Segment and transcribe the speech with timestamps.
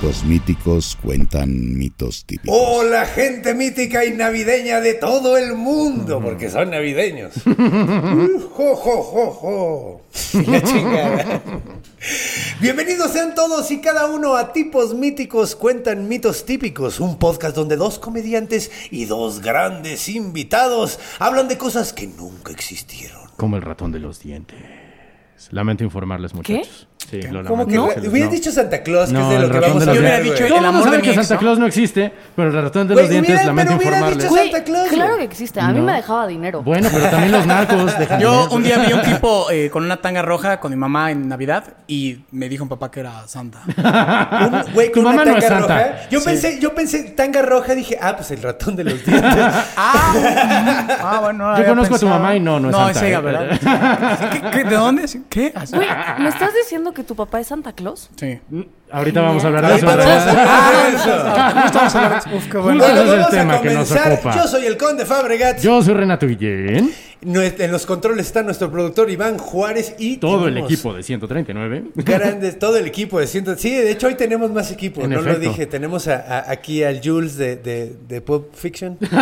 [0.00, 2.56] Tipos míticos cuentan mitos típicos.
[2.56, 7.34] Hola gente mítica y navideña de todo el mundo, porque son navideños.
[7.44, 10.00] Uh, jo, jo, jo, jo.
[10.46, 11.42] La chingada.
[12.60, 17.74] Bienvenidos sean todos y cada uno a Tipos Míticos Cuentan Mitos Típicos, un podcast donde
[17.74, 23.22] dos comediantes y dos grandes invitados hablan de cosas que nunca existieron.
[23.36, 24.87] Como el ratón de los dientes.
[25.50, 26.88] Lamento informarles, muchachos.
[27.08, 27.88] Sí, lo ¿Cómo lamento.
[27.94, 28.00] que?
[28.02, 28.10] No.
[28.10, 30.18] Hubieras dicho Santa Claus, que No, es de lo que vamos a dientes.
[30.20, 30.30] güey.
[30.30, 31.40] dicho el amor que Santa ¿no?
[31.40, 34.30] Claus no existe, pero el ratón de Güey, los dientes, hubiera- lamento pero hubiera informarles.
[34.30, 35.60] dicho Santa Claus, claro que existe.
[35.60, 35.84] A mí No.
[35.84, 36.62] me dejaba dinero.
[36.62, 38.54] Bueno, pero también los narcos dejan Yo dinero.
[38.56, 41.64] un día vi un tipo eh, con una tanga roja con mi mamá en Navidad
[41.86, 43.60] y me dijo mi papá que era Santa.
[44.68, 45.78] Un güey Tu una mamá no es tanga santa.
[45.78, 46.08] roja.
[46.10, 49.32] Yo pensé, yo pensé tanga roja, dije, ah, pues el ratón de los dientes.
[49.76, 50.14] ah,
[51.00, 51.38] ah, bueno.
[51.38, 53.18] no Yo había conozco a tu mamá y no, no es No, Santa, es ella,
[53.18, 53.22] ¿eh?
[53.22, 54.30] ¿verdad?
[54.32, 55.08] ¿Qué, qué, de dónde?
[55.28, 55.52] ¿Qué?
[55.72, 55.86] Güey,
[56.20, 58.08] ¿me estás diciendo que tu papá es Santa Claus?
[58.16, 58.40] Sí.
[58.90, 59.86] Ahorita vamos a hablar de eso.
[59.86, 61.54] Vamos a hablar de eso.
[61.54, 62.36] No estamos hablando.
[62.36, 62.84] Uf, qué bueno.
[62.84, 64.12] Ese Bueno, es el vamos tema a que nos comenzar.
[64.14, 64.36] ocupa.
[64.36, 65.60] Yo soy el Conde Fabregat.
[65.60, 66.94] Yo soy Renato Guillén.
[67.20, 71.84] En los controles está nuestro productor Iván Juárez y Todo el equipo de 139.
[71.96, 73.56] Grandes, todo el equipo de ciento.
[73.56, 75.00] Sí, de hecho hoy tenemos más equipo.
[75.02, 75.66] En no lo dije.
[75.66, 78.96] Tenemos a- a- aquí al Jules de, de, de Pulp Fiction.
[79.00, 79.18] Jules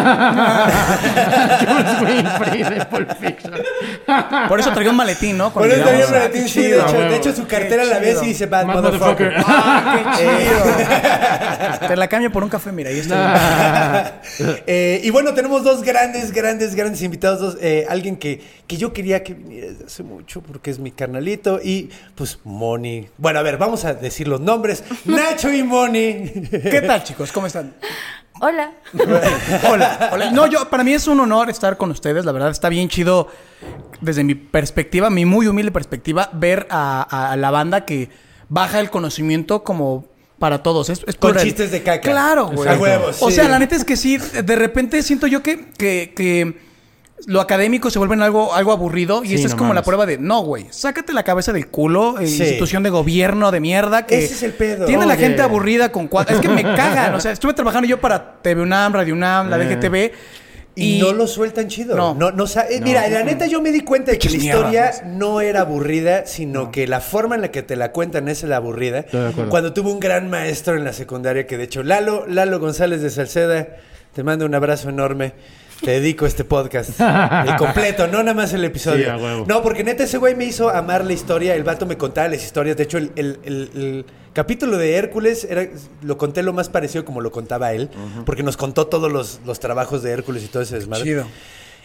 [2.03, 3.55] Winfrey de Pulp Fiction.
[4.49, 5.51] Por eso traía un maletín, ¿no?
[5.53, 6.07] Por eso llegamos.
[6.07, 8.25] un maletín, sí, de hecho, de hecho su cartera Qué la ves chido.
[8.25, 9.33] y dice Bad Bad Motherfucker.
[9.39, 9.45] motherfucker.
[9.49, 10.23] Ah, qué
[11.81, 11.89] chido.
[11.89, 14.21] Te la cambio por un café, mira, ahí está.
[14.67, 17.41] Eh, y bueno, tenemos dos grandes, grandes, grandes invitados.
[17.41, 20.91] Dos, eh, alguien que, que yo quería que viniera desde hace mucho porque es mi
[20.91, 21.61] carnalito.
[21.63, 23.09] Y pues Moni.
[23.19, 24.85] Bueno, a ver, vamos a decir los nombres.
[25.05, 26.31] Nacho y Moni.
[26.51, 27.33] ¿Qué tal, chicos?
[27.33, 27.75] ¿Cómo están?
[28.41, 28.73] Hola.
[29.71, 30.31] Hola, hola.
[30.31, 32.25] No, yo, para mí es un honor estar con ustedes.
[32.27, 33.29] La verdad está bien chido,
[34.01, 38.11] desde mi perspectiva, mi muy humilde perspectiva, ver a, a la banda que
[38.51, 40.05] baja el conocimiento como
[40.39, 40.91] para todos.
[40.91, 41.45] Es, es Con plural.
[41.45, 42.11] chistes de caca.
[42.11, 42.69] Claro, güey.
[42.69, 43.37] A huevos, O sí.
[43.37, 46.59] sea, la neta es que sí, de repente siento yo que, que, que
[47.27, 49.83] lo académico se vuelve en algo, algo aburrido y Sí, esta es no como la
[49.83, 52.43] prueba de, no, güey, sácate la cabeza del culo, eh, Sí.
[52.43, 54.85] institución de gobierno de mierda que Ese es el pedo.
[54.87, 56.37] tiene la gente aburrida con cuatro.
[56.37, 59.57] Es que me cagan, o sea, estuve trabajando yo para TV UNAM, Radio UNAM, la
[59.57, 59.65] Eh.
[59.67, 60.13] DGTV
[60.79, 61.97] Y, no lo sueltan chido.
[61.97, 62.13] No.
[62.15, 65.41] No, no, eh, Mira, la neta yo me di cuenta de que la historia no
[65.41, 68.99] era aburrida, sino que la forma en la que te la cuentan es la aburrida.
[68.99, 69.51] Estoy de acuerdo.
[69.51, 73.09] Cuando tuve un gran maestro en la secundaria que de hecho Lalo, Lalo González de
[73.09, 73.67] Salceda,
[74.13, 75.33] te mando un abrazo enorme.
[75.83, 76.99] Te dedico este podcast.
[77.01, 79.05] El completo, no nada más el episodio.
[79.05, 79.45] Sí, a huevo.
[79.47, 81.55] No, porque neta ese güey me hizo amar la historia.
[81.55, 82.77] El vato me contaba las historias.
[82.77, 85.67] De hecho, el, el- el- el capítulo de Hércules era,
[86.03, 87.91] lo conté lo más parecido como lo contaba él.
[88.25, 91.05] Porque nos contó todos los, los trabajos de Hércules y todo ese desmadre.
[91.05, 91.27] Chido.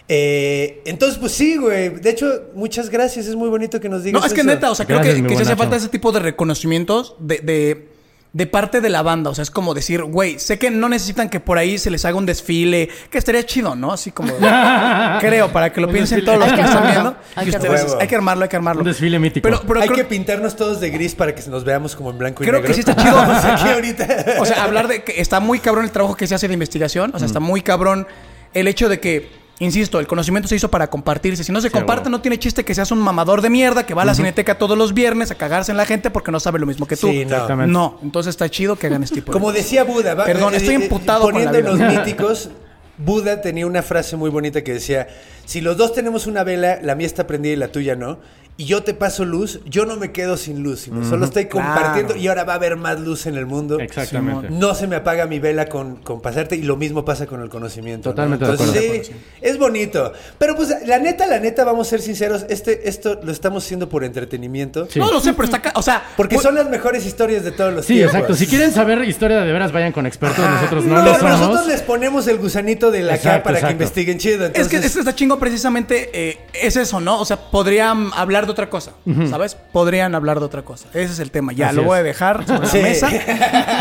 [0.08, 1.90] Eh, entonces, pues sí, güey.
[1.90, 2.26] De hecho,
[2.56, 3.28] muchas gracias.
[3.28, 4.50] Es muy bonito que nos digas No, es que eso.
[4.50, 7.40] neta, o sea, creo Gracias, que, que se hace falta ese tipo de reconocimientos de,
[7.40, 7.88] de,
[8.34, 9.30] de parte de la banda.
[9.30, 12.06] O sea, es como decir, güey, sé que no necesitan que por ahí se les
[12.06, 13.92] haga un desfile, que estaría chido, ¿no?
[13.92, 14.34] Así como.
[15.20, 16.38] creo, para que lo piensen desfile.
[16.38, 17.02] todos los Hay que que están armarlo.
[17.12, 17.20] viendo.
[17.36, 18.02] Hay que ustedes, armarlo.
[18.02, 18.82] hay que armarlo, hay que armarlo.
[18.84, 19.44] Un desfile mítico.
[19.44, 22.18] Pero, pero Hay creo, que pintarnos todos de gris para que nos veamos como en
[22.18, 22.68] blanco y creo negro.
[22.68, 23.16] que sí está chido.
[23.16, 24.26] Vamos aquí ahorita.
[24.40, 27.12] O sea, hablar de que está muy cabrón el trabajo que se hace de investigación.
[27.14, 28.08] O sea, está muy cabrón
[28.54, 31.44] el hecho de que, insisto, el conocimiento se hizo para compartirse.
[31.44, 34.02] Si no se comparte, no tiene chiste que seas un mamador de mierda que va
[34.02, 36.66] a la cineteca todos los viernes a cagarse en la gente porque no sabe lo
[36.66, 37.08] mismo que tú.
[37.08, 37.32] Sí, no.
[37.36, 37.72] Exactamente.
[37.72, 40.58] No, entonces está chido que hagan este tipo de Como decía Buda, va- Perdón, eh,
[40.58, 41.72] estoy eh, emputado con la vida.
[41.90, 42.50] míticos,
[42.98, 45.08] Buda tenía una frase muy bonita que decía:
[45.46, 48.20] Si los dos tenemos una vela, la mía está prendida y la tuya no.
[48.62, 52.14] Y yo te paso luz, yo no me quedo sin luz, sino solo estoy compartiendo
[52.14, 52.22] Claro.
[52.22, 53.80] y ahora va a haber más luz en el mundo.
[53.80, 54.50] Exactamente.
[54.52, 57.50] No se me apaga mi vela con, con pasarte y lo mismo pasa con el
[57.50, 58.10] conocimiento.
[58.10, 58.14] ¿no?
[58.16, 59.04] Totalmente de Entonces, acuerdo.
[59.06, 59.12] sí,
[59.42, 60.14] es bonito.
[60.38, 63.90] Pero pues la neta, la neta, vamos a ser sinceros, este, esto lo estamos haciendo
[63.90, 64.88] por entretenimiento.
[64.92, 65.00] Sí.
[65.00, 65.74] No lo sé, pero está acá.
[65.76, 68.14] O sea, Porque pues- son las mejores historias de todos los Sí, tiempos.
[68.14, 68.36] exacto.
[68.36, 70.46] Si quieren saber historia de veras, vayan con expertos.
[70.48, 71.40] Nosotros no, No, lo somos.
[71.40, 73.78] nosotros les ponemos el gusanito de la acá Exacto, para exacto.
[73.78, 74.46] que investiguen chido.
[74.46, 77.20] Es que Entonces, es que está chingo precisamente eh, es eso, ¿no?
[77.20, 78.92] O sea, podrían hablar de otra cosa,
[79.30, 79.56] ¿sabes?
[79.72, 80.88] Podrían hablar de otra cosa.
[80.94, 81.54] Ese es el tema.
[81.54, 81.88] Ya, Así lo es.
[81.88, 82.78] voy a dejar sobre Sí.
[82.78, 83.10] la mesa.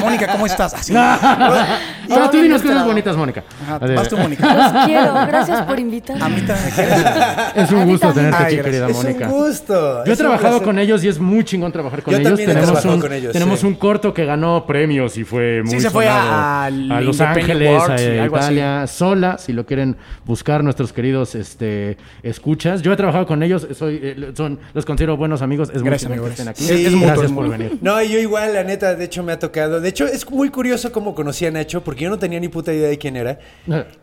[0.00, 0.74] Mónica, ¿cómo estás?
[0.74, 0.92] Así.
[2.08, 3.44] Pero tú bien dinos cosas bonitas, Mónica.
[3.62, 4.54] Ajá, vas tú, Mónica.
[4.72, 5.12] Los quiero.
[5.26, 6.24] Gracias por invitarme.
[6.24, 7.04] A mí también quieres.
[7.56, 8.26] Es un A gusto también.
[8.30, 9.26] tenerte Ay, aquí, querida es Mónica.
[9.26, 10.04] un gusto.
[10.04, 10.64] Yo he es un trabajado placer.
[10.66, 12.30] con ellos y es muy chingón trabajar con Yo ellos.
[12.30, 13.66] también he tenemos trabajado un, con ellos, tenemos sí.
[13.66, 16.30] un corto que ganó premios y fue muy Sí, se fue sonado.
[16.30, 18.44] a- al a Los Independent Ángeles, Awards y a algo así.
[18.46, 22.82] Italia, sola, si lo quieren buscar nuestros queridos este escuchas.
[22.82, 26.10] Yo he trabajado con ellos, soy eh, son los considero buenos amigos, es muy Gracias,
[26.10, 26.64] amigo, que estén aquí.
[26.66, 26.86] gracias.
[26.88, 27.78] Es- es Gracias por venir.
[27.80, 29.80] No, yo igual, la neta, de hecho me ha tocado.
[29.80, 32.72] De hecho, es muy curioso cómo conocí a Nacho, porque yo no tenía ni puta
[32.72, 33.38] idea de quién era.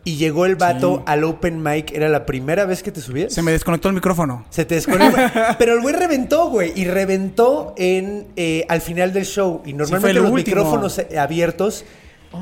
[0.04, 3.32] Y llegó el vato al open mic, era la primera vez que te subías.
[3.32, 4.44] Se me desconectó el micrófono.
[4.50, 5.16] Se te desconectó.
[5.58, 6.72] Pero el güey reventó, güey.
[6.74, 9.62] Y reventó en eh, al final del show.
[9.64, 10.56] Y normalmente los último.
[10.56, 11.18] micrófonos eh,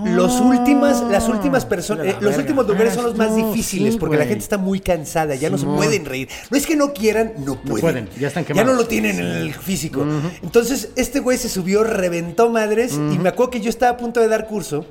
[0.05, 4.01] Los últimas, las últimas personas, eh, los últimos lugares son los más tú, difíciles sí,
[4.01, 6.29] porque la gente está muy cansada, ya no se pueden reír.
[6.51, 7.81] No es que no quieran, no pueden.
[7.81, 10.05] pueden, ya están Ya no lo tienen en el físico.
[10.43, 14.21] Entonces, este güey se subió, reventó madres y me acuerdo que yo estaba a punto
[14.21, 14.87] de dar curso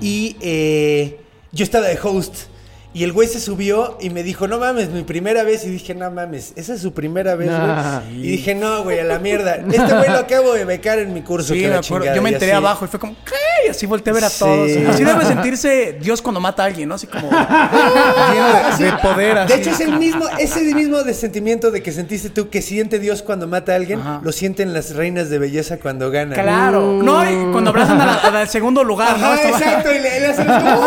[0.00, 1.20] y eh,
[1.52, 2.34] yo estaba de host.
[2.98, 5.64] Y el güey se subió y me dijo, no mames, mi primera vez.
[5.64, 7.60] Y dije, no mames, esa es su primera vez, güey.
[7.60, 8.00] Nah.
[8.10, 9.54] Y dije, no, güey, a la mierda.
[9.54, 11.54] Este güey lo acabo de becar en mi curso.
[11.54, 12.56] Sí, que me chingada", Yo me enteré así.
[12.58, 13.34] abajo y fue como, ¿qué?
[13.66, 14.38] Y así volteé a ver a Sí.
[14.40, 14.70] todos.
[14.94, 16.96] Así debe sentirse Dios cuando mata a alguien, ¿no?
[16.96, 17.30] Así como
[18.32, 19.38] lleno de, de poder.
[19.38, 19.52] Así.
[19.54, 22.98] De hecho, es el mismo, ese mismo de sentimiento de que sentiste tú que siente
[22.98, 24.20] Dios cuando mata a alguien, Ajá.
[24.24, 26.34] lo sienten las reinas de belleza cuando ganan.
[26.40, 27.00] Claro.
[27.02, 29.26] No, y cuando abrazan al segundo lugar, ¿no?
[29.26, 30.86] Ajá, Estaba- exacto, y le, le hacen así como,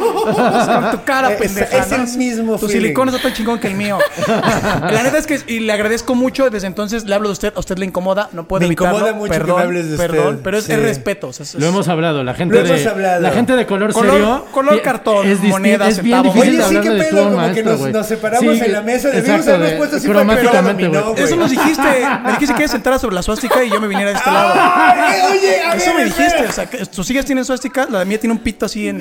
[0.00, 1.78] con tu cara, Es- pendeja.
[1.78, 2.82] es el mismo Tu feeling.
[2.82, 3.98] silicón está tan chingón que el mío.
[4.26, 7.60] La neta es que, y le agradezco mucho, desde entonces le hablo de usted, a
[7.60, 8.98] usted le incomoda, no puedo Me evitarlo.
[8.98, 10.42] incomoda mucho que perdón, me hables de Perdón, usted.
[10.42, 10.72] pero es, Sí.
[10.72, 11.28] es respeto.
[11.28, 13.20] o sea, es- Lo hemos hablado, la gente Lo de hemos hablado.
[13.20, 14.44] la gente de color, Color- serio.
[14.52, 16.34] color cartón, es moneda, es bien centavo.
[16.34, 19.76] difícil Oye, sí, qué pedo, como que nos- separamos en la mesa, debimos habernos de-
[19.76, 20.24] puesto así para
[21.16, 21.82] que Eso nos dijiste.
[22.24, 24.52] Me dijiste que sentada sobre la suástica y yo me viniera de este lado.
[25.30, 28.40] Oye, Eso me dijiste, o sea, que tus hijas tienen suástica, la mía tiene un
[28.40, 29.00] pito así en...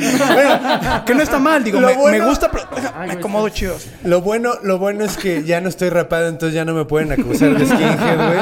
[1.05, 2.67] que no está mal, digo, Lo me, gusta, pero
[3.05, 3.77] me acomodo chido.
[4.03, 7.11] Lo bueno, lo bueno es que ya no estoy rapado, entonces ya no me pueden
[7.11, 8.39] acusar de skinhead, güey.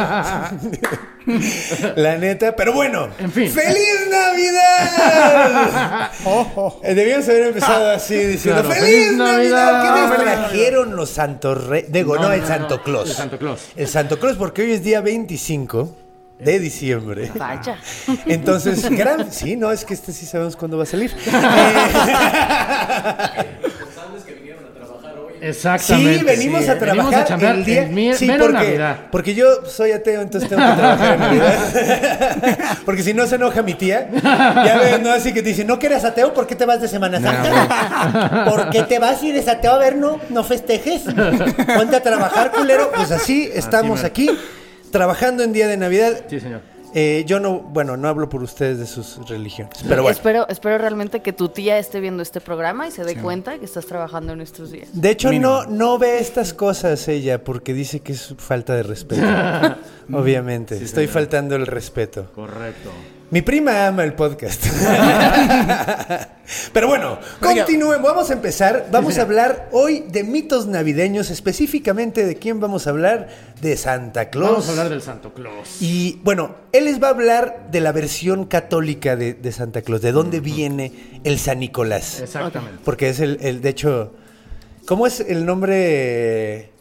[1.97, 3.09] La neta, pero bueno.
[3.19, 3.51] En fin.
[3.51, 6.11] ¡Feliz Navidad!
[6.83, 9.73] Eh, Debíamos haber empezado así diciendo Claro, ¡Feliz, ¡Feliz Navidad!
[9.73, 9.81] Navidad!
[9.81, 11.91] ¿Qué ¡Feliz trajeron los Santos Reyes?
[11.91, 13.09] Digo, no, el Santo Claus.
[13.09, 13.61] El Santo Claus.
[13.75, 15.95] El Santo Claus, porque hoy es día 25
[16.39, 17.31] de diciembre.
[17.35, 17.77] Vaya.
[18.25, 19.31] Entonces, gran...
[19.31, 21.11] Sí, no, es que este sí sabemos cuándo va a salir.
[25.41, 26.19] Exactamente.
[26.19, 26.69] Sí, venimos sí.
[26.69, 27.83] a trabajar Venimos a el día...
[27.83, 28.97] mi- sí, porque, Navidad.
[29.11, 32.77] porque yo soy ateo, entonces tengo que trabajar en Navidad.
[32.85, 34.09] porque si no se enoja mi tía.
[34.11, 35.11] Ya ves, ¿no?
[35.11, 36.33] Así que te dice, ¿no que eres ateo?
[36.33, 38.45] ¿Por qué te vas de Semana Santa?
[38.49, 39.73] ¿Por qué te vas y eres ateo?
[39.73, 41.03] A ver, no, no festejes.
[41.03, 42.91] Ponte a trabajar, culero.
[42.95, 44.29] Pues así estamos aquí,
[44.91, 46.25] trabajando en día de Navidad.
[46.29, 46.61] Sí, señor.
[46.93, 49.77] Eh, yo no, bueno, no hablo por ustedes de sus religiones.
[49.87, 50.15] Pero bueno.
[50.15, 53.65] Espero, espero realmente que tu tía esté viendo este programa y se dé cuenta que
[53.65, 54.89] estás trabajando en estos días.
[54.93, 59.21] De hecho, no, no ve estas cosas ella porque dice que es falta de respeto.
[60.13, 62.31] Obviamente, estoy faltando el respeto.
[62.33, 62.89] Correcto.
[63.29, 64.65] Mi prima ama el podcast.
[66.73, 68.01] Pero bueno, continuemos.
[68.01, 68.87] Vamos a empezar.
[68.89, 73.27] Vamos a hablar hoy de mitos navideños, específicamente de quién vamos a hablar,
[73.61, 74.51] de Santa Claus.
[74.51, 75.81] Vamos a hablar del Santo Claus.
[75.81, 80.01] Y bueno, él les va a hablar de la versión católica de, de Santa Claus,
[80.01, 82.21] de dónde viene el San Nicolás.
[82.21, 82.79] Exactamente.
[82.85, 84.13] Porque es el, el, de hecho,
[84.85, 86.71] ¿cómo es el nombre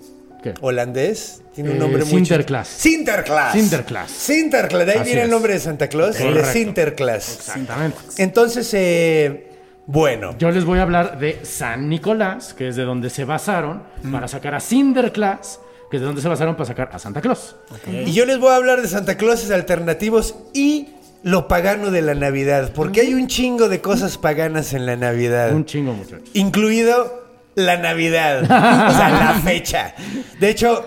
[0.54, 0.54] ¿Qué?
[0.60, 1.42] holandés?
[1.54, 2.68] Tiene un Eh, nombre muy Sinterklaas.
[2.68, 3.52] Sinterklaas.
[3.52, 4.10] Sinterklaas.
[4.10, 4.86] Sinterklaas.
[4.86, 6.44] De ahí Así viene el nombre de Santa Claus, el de.
[6.44, 7.36] Sinterklaas.
[7.36, 7.98] Exactamente.
[8.18, 9.50] Entonces, eh,
[9.86, 10.36] bueno.
[10.38, 14.28] Yo les voy a hablar de San Nicolás, que es de donde se basaron para
[14.28, 15.60] sacar a Sinterklaas,
[15.90, 17.56] que es de donde se basaron para sacar a Santa Claus.
[18.04, 20.88] Y yo les voy a hablar de Santa Clauses alternativos y
[21.22, 22.72] lo pagano de la Navidad.
[22.74, 25.52] Porque hay un chingo de cosas paganas en la Navidad.
[25.54, 26.28] Un chingo, muchachos.
[26.34, 27.25] incluido
[27.56, 29.94] la Navidad, o sea, la fecha.
[30.38, 30.84] De hecho,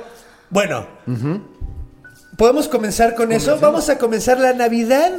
[0.49, 0.88] bueno,
[2.38, 3.59] podemos comenzar con eso.
[3.59, 5.11] Vamos a comenzar la Navidad.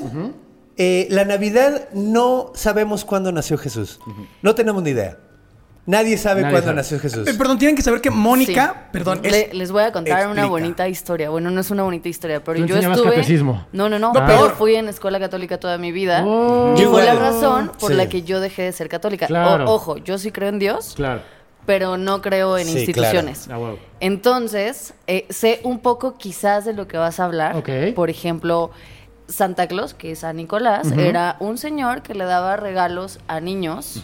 [0.77, 4.01] Eh, la Navidad no sabemos cuándo nació Jesús.
[4.43, 5.19] No tenemos ni idea.
[5.87, 6.77] Nadie sabe Nadie cuándo sabe.
[6.77, 7.27] nació Jesús.
[7.27, 8.89] Eh, Perdón, tienen que saber que Mónica, Sí.
[8.93, 10.31] perdón, Le- es les voy a contar Explica.
[10.41, 11.31] una bonita historia.
[11.31, 13.11] Bueno, no es una bonita historia, pero yo estuve.
[13.11, 13.67] catecismo.
[13.73, 14.13] No, no, no.
[14.13, 14.55] No, pero peor.
[14.57, 16.23] fui en escuela católica toda mi vida.
[16.25, 16.75] Oh.
[16.79, 17.97] y fue la razón por Sí.
[17.97, 19.25] la que yo dejé de ser católica.
[19.25, 19.65] O- Claro.
[19.71, 21.23] ojo, yo sí creo en Dios, Claro.
[21.67, 23.49] Pero no creo en Sí, instituciones.
[23.51, 23.79] Ah, huevo.
[24.01, 27.57] Entonces, eh, sé un poco quizás de lo que vas a hablar.
[27.57, 27.69] Ok.
[27.95, 28.71] Por ejemplo,
[29.29, 34.03] Santa Claus, que es San Nicolás, era un señor que le daba regalos a niños.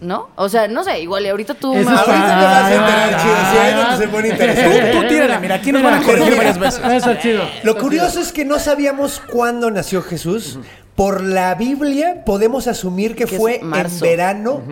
[0.00, 0.28] ¿No?
[0.36, 2.74] O sea, no sé, igual y ahorita tú Eso me- Ahorita te vas a Ay,
[2.76, 3.36] enterar, ay, chido.
[3.50, 4.92] Sí, ahí donde se pone interesante.
[4.92, 6.36] Tú, tú tírale, mira, aquí nos van a corregir mira.
[6.36, 6.80] varias veces.
[6.84, 7.42] Eso es chido.
[7.64, 10.60] Lo curioso es que no sabíamos cuándo nació Jesús.
[10.94, 14.62] Por la Biblia podemos asumir que, Que fue en verano,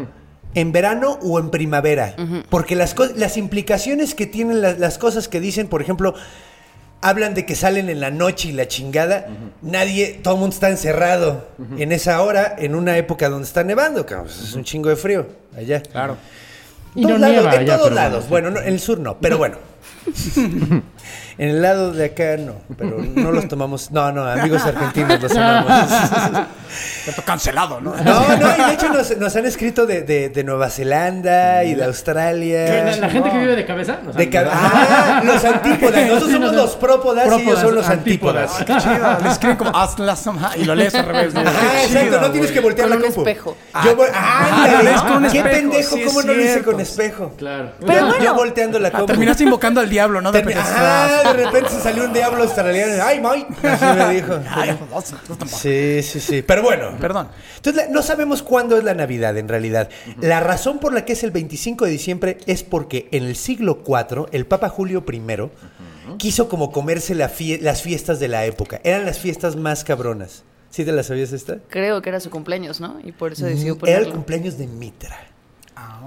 [0.55, 2.15] en verano o en primavera.
[2.51, 6.15] Porque las, co- las implicaciones que tienen las, las cosas que dicen, por ejemplo,
[7.01, 9.27] hablan de que salen en la noche y la chingada.
[9.63, 14.07] Nadie, todo el mundo está encerrado en esa hora, en una época donde está nevando,
[14.07, 14.29] cabrón.
[14.29, 15.83] Es un chingo de frío allá.
[15.83, 16.17] Claro.
[16.95, 18.29] Y todos no lados, nieva en allá, todos lados.
[18.29, 19.57] Bueno, no, en el sur no, pero bueno.
[20.37, 20.83] en
[21.39, 23.91] el lado de acá no, pero no los tomamos.
[23.91, 25.91] No, no, amigos argentinos los amamos.
[27.07, 27.95] Esto cancelado, ¿no?
[27.97, 31.71] No, no, y de hecho nos, nos han escrito de, de- de Nueva Zelanda y
[31.71, 32.85] de ¿Qué, Australia.
[32.85, 33.99] la, la gente que vive de cabeza?
[34.03, 35.95] Sea, De ca- ah, los antípodas.
[36.07, 36.63] Nosotros Sí, somos no, no.
[36.63, 38.61] los própodas, y ellos Própodas, son los antípodas.
[38.61, 38.83] antípodas.
[38.85, 39.73] Chido, le escriben como
[40.57, 41.35] y lo lees al revés.
[41.35, 41.43] ¿no?
[41.43, 41.49] Qué
[41.85, 43.29] exacto, no tienes que voltear Con la un compu.
[43.31, 43.57] espejo.
[43.85, 47.33] Yo Ah, lees con un qué espejo, pendejo, sí, ¿cómo no lo hice con espejo?
[47.37, 47.73] Claro.
[47.81, 48.25] Pero Yo- bueno.
[48.25, 49.07] Yo volteando la Ah, compu.
[49.07, 50.33] terminaste invocando al diablo, ¿no?
[50.33, 53.03] De repente, ah, de repente se salió un diablo australiano.
[53.05, 53.47] Ay, Moy.
[53.63, 54.39] Así me dijo.
[54.51, 54.79] Ay,
[55.47, 56.43] Sí, sí, sí.
[56.43, 56.97] Pero bueno.
[57.01, 57.29] Perdón.
[57.57, 59.89] Entonces, la- no sabemos cuándo es la Navidad en realidad.
[60.21, 63.83] La razón por la que es el 25 de diciembre es porque en el siglo
[63.87, 65.21] IV, el Papa Julio I
[66.19, 68.81] quiso como comerse la fie- las fiestas de la época.
[68.85, 70.45] Eran las fiestas más cabronas.
[70.71, 71.59] ¿Sí te las sabías esta?
[71.69, 72.99] Creo que era su cumpleaños, ¿no?
[73.05, 74.13] Y por eso decidió Era el ponerlo.
[74.13, 75.17] cumpleaños de Mitra.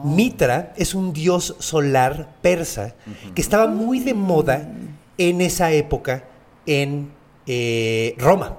[0.04, 2.96] Mitra es un dios solar persa
[3.34, 4.70] que estaba muy de moda
[5.18, 6.24] en esa época
[6.66, 7.12] en
[7.46, 8.58] eh, Roma.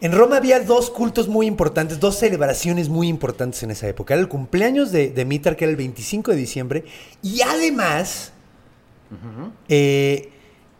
[0.00, 4.14] En Roma había dos cultos muy importantes, dos celebraciones muy importantes en esa época.
[4.14, 6.84] Era el cumpleaños de, de Mitra, que era el 25 de diciembre,
[7.22, 8.32] y además
[9.68, 10.30] eh,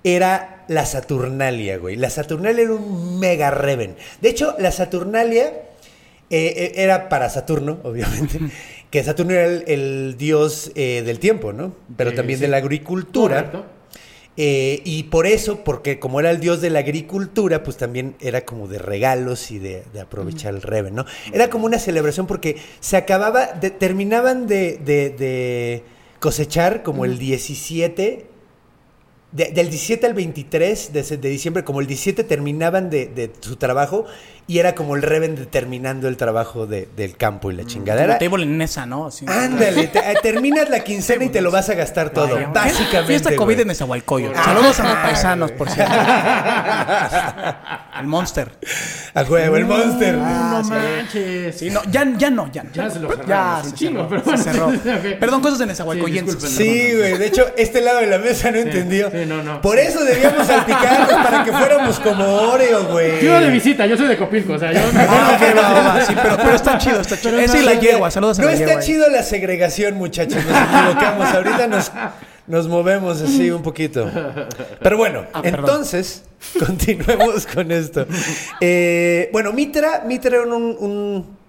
[0.03, 1.97] era la Saturnalia, güey.
[1.97, 3.95] La Saturnalia era un mega reven.
[4.21, 5.53] De hecho, la Saturnalia
[6.31, 8.41] eh, era para Saturno, obviamente.
[8.93, 11.75] Que Saturno era el, el dios eh, del tiempo, ¿no?
[11.97, 12.43] Pero Eh, también sí.
[12.45, 13.51] de la agricultura.
[13.51, 13.67] Correcto.
[14.37, 18.47] Eh, y por eso, porque como era el dios de la agricultura, pues también era
[18.47, 21.05] como de regalos y de, de aprovechar el reven, ¿no?
[21.35, 25.83] Era como una celebración porque se acababa, de- terminaban de, de- de
[26.19, 28.27] cosechar como el 17,
[29.33, 33.57] de- del 17 al 23 de, de diciembre, como el 17 terminaban de, de su
[33.57, 34.05] trabajo
[34.47, 38.19] y era como el reven determinando el trabajo de- del campo y la chingadera.
[38.19, 39.07] Como table en esa, ¿no?
[39.07, 39.25] Así.
[39.29, 43.07] Ándale, te- eh, terminas la quincena y te lo vas a gastar todo, Vaya, básicamente.
[43.07, 44.35] Fiesta COVID en Nezahualcóyotl.
[44.37, 45.95] Saludos a los paisanos, por cierto.
[48.01, 48.51] El Monster.
[49.15, 50.19] A huevo, el Monster.
[50.21, 50.71] Ah, no sí.
[50.71, 51.59] manches.
[51.59, 52.71] Sí, no, ya, ya no, ya no.
[52.73, 54.73] Ya se lo cerraron Ya se chingo, cerró, pero se bueno.
[54.81, 54.93] cerró.
[55.13, 55.19] Ok.
[55.21, 56.31] Perdón, cosas de Sí, Nezahualcóyotl.
[56.47, 57.19] Sí, güey.
[57.19, 59.11] De hecho, este lado de la mesa no entendió.
[59.11, 59.61] sí, no, no.
[59.61, 63.25] Por eso debíamos salpicarnos para que fuéramos como Oreo, güey.
[63.25, 64.81] Yo de visita, yo soy de Copilco, o sea, yo...
[64.95, 67.39] Ah, ok, va, va, va, sí, pero, pero está chido, está chido.
[67.39, 68.83] Esa y no, la yegua, saludos a No la está yegua.
[68.83, 70.37] chido la segregación, muchachos.
[70.45, 71.29] Nos equivocamos.
[71.35, 71.93] Ahorita nos,
[72.47, 74.11] nos movemos así un poquito.
[74.81, 76.25] Pero bueno, Ah, entonces,
[76.59, 78.07] continuemos con esto.
[78.61, 81.43] Eh, bueno, Mitra, Mitra era un, un-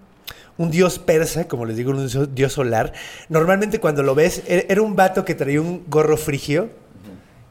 [0.56, 2.92] un dios persa, como les digo, un dios- dios solar.
[3.28, 6.70] Normalmente cuando lo ves, e- era un vato que traía un gorro frigio.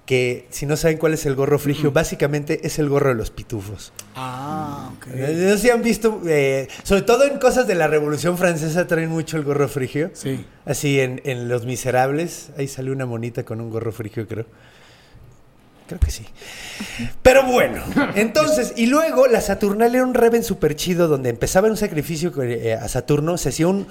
[0.06, 3.32] Que si no saben cuál es el gorro frigio, básicamente es el gorro de los
[3.32, 3.94] pitufos.
[4.16, 5.08] Ah, ok.
[5.08, 9.10] No sé si han visto, eh, sobre todo en cosas de la Revolución Francesa traen
[9.10, 10.12] mucho el gorro frigio.
[10.14, 10.46] Sí.
[10.66, 14.46] Así en, en Los Miserables, ahí salió una monita con un gorro frigio, creo.
[15.88, 16.26] Creo que sí.
[17.22, 17.84] Pero bueno,
[18.16, 22.74] entonces, y luego la Saturnalia era un reven súper chido donde empezaba un sacrificio eh,
[22.74, 23.88] a Saturno, se hacía un,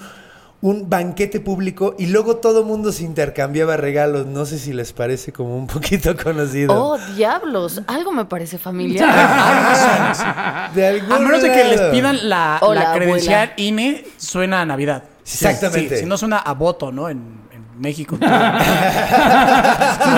[0.63, 4.27] un banquete público y luego todo el mundo se intercambiaba regalos.
[4.27, 6.73] No sé si les parece como un poquito conocido.
[6.73, 7.81] Oh, diablos.
[7.85, 9.09] Algo me parece familiar.
[10.73, 13.53] de algún A menos de que les pidan la, O la credencial abuela.
[13.57, 15.03] INE, suena a Navidad.
[15.21, 15.97] Exactamente.
[15.97, 17.09] Sí, si no suena a voto, ¿no?
[17.09, 17.42] En
[17.77, 18.17] México.
[18.21, 18.31] Dame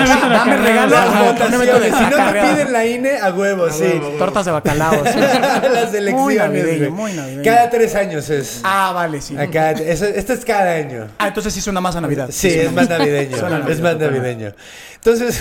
[0.08, 3.18] carrera, regalo, o sea, a voto, un evento de Si no te piden la INE,
[3.18, 4.00] a huevo, sí.
[4.18, 5.02] Tortas de bacalao.
[5.04, 6.14] Las elecciones.
[6.14, 6.90] Muy navideño, güey.
[6.90, 7.42] muy navideño.
[7.44, 8.60] Cada tres años es.
[8.64, 9.36] Ah, vale, sí.
[9.36, 11.08] Acá, eso- esto es cada año.
[11.18, 12.28] Ah, entonces sí suena más a Navidad.
[12.30, 13.36] Sí, es más navideño.
[13.68, 14.52] Es más navideño.
[14.96, 15.40] Entonces,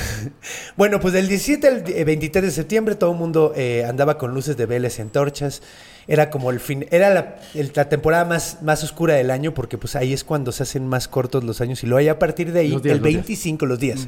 [0.75, 4.33] bueno, pues del 17 al eh, 23 de septiembre todo el mundo eh, andaba con
[4.33, 5.61] luces de velas y antorchas
[6.07, 9.77] Era como el fin, era la, el- la temporada más, más oscura del año porque
[9.77, 12.51] pues ahí es cuando se hacen más cortos los años y luego ahí a partir
[12.51, 13.13] de ahí, días, el los días.
[13.15, 14.07] 25, los días.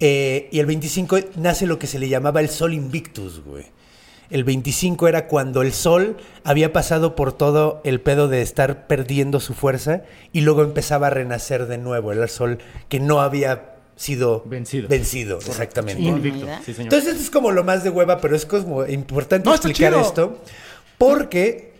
[0.00, 3.66] Eh, y el 25 nace lo que se le llamaba el Sol Invictus, güey.
[4.30, 9.38] El 25 era cuando el Sol había pasado por todo el pedo de estar perdiendo
[9.38, 10.02] su fuerza
[10.32, 12.10] y luego empezaba a renacer de nuevo.
[12.10, 14.88] Era el Sol que no había sido Vencido.
[14.88, 16.02] vencido exactamente.
[16.64, 16.74] Sí.
[16.78, 20.40] Entonces esto es como lo más de hueva, pero es como importante No, explicar esto
[20.98, 21.72] porque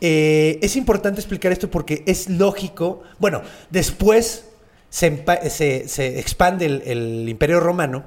[0.00, 3.02] eh, es importante explicar esto porque es lógico.
[3.18, 4.44] Bueno, después
[4.90, 8.04] se, se- se expande el, el Imperio Romano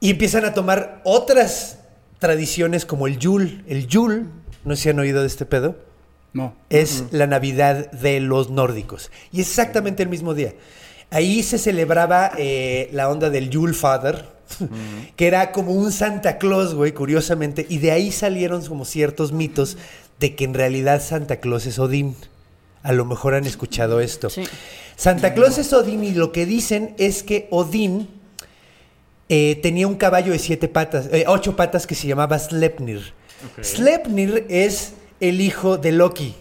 [0.00, 1.78] y empiezan a tomar otras
[2.18, 3.62] tradiciones como el Yule.
[3.68, 4.24] El Yule,
[4.64, 5.76] no sé si han oído de este pedo
[6.32, 6.54] No.
[6.70, 9.10] es la Navidad de los nórdicos.
[9.32, 10.54] Y es exactamente el mismo día.
[11.10, 14.24] Ahí se celebraba eh, la onda del Yule Father,
[15.16, 17.66] que era como un Santa Claus, güey, curiosamente.
[17.68, 19.76] Y de ahí salieron como ciertos mitos
[20.20, 22.16] de que en realidad Santa Claus es Odín.
[22.82, 24.30] A lo mejor han escuchado esto.
[24.30, 24.44] Sí.
[24.96, 28.08] Santa Claus es Odín y lo que dicen es que Odín
[29.28, 33.14] eh, tenía un caballo de siete patas, eh, ocho patas que se llamaba Sleipnir.
[33.62, 36.34] Sleipnir es el hijo de Loki.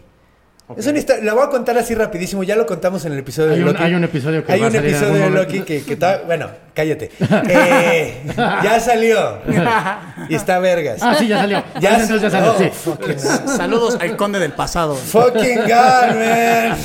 [0.77, 3.51] Es una historia, la voy a contar así rapidísimo, ya lo contamos en el episodio
[3.51, 3.83] Hay de un- Loki.
[3.83, 5.65] hay un episodio que Hay va a un salir episodio de Loki momento.
[5.65, 7.11] que, que está- bueno, cállate.
[7.49, 8.21] Eh,
[8.63, 9.37] ya salió.
[10.29, 10.99] y está vergas.
[11.01, 11.63] Ah, sí, ya salió.
[11.79, 13.27] Ya Entonces ya salió, oh, sí.
[13.57, 14.95] Saludos al conde del pasado.
[14.95, 16.77] fucking God, man.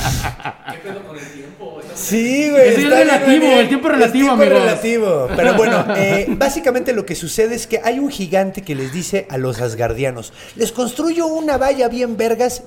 [1.95, 2.68] Sí, güey.
[2.68, 3.59] Es bien, relativo, bien.
[3.59, 4.61] el tiempo es relativo, tiempo amigos.
[4.62, 5.28] relativo.
[5.35, 9.26] Pero bueno, eh, básicamente lo que sucede es que hay un gigante que les dice
[9.30, 12.62] a los asgardianos, les construyo una valla bien vergas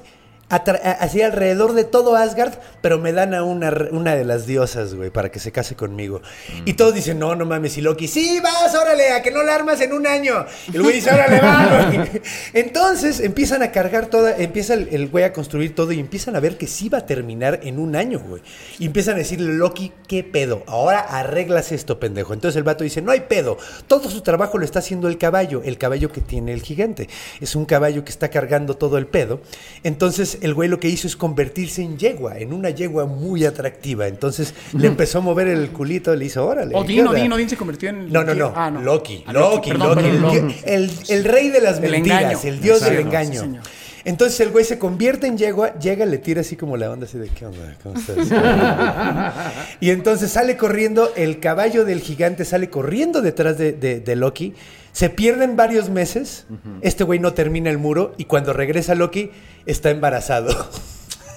[0.51, 5.10] así alrededor de todo Asgard, pero me dan a una, una de las diosas, güey,
[5.10, 6.22] para que se case conmigo.
[6.65, 9.55] Y todos dicen, no, no mames, y Loki, sí, vas, órale, a que no la
[9.55, 10.46] armas en un año.
[10.72, 12.22] Y el güey dice, órale, va, güey.
[12.53, 16.39] Entonces empiezan a cargar toda, empieza el, el güey a construir todo y empiezan a
[16.39, 18.41] ver que sí va a terminar en un año, güey.
[18.79, 20.63] Y empiezan a decirle, Loki, ¿qué pedo?
[20.67, 22.34] Ahora arreglas esto, pendejo.
[22.34, 23.58] Entonces el vato dice, no hay pedo.
[23.88, 27.10] Todo su trabajo lo está haciendo el caballo, el caballo que tiene el gigante.
[27.39, 29.41] Es un caballo que está cargando todo el pedo.
[29.84, 34.07] Entonces el güey lo que hizo es convertirse en yegua, en una yegua muy atractiva.
[34.07, 36.71] Entonces le empezó a mover el culito, le hizo, órale.
[36.74, 37.12] ¿qué Odín, onda?".
[37.19, 38.12] Odín, Odín se convirtió en.
[38.12, 38.51] No, no, no.
[38.55, 38.81] Ah, no.
[38.81, 40.55] Loki, Ah, Loki, perdón, Loki, perdón, Loki.
[40.65, 42.39] el- el rey de las El mentiras, engaño.
[42.43, 43.62] el dios del Exacto, engaño.
[44.03, 47.20] Entonces el güey se convierte en yegua, llega, le tira así como la onda, así
[47.20, 47.77] de, ¿qué onda?
[47.83, 48.18] ¿Cómo estás?
[49.79, 54.53] y entonces sale corriendo, el caballo del gigante sale corriendo detrás de, de- de Loki.
[54.91, 56.45] Se pierden varios meses,
[56.81, 59.31] este güey no termina el muro y cuando regresa Loki
[59.65, 60.69] está embarazado.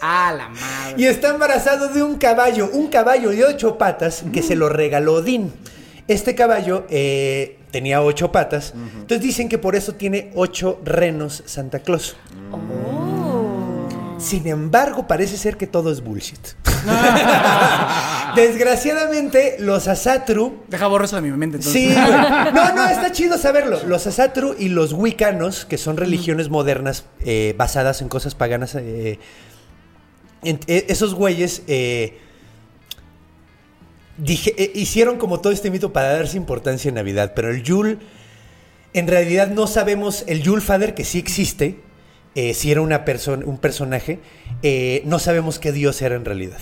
[0.01, 0.95] Ah, la madre.
[0.97, 5.15] Y está embarazado de un caballo, un caballo de ocho patas que se lo regaló
[5.15, 5.53] Odín.
[6.07, 11.79] Este caballo eh, tenía ocho patas, entonces dicen que por eso tiene ocho renos Santa
[11.79, 12.17] Claus.
[14.19, 16.39] Sin embargo, parece ser que todo es bullshit.
[18.37, 21.57] Desgraciadamente, los Asatru Deja borro eso de mi mente.
[21.59, 21.73] Entonces.
[21.83, 22.53] Sí, güey.
[22.55, 23.81] No, no, está chido saberlo.
[23.87, 29.19] Los Asatru y los Wiccanos, que son religiones modernas eh, basadas en cosas paganas, eh,
[30.43, 31.63] en- eh, esos güeyes
[34.19, 37.33] dije- hicieron como todo este mito para darse importancia en Navidad.
[37.35, 37.99] Pero el Yule,
[38.93, 41.81] en realidad no sabemos, el Yule Father, que sí existe,
[42.35, 44.19] eh, si era una persona, un personaje,
[44.63, 46.59] eh, no sabemos qué dios era en realidad.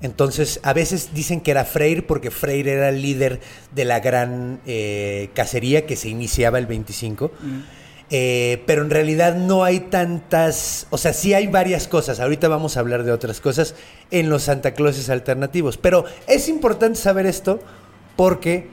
[0.00, 3.40] Entonces, a veces dicen que era Freyr porque Freyr era el líder
[3.74, 7.30] de la gran eh, cacería que se iniciaba el 25.
[8.14, 12.20] Eh, pero en realidad no hay tantas, o sea, sí hay varias cosas.
[12.20, 13.74] Ahorita vamos a hablar de otras cosas
[14.10, 15.78] en los Santa Clauses alternativos.
[15.78, 17.60] Pero es importante saber esto
[18.14, 18.68] porque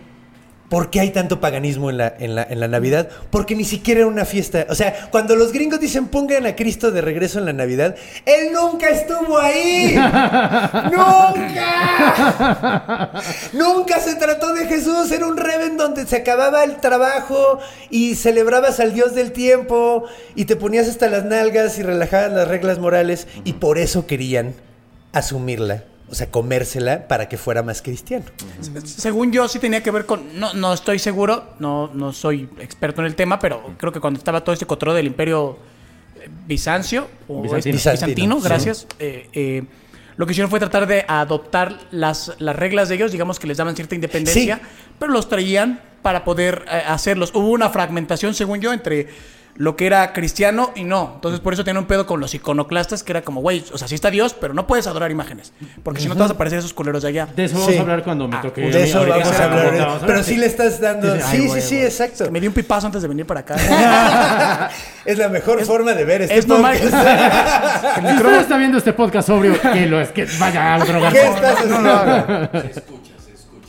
[0.69, 3.09] ¿Por qué hay tanto paganismo en la, en, la, en la Navidad?
[3.31, 4.67] Porque ni siquiera era una fiesta.
[4.69, 8.53] O sea, cuando los gringos dicen pongan a Cristo de regreso en la Navidad, Él
[8.53, 9.95] nunca estuvo ahí.
[10.91, 11.91] ¡Nunca!
[13.53, 15.11] Nunca se trató de Jesús.
[15.11, 20.05] Era un reven donde se acababa el trabajo y celebrabas al Dios del tiempo
[20.35, 24.53] y te ponías hasta las nalgas y relajabas las reglas morales y por eso querían
[25.13, 25.83] asumirla.
[26.11, 28.25] O sea, comérsela para que fuera más cristiano.
[28.83, 30.39] Según yo, sí tenía que ver con.
[30.39, 34.17] No, no estoy seguro, no, no soy experto en el tema, pero creo que cuando
[34.17, 35.57] estaba todo este control del imperio
[36.19, 37.57] eh, Bizancio, o Bizantino.
[37.77, 38.43] este, Bizantino, bizantino, sí.
[38.47, 38.87] gracias.
[38.99, 39.63] eh, eh,
[40.17, 43.55] lo que hicieron fue tratar de adoptar las, las reglas de ellos, digamos que les
[43.57, 44.61] daban cierta independencia, Sí.
[44.99, 47.31] pero los traían para poder eh, hacerlos.
[47.33, 49.07] Hubo una fragmentación, según yo, entre
[49.59, 51.11] lo que era cristiano y no.
[51.15, 53.89] Entonces, por eso tiene un pedo con los iconoclastas, que era como, güey, o sea,
[53.89, 55.51] sí está Dios, pero no puedes adorar imágenes.
[55.83, 57.25] Porque si no te vas a parecer esos culeros de allá.
[57.35, 57.77] De eso vamos Sí.
[57.77, 58.61] a hablar cuando me toque.
[58.61, 59.65] De eso vamos a se hablar.
[59.77, 60.23] vamos a Pero hablar.
[60.23, 61.13] sí le estás dando.
[61.13, 61.85] Sí, sí, ay, Sí, sí, güey.
[61.87, 62.31] exacto.
[62.31, 63.57] Me di un pipazo antes de venir para acá.
[65.05, 66.77] Es la mejor forma de ver este es normal.
[66.77, 66.93] podcast.
[67.03, 70.79] El Si micrófono- usted está viendo este podcast sobrio, que lo es que vaya a
[70.85, 71.19] drogarse.
[71.19, 72.49] ¿Qué estás haciendo?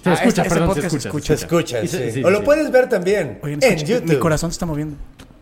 [0.03, 1.27] Se Ah, escucha, este- este perdón, se podcast se escucha.
[1.27, 1.89] Se escucha, sí.
[1.89, 4.09] se- sí, o lo puedes ver también Oye, en escuché, YouTube.
[4.09, 4.97] Mi corazón se está moviendo.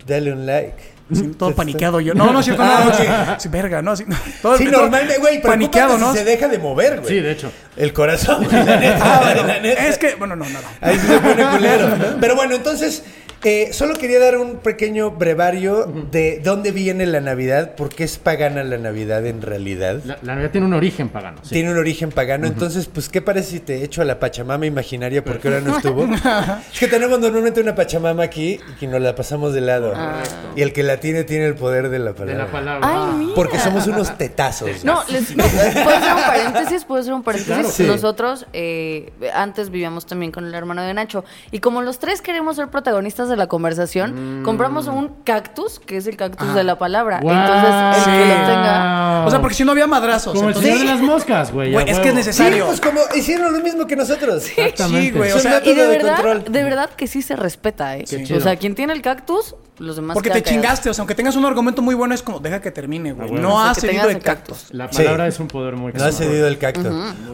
[0.09, 0.75] Dale un like.
[1.13, 2.13] Así, todo paniqueado yo.
[2.15, 2.71] No, no, cierto, no.
[2.75, 3.05] Ah, no, sí,
[3.39, 3.97] sí, verga, no.
[3.97, 4.05] Sí,
[4.43, 6.13] todo- Sí, normalmente, güey, pero Paniqueado, ¿no?
[6.13, 7.15] se deja de mover, güey.
[7.15, 7.51] Sí, de hecho.
[7.77, 9.87] El corazón, güey, la neta, Ah, bueno, la neta.
[9.87, 10.69] es que, bueno, no, no, no.
[10.81, 11.89] Ahí se pone culero.
[12.21, 13.05] Pero bueno, entonces,
[13.45, 18.19] eh, solo quería dar un pequeño brevario de dónde viene la Navidad, por qué es
[18.19, 20.01] pagana la Navidad en realidad.
[20.05, 21.39] La, la Navidad tiene un origen pagano.
[21.43, 21.51] sí.
[21.51, 25.23] Tiene un origen pagano, entonces, pues, ¿qué parece si te echo a la Pachamama imaginaria
[25.25, 26.05] porque ahora no estuvo?
[26.73, 29.95] es que tenemos normalmente una Pachamama aquí y nos la pasamos de lado.
[30.57, 32.45] Y el que la tiene, tiene el poder de la De palabra.
[32.45, 32.89] la palabra.
[33.13, 33.35] Ay, mira.
[33.35, 34.85] Porque somos unos tetazos.
[34.85, 36.85] No, les, ¿puedo hacer un paréntesis?
[36.85, 37.55] ¿Puedo hacer un paréntesis?
[37.55, 37.69] claro.
[37.71, 37.85] Sí.
[37.85, 41.25] Nosotros eh, antes vivíamos también con el hermano de Nacho.
[41.53, 44.45] Y como los tres queremos ser protagonistas de la conversación, Mm.
[44.45, 47.21] compramos un cactus, que es el cactus de la palabra.
[47.23, 49.25] Entonces, el que lo tenga...
[49.27, 50.35] O sea, porque si no había madrazos.
[50.35, 51.75] Como el entonces- señor de las moscas, güey.
[51.77, 51.97] Es que es.
[52.11, 52.67] Sí, necesario.
[52.67, 54.45] pues como hicieron lo mismo que nosotros.
[54.45, 56.45] Sí, güey, o sea, Y de de verdad, control.
[56.53, 58.05] de verdad que sí se respeta, ¿eh?
[58.37, 60.51] O sea, quien tiene el cactus, los demás porque te callados.
[60.63, 63.27] chingaste, o sea, aunque tengas un argumento muy bueno, es como, deja que termine, güey.
[63.27, 63.49] Ah, bueno.
[63.49, 64.67] No Hasta has que cedido el cactus.
[64.73, 64.97] La Sí.
[64.99, 66.91] palabra es un poder muy No has cedido el cacto.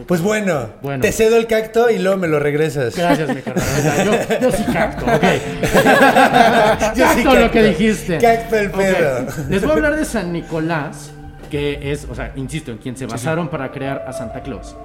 [0.07, 1.01] Pues bueno, Bueno.
[1.01, 2.95] te cedo el cacto y luego me lo regresas.
[2.95, 3.65] Gracias, mi carnal.
[4.05, 5.23] Yo, yo sí cacto, ok.
[6.95, 8.17] Yo sí cacto lo que dijiste.
[8.19, 9.25] Cacto el pedo.
[9.49, 11.11] Les voy a hablar de San Nicolás,
[11.49, 14.75] que es, o sea, insisto, en quien se basaron para crear a Santa Claus.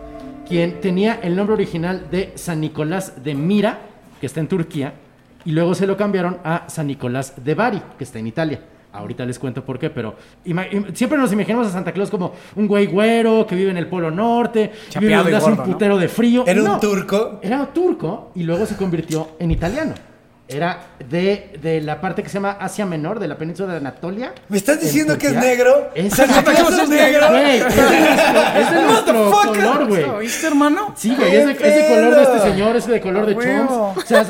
[0.48, 3.78] Quien tenía el nombre original de San Nicolás de Mira,
[4.20, 4.94] que está en Turquía,
[5.44, 8.60] y luego se lo cambiaron a San Nicolás de Bari, que está en Italia.
[8.92, 10.16] Ahorita les cuento por qué, pero
[10.94, 14.10] siempre nos imaginamos a Santa Claus como un güey güero que vive en el Polo
[14.10, 15.72] Norte, vive Chapeado donde y hace gordo, un ¿no?
[15.74, 16.44] putero de frío.
[16.46, 17.38] Era un turco.
[17.40, 19.94] Era turco y luego se convirtió en italiano.
[20.48, 24.32] Era de, de la parte que se llama Asia Menor, de la península de Anatolia.
[24.48, 25.90] ¿Me estás en diciendo que es negro?
[25.94, 27.28] Es Santa Claus es negro.
[27.30, 29.64] Güey, es de nuestro, es de nuestro Motherfucker.
[29.64, 30.02] color, güey.
[30.06, 30.92] ¿Lo ¿Viste, hermano?
[30.96, 33.36] Sí, güey, es de, es de color de este señor, es de color de A
[33.36, 33.92] huevo.
[33.94, 34.04] Chomps.
[34.04, 34.26] O sea,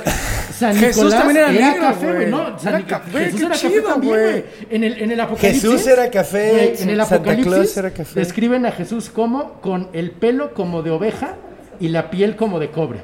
[0.61, 2.27] San Jesús Nicolás también era negro, café, güey.
[2.31, 4.45] No, San Era café, Jesús era chido, café también, güey.
[4.69, 5.63] En el, en el Apocalipsis.
[5.63, 8.21] Jesús era café, güey, en el Santa Apocalipsis Claus era café.
[8.21, 11.37] describen a Jesús como con el pelo como de oveja
[11.81, 13.01] y la piel como de cobre.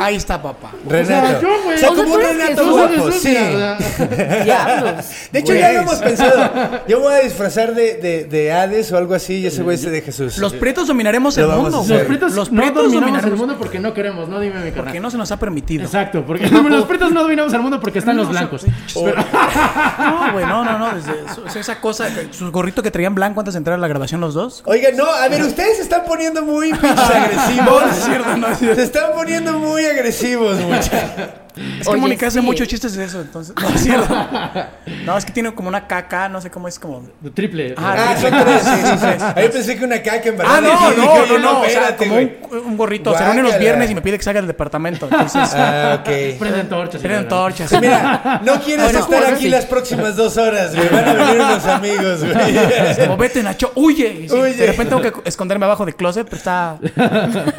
[0.00, 0.72] Ahí está, papá.
[0.88, 1.26] Renato.
[1.26, 1.76] O sea, yo, güey.
[1.76, 3.28] O sea, O sea, como tú un eres Renato Jesús, guapo, Jesús, sí.
[3.28, 5.04] mira, o Diablos.
[5.32, 5.60] De hecho, Güey.
[5.60, 6.80] ya lo hemos pensado.
[6.88, 9.82] Yo voy a disfrazar de, de, de Hades o algo así y ese güey es
[9.82, 10.38] de Jesús.
[10.38, 11.92] Los prietos dominaremos Lo el vamos mundo, a güey.
[11.92, 11.98] hacer.
[11.98, 14.60] Los prietos Los no prietos dominamos el dominaremos mundo porque no queremos, no dime mi
[14.70, 14.84] carnal.
[14.84, 15.84] Porque no se nos ha permitido.
[15.84, 18.64] Exacto, porque los prietos no dominamos el mundo porque están los blancos.
[18.94, 19.16] Pero-
[19.98, 20.94] No, güey, no, no, no.
[20.94, 21.12] Desde
[21.52, 24.34] su- esa cosa, su gorrito que traían blanco antes de entrar a la grabación los
[24.34, 24.62] dos.
[24.66, 27.82] Oigan, no, a ver, ustedes se están poniendo muy pinches agresivos.
[27.82, 28.76] No es cierto, no es cierto.
[28.76, 31.47] Se están poniendo muy agresivos, muchachos.
[31.80, 32.44] Es que Oye, Mónica hace sí.
[32.44, 33.54] muchos chistes de eso, entonces.
[33.60, 34.14] No es cierto.
[35.04, 37.02] No, es que tiene como una caca, no sé cómo es como.
[37.34, 37.74] Triple.
[37.78, 39.24] Ah, Ah, son tres, sí, sí, sí.
[39.24, 40.52] A mí pensé que una caca en verdad.
[40.56, 41.60] Ah, no, no, no, no.
[41.60, 42.36] O sea, espérate, como güey.
[42.50, 43.16] un, un gorrito.
[43.16, 45.08] Se reúne los viernes y me pide que salga del departamento.
[45.10, 46.04] Entonces, Ah, ok.
[46.38, 47.02] Prenden torchas.
[47.02, 47.72] la- torchas.
[47.80, 49.48] Mira, no quieres Bueno, estar aquí sí.
[49.48, 50.88] las próximas dos horas, güey.
[50.90, 52.96] Van a venir unos amigos, güey.
[52.98, 54.26] Como vete, Nacho, huye.
[54.30, 54.54] Huye.
[54.54, 56.78] De repente tengo que esconderme abajo de closet, pero está.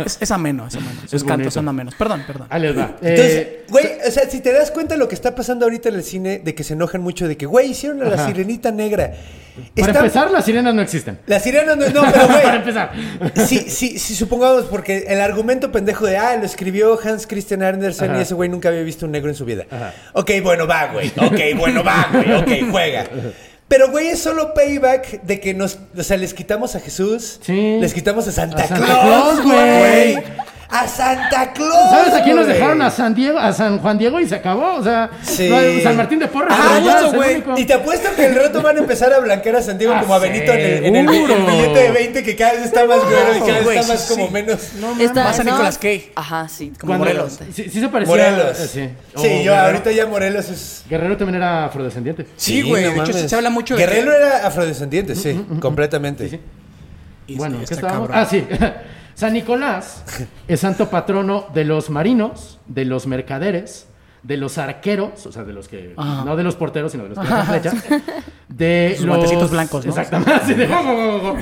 [0.06, 1.02] Es, es ameno, es ameno.
[1.02, 1.96] Sus Es cantos son amenos.
[1.96, 2.48] Perdón, perdón.
[2.50, 2.92] Ahí les va.
[3.02, 3.66] Entonces, Eh,
[3.98, 6.04] güey, o sea, si te das cuenta de lo que está pasando ahorita en el
[6.04, 8.28] cine, de que se enojan mucho de que, güey, hicieron a la Ajá.
[8.28, 9.12] sirenita negra.
[9.76, 11.20] para Está- empezar, las sirenas no existen.
[11.28, 12.56] La sirena no, no, pero para güey.
[12.56, 12.92] empezar.
[13.48, 18.12] Sí, sí, sí, supongamos, porque el argumento pendejo de, ah, lo escribió Hans Christian Andersen
[18.12, 18.20] Ajá.
[18.20, 19.66] y ese güey nunca había visto un negro en su vida.
[19.70, 19.94] Ajá.
[20.14, 21.10] Ok, bueno, va, güey.
[21.18, 22.32] Ok, bueno, va, güey.
[22.34, 23.06] Ok, juega.
[23.68, 27.78] Pero, güey, es solo payback de que nos, o sea, les quitamos a Jesús, Sí.
[27.80, 30.14] les quitamos a Santa, A Santa Claus, Claus, güey.
[30.14, 30.24] güey.
[30.72, 31.90] A Santa Claus.
[31.90, 32.80] ¿Sabes a quién nos dejaron?
[32.84, 34.76] A San Diego, a San Juan Diego y se acabó.
[34.76, 35.50] O sea, Sí.
[35.50, 36.54] no San Martín de Porres.
[36.56, 37.62] Ah, pero ya justo, es el güey.
[37.62, 40.14] Y te apuesto que el rato van a empezar a blanquear a Santiago Ah, como
[40.14, 43.00] a Benito en el, en el- el billete de 20 que cada vez está más
[43.04, 44.34] güero y cada vez está más sí, como sí.
[44.34, 44.60] menos.
[45.00, 46.12] Está- Más a no, Nicolas Cage.
[46.16, 46.72] Ajá, sí.
[46.80, 47.40] Como Cuando- Morelos.
[47.52, 48.16] Sí, sí se parecía.
[48.16, 48.60] Morelos.
[48.60, 49.56] eh, Sí, Sí, O yo Guerrero.
[49.66, 50.84] ahorita ya Morelos es.
[50.88, 52.28] Guerrero también era afrodescendiente.
[52.38, 52.84] Sí, güey.
[52.86, 53.82] no de hecho, se habla mucho de.
[53.86, 56.30] Guerrero era afrodescendiente, sí, completamente.
[56.30, 56.40] sí.
[57.26, 58.08] Y- Bueno, y ¿qué está estábamos?
[58.10, 58.24] cabrón.
[58.24, 58.46] Ah, sí.
[59.20, 60.02] San Nicolás
[60.48, 63.86] es santo patrono de los marinos, de los mercaderes,
[64.24, 65.94] de los arqueros, o sea, de los que.
[65.98, 66.24] Ajá.
[66.24, 67.92] No de los porteros, sino de los que.
[68.48, 69.52] De Sus los.
[69.52, 69.90] blancos, ¿no?
[69.92, 70.56] Exactamente.
[70.56, 71.38] de, go, go, go, go.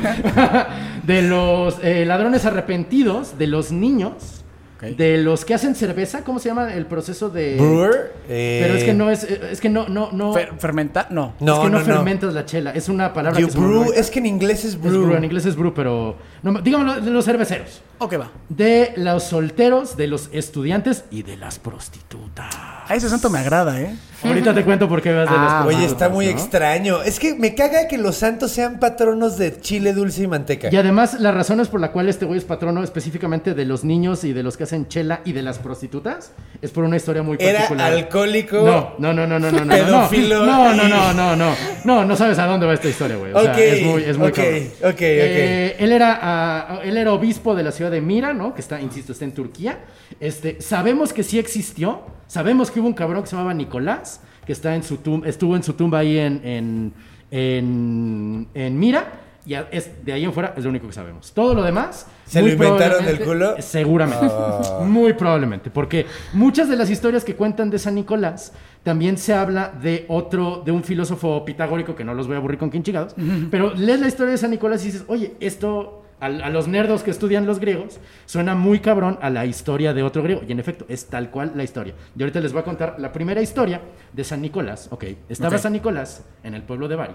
[1.04, 4.37] De los eh, ladrones arrepentidos, de los niños,
[4.80, 7.56] De los que hacen cerveza, ¿cómo se llama el proceso de.
[7.58, 8.14] Brewer.
[8.30, 9.24] eh, Pero es que no es.
[9.24, 10.34] Es que no, no, no.
[10.34, 11.34] Fer- fermenta, no.
[11.40, 11.86] No, es que no, no, no.
[11.96, 12.72] fermentas la chela.
[12.72, 15.06] Es una palabra You que es que en inglés es Es brew.
[15.08, 16.16] brew, En inglés es brew, pero.
[16.44, 17.82] No, dígamelo de los cerveceros.
[17.98, 18.30] Ok, va.
[18.50, 22.54] De los solteros, de los estudiantes y de las prostitutas.
[22.90, 23.96] A ese santo me agrada, ¿eh?
[24.24, 26.32] Ahorita te cuento por qué vas de Ah, las Oye, está muy ¿no?
[26.32, 27.04] extraño.
[27.04, 30.70] Es que me caga que los santos sean patronos de chile dulce y manteca.
[30.72, 34.24] Y además, las razones por la cual este güey es patrono específicamente de los niños
[34.24, 36.32] y de los que hacen chela y de las prostitutas
[36.64, 37.94] es por una historia muy Era particular.
[37.94, 38.58] alcohólico.
[38.58, 39.74] No, no, no, no, no, no, no.
[39.76, 41.56] Pedófilo No, no, no, no, no.
[41.84, 43.34] No, no sabes a dónde va esta historia, güey.
[43.34, 44.64] O sea, Ok, es muy, es muy ok, cabrón.
[44.82, 45.02] ok, ok.
[45.02, 48.56] Eh, él era, ah, él era obispo de la ciudad de Mira, ¿no?
[48.56, 49.78] Que está, insisto, está en Turquía.
[50.20, 52.02] Este, sabemos que sí existió.
[52.30, 55.56] Sabemos que hubo un cabrón que se llamaba Nicolás, que está en su tum- estuvo
[55.56, 56.94] en su tumba ahí en, en,
[57.32, 59.22] en, en Mira.
[59.46, 61.32] Y es, de ahí en fuera es lo único que sabemos.
[61.32, 62.06] Todo lo demás.
[62.26, 63.56] ¿Se lo inventaron del culo?
[63.62, 64.26] Seguramente.
[64.30, 64.82] Ah.
[64.86, 65.70] Muy probablemente.
[65.70, 68.52] Porque muchas de las historias que cuentan de San Nicolás
[68.84, 72.60] también se habla de otro, de un filósofo pitagórico, que no los voy a aburrir
[72.60, 73.16] con quién chingados.
[73.50, 76.04] Pero lees la historia de San Nicolás y dices, oye, esto.
[76.20, 80.02] A, a los nerdos que estudian los griegos, suena muy cabrón a la historia de
[80.02, 80.42] otro griego.
[80.48, 81.94] Y en efecto, es tal cual la historia.
[82.18, 83.82] Y ahorita les voy a contar la primera historia
[84.14, 84.88] de San Nicolás.
[84.92, 85.58] Ok, estaba.
[85.58, 87.14] San Nicolás en el pueblo de Bari,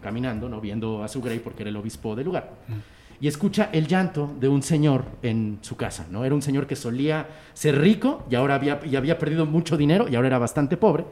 [0.00, 0.60] caminando, ¿no?
[0.60, 2.50] Viendo a su grey porque era el obispo del lugar.
[3.20, 6.24] Y escucha el llanto de un señor en su casa, ¿no?
[6.24, 10.06] Era un señor que solía ser rico y ahora había, y había perdido mucho dinero
[10.08, 11.04] y ahora era bastante pobre.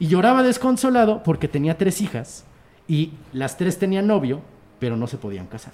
[0.00, 2.44] Y lloraba desconsolado porque tenía tres hijas
[2.88, 4.40] y las tres tenían novio,
[4.80, 5.72] pero no se podían casar.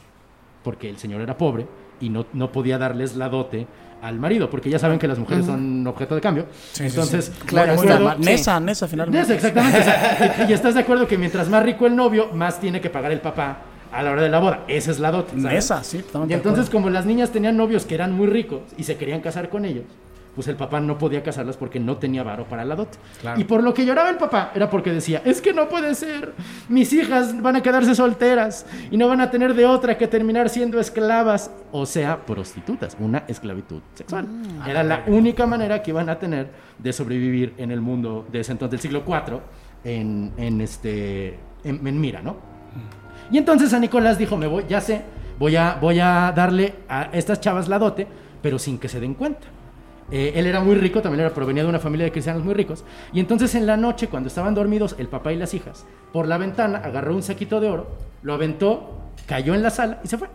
[0.69, 1.67] Porque el señor era pobre
[1.99, 3.67] y no, no podía darles la dote
[4.03, 6.45] al marido, porque ya saben que las mujeres son objeto de cambio.
[6.79, 8.19] Entonces, Claro, de muy acuerdo-.
[8.19, 9.19] Nesa, Nesa, finalmente.
[9.19, 9.79] Nesa, exactamente.
[9.81, 12.83] o sea, y, y estás de acuerdo que mientras más rico el novio, más tiene
[12.83, 14.65] que pagar el papá a la hora de la boda.
[14.69, 15.31] Esa es la dote.
[15.41, 15.55] ¿sabes?
[15.55, 18.99] Nesa, sí, Y entonces, como las niñas tenían novios que eran muy ricos y se
[18.99, 19.85] querían casar con ellos,
[20.39, 22.97] pues el papá no podía casarlas porque no tenía varo para la dote.
[23.37, 26.33] Y por lo que lloraba el papá era porque decía, es que no puede ser,
[26.69, 30.49] mis hijas van a quedarse solteras y no van a tener de otra que terminar
[30.49, 34.29] siendo esclavas, o sea, prostitutas, una esclavitud sexual.
[34.65, 38.53] Era la única manera que iban a tener de sobrevivir en el mundo de ese
[38.53, 39.41] entonces, del siglo IV,
[39.83, 42.37] en, en este, en, en Mira, ¿no?
[43.33, 45.03] Y entonces San Nicolás dijo, me voy, ya sé,
[45.37, 48.07] voy a, voy a darle a estas chavas la dote,
[48.41, 49.49] pero sin que se den cuenta.
[50.11, 52.85] Eh, él era muy rico, también era, provenía de una familia de cristianos muy ricos.
[53.13, 56.39] Y entonces en la noche, cuando estaban dormidos el papá y las hijas, por la
[56.39, 57.89] ventana agarró un saquito de oro,
[58.23, 60.29] lo aventó, cayó en la sala y se fue.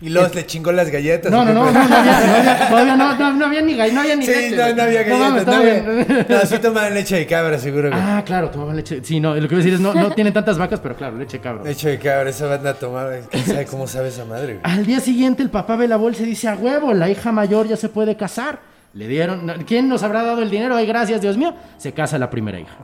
[0.00, 1.32] Y luego le chingó las galletas.
[1.32, 3.92] No, ¿o no, no, no, no había, no todavía no, no, no había ni gall-
[3.92, 5.46] no había ni Sí, no, no había galletas.
[5.46, 7.90] No, había- no, sí tomaban leche de cabra, seguro.
[7.92, 9.00] Ah, claro, tomaban leche.
[9.02, 11.16] Sí, no, lo que voy a decir es, no, no tienen tantas vacas, pero claro,
[11.16, 11.64] leche cabra.
[11.64, 13.10] Leche de cabra, esa banda tomaba.
[13.28, 14.60] ¿Quién sabe cómo sabe esa madre?
[14.62, 17.66] Al día siguiente el papá ve la bolsa y dice, a huevo, la hija mayor
[17.66, 18.60] ya se puede casar.
[18.94, 20.74] Le dieron, ¿quién nos habrá dado el dinero?
[20.74, 21.54] Ay, gracias, Dios mío.
[21.76, 22.76] Se casa la primera hija.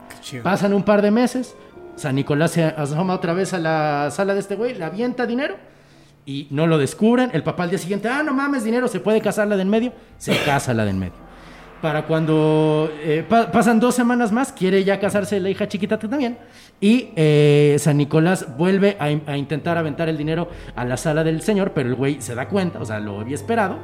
[0.42, 1.56] Pasan un par de meses,
[1.96, 5.56] San Nicolás se asoma otra vez a la sala de este güey, le avienta dinero
[6.26, 7.30] y no lo descubren.
[7.32, 9.68] El papá al día siguiente, ah, no mames, dinero, se puede casar la de en
[9.68, 9.92] medio.
[10.18, 11.23] Se casa la de en medio.
[11.84, 16.38] Para cuando eh, pa- pasan dos semanas más, quiere ya casarse la hija chiquita también.
[16.80, 21.22] Y eh, San Nicolás vuelve a, in- a intentar aventar el dinero a la sala
[21.22, 23.76] del señor, pero el güey se da cuenta, o sea, lo había esperado,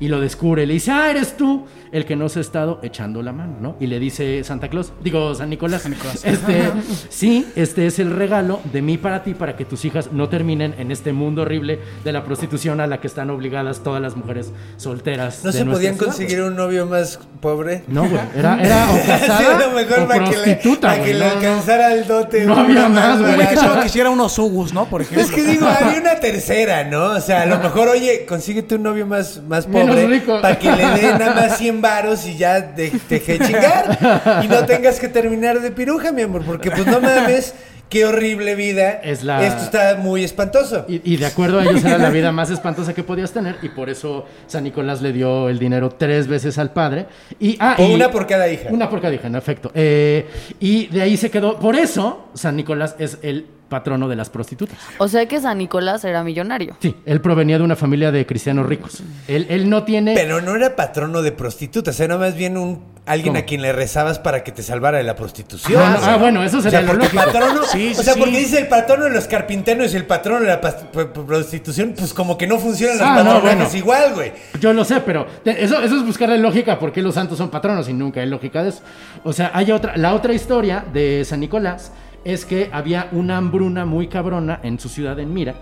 [0.00, 0.66] y lo descubre.
[0.66, 3.76] Le dice, ah, eres tú el que nos ha estado echando la mano, ¿no?
[3.80, 5.86] Y le dice Santa Claus, digo, San Nicolás,
[6.24, 6.62] este,
[7.08, 10.74] sí, este es el regalo de mí para ti, para que tus hijas no terminen
[10.78, 14.52] en este mundo horrible de la prostitución a la que están obligadas todas las mujeres
[14.76, 15.42] solteras.
[15.42, 17.82] ¿No de se podían ciudad, conseguir un novio más pobre?
[17.86, 18.20] no, güey.
[18.36, 22.06] Era, era o casada a lo mejor o para que le, para que alcanzara el
[22.06, 22.44] dote.
[22.44, 23.34] No güey, había más, güey.
[23.36, 23.70] Güey, que barato.
[23.72, 24.86] solo quisiera unos Ugus, ¿no?
[24.86, 25.22] Por ejemplo.
[25.24, 27.10] Es que digo, había una tercera, ¿no?
[27.12, 30.86] O sea, a lo mejor, oye, consíguete un novio más, más pobre para que le
[31.00, 34.42] den nada más 100 varos y ya de- te deje chingar.
[34.42, 37.54] Y no tengas que terminar de piruja, mi amor, porque pues no mames,
[37.88, 38.90] qué horrible vida.
[39.02, 40.84] Es la- Esto está muy espantoso.
[40.88, 43.68] Y, y de acuerdo a ellos era la vida más espantosa que podías tener y
[43.68, 47.06] por eso San Nicolás le dio el dinero tres veces al padre.
[47.40, 48.68] Y, ah, O y- una por cada hija.
[48.70, 49.70] Una por cada hija, en efecto.
[49.74, 50.26] Eh,
[50.60, 51.58] y de ahí se quedó.
[51.58, 54.76] Por eso San Nicolás es el patrono de las prostitutas.
[54.98, 56.76] O sea que San Nicolás era millonario.
[56.80, 59.02] Sí, él provenía de una familia de cristianos ricos.
[59.28, 60.14] Él, él no tiene...
[60.14, 63.38] Pero no era patrono de prostitutas, era más bien un alguien ¿Cómo?
[63.38, 65.80] a quien le rezabas para que te salvara de la prostitución.
[65.80, 66.14] Ah, o sea.
[66.14, 67.32] ah, bueno, eso O sería sea, lo porque lógico.
[67.32, 68.18] patrono, Sí, o sea, sí.
[68.20, 72.36] porque dice el patrono de los carpinteros y el patrono de la prostitución, pues como
[72.36, 73.76] que no funcionan los Ah, no, patronajes bueno.
[73.78, 74.32] igual, güey.
[74.60, 77.92] Yo lo sé, pero eso, eso es buscarle lógica porque los santos son patronos y
[77.92, 78.82] nunca hay lógica de eso.
[79.24, 81.92] O sea, hay otra, la otra historia de San Nicolás
[82.26, 85.54] es que había una hambruna muy cabrona en su ciudad en Mira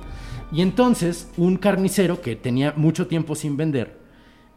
[0.51, 3.99] y entonces un carnicero que tenía mucho tiempo sin vender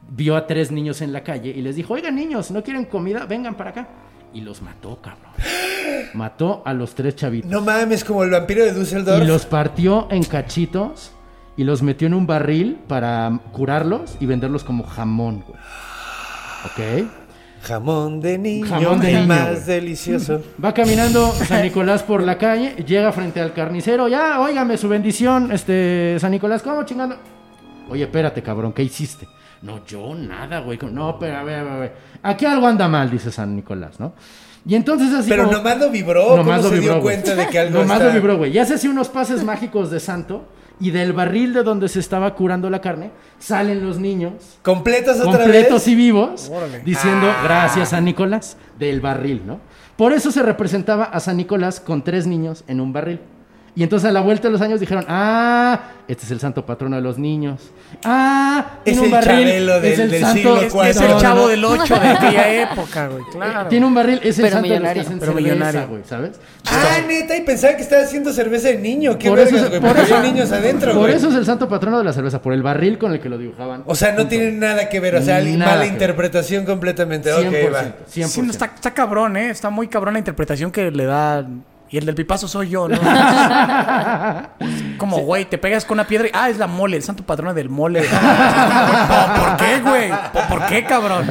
[0.09, 3.25] vio a tres niños en la calle y les dijo, oigan niños, ¿no quieren comida?
[3.25, 3.87] Vengan para acá.
[4.33, 5.31] Y los mató, cabrón.
[6.13, 7.49] Mató a los tres chavitos.
[7.49, 9.23] No mames, como el vampiro de Dusseldorf.
[9.23, 11.11] Y los partió en cachitos
[11.57, 15.59] y los metió en un barril para curarlos y venderlos como jamón, güey.
[17.03, 17.26] ¿Ok?
[17.63, 19.63] Jamón de niño, Jamón de el niño, más güey.
[19.65, 20.41] delicioso.
[20.63, 25.51] Va caminando San Nicolás por la calle, llega frente al carnicero, ya, óigame su bendición,
[25.51, 27.17] este, San Nicolás, ¿cómo chingando?
[27.89, 29.27] Oye, espérate, cabrón, ¿qué hiciste?
[29.61, 30.77] No, yo nada, güey.
[30.91, 31.95] No, pero a ver, a ver.
[32.21, 34.13] Aquí algo anda mal, dice San Nicolás, ¿no?
[34.65, 37.15] Y entonces así Pero como- nomás lo vibró, Nomás ¿cómo lo se vibró, dio güey.
[37.15, 38.07] cuenta de que algo Nomás está...
[38.09, 38.51] lo vibró, güey.
[38.53, 40.45] Y hace así unos pases mágicos de santo
[40.79, 45.39] y del barril de donde se estaba curando la carne salen los niños ¿Completos otra
[45.43, 45.87] completos vez?
[45.87, 46.79] y vivos, Órale.
[46.81, 47.41] diciendo Ah.
[47.43, 49.59] gracias San Nicolás del barril, ¿no?
[49.95, 53.19] Por eso se representaba a San Nicolás con tres niños en un barril.
[53.77, 56.95] Y entonces a la vuelta de los años dijeron, ah, este es el santo patrono
[56.95, 57.61] de los niños.
[58.03, 61.01] Ah, Es tiene un el barril, Chabelo es del- el del santo siglo Es, es
[61.03, 63.23] el chavo del 8 de aquella época, güey.
[63.31, 63.69] Claro.
[63.69, 65.01] Tiene un barril, es el Pero santo de los que millonario.
[65.03, 65.87] hacen Pero cerveza, millonario.
[65.89, 66.31] güey, ¿sabes?
[66.65, 69.15] Ah, neta, y pensaba que estaba haciendo cerveza de niño.
[69.19, 71.13] Qué Por vergas, eso, güey, por eso- niños adentro, por güey.
[71.13, 73.37] eso es el santo patrono de la cerveza, por el barril con el que lo
[73.37, 73.83] dibujaban.
[73.85, 75.87] O sea, no tiene nada que ver, o sea, mala ver.
[75.89, 77.31] interpretación completamente.
[77.31, 77.83] Ok, 100%, va.
[78.11, 78.27] 100%.
[78.27, 79.51] Sí, no, está, está cabrón, ¿eh?
[79.51, 81.45] Está muy cabrón la interpretación que le da.
[81.89, 82.97] Y el del pipazo soy yo, ¿no?
[84.97, 86.31] Como, güey, te pegas con una piedra y.
[86.33, 88.01] Ah, es la mole, el santo patrono del mole.
[88.01, 90.09] ¿Por, por qué, güey?
[90.33, 91.25] ¿Por, por qué, cabrón?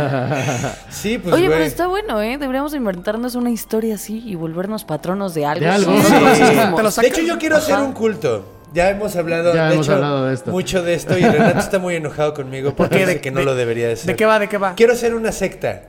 [0.88, 2.38] Sí, pues, Oye, pero está bueno, ¿eh?
[2.38, 5.64] Deberíamos inventarnos una historia así y volvernos patronos de algo.
[5.64, 5.92] De algo.
[5.98, 7.00] Sí, Sí.
[7.02, 8.52] De hecho, yo quiero hacer un culto.
[8.72, 10.50] Ya hemos hablado, Ya de hemos hecho, hablado de esto.
[10.50, 13.06] mucho de esto y Renato está muy enojado conmigo porque qué?
[13.06, 14.06] ¿De- que no de- lo debería de ser.
[14.06, 14.38] ¿De qué va?
[14.38, 14.74] ¿De qué va?
[14.74, 15.82] Quiero ser una secta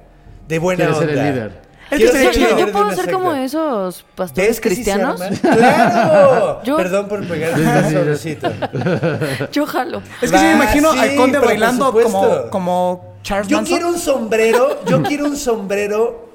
[0.48, 1.00] de buena onda.
[1.00, 1.67] ser el líder.
[1.90, 3.12] Es que Quiero sería ser Yo, puedo ser secta.
[3.14, 5.22] como esos pastores ¿Ves que sí se cristianos.
[5.42, 6.62] ¡Claro!
[6.66, 8.50] Yo- Perdón por pegar el suavecito.
[9.52, 10.02] Yo jalo.
[10.22, 13.76] Es que sí me Va, imagino sí, al conde bailando como, como Charles Yo Manson.
[13.78, 16.28] quiero un sombrero, yo quiero un sombrero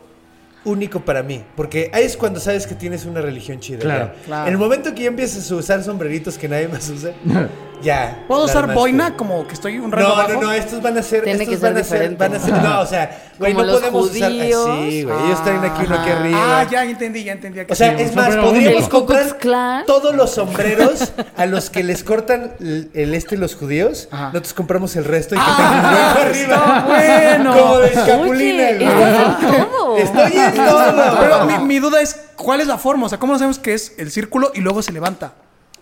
[0.65, 3.81] único para mí, porque ahí es cuando sabes que tienes una religión chida.
[3.81, 4.13] Claro.
[4.25, 4.47] Claro.
[4.47, 7.11] En el momento que ya empiezas a usar sombreritos que nadie más usa,
[7.83, 8.25] ya.
[8.29, 8.79] ¿Puedo usar armaste.
[8.81, 10.33] boina como que estoy un rango No, bajo?
[10.35, 11.25] no, no, estos van a ser.
[11.25, 12.53] Tiene estos que ser van a ser, van a ser.
[12.63, 15.25] No, o sea, güey, no los podemos usar así, güey.
[15.27, 16.21] Ellos traen aquí uno aquí Ajá.
[16.21, 16.61] arriba.
[16.61, 17.61] Ah, ya entendí, ya entendí.
[17.69, 22.53] O sea, Sí, es más, podríamos comprar todos los sombreros a los que les cortan
[22.61, 24.09] el, el este los judíos.
[24.11, 24.27] Ajá.
[24.29, 26.85] Nosotros compramos el resto y que Ah, tengan un hueco arriba.
[26.87, 27.57] bueno.
[27.63, 28.89] Como de escapulina, Oye, güey.
[28.89, 29.97] estás en todo.
[29.97, 31.17] Estoy en todo.
[31.21, 33.07] Pero mi, mi duda es, ¿cuál es la forma?
[33.07, 35.33] O sea, ¿cómo sabemos que es el círculo y luego se levanta?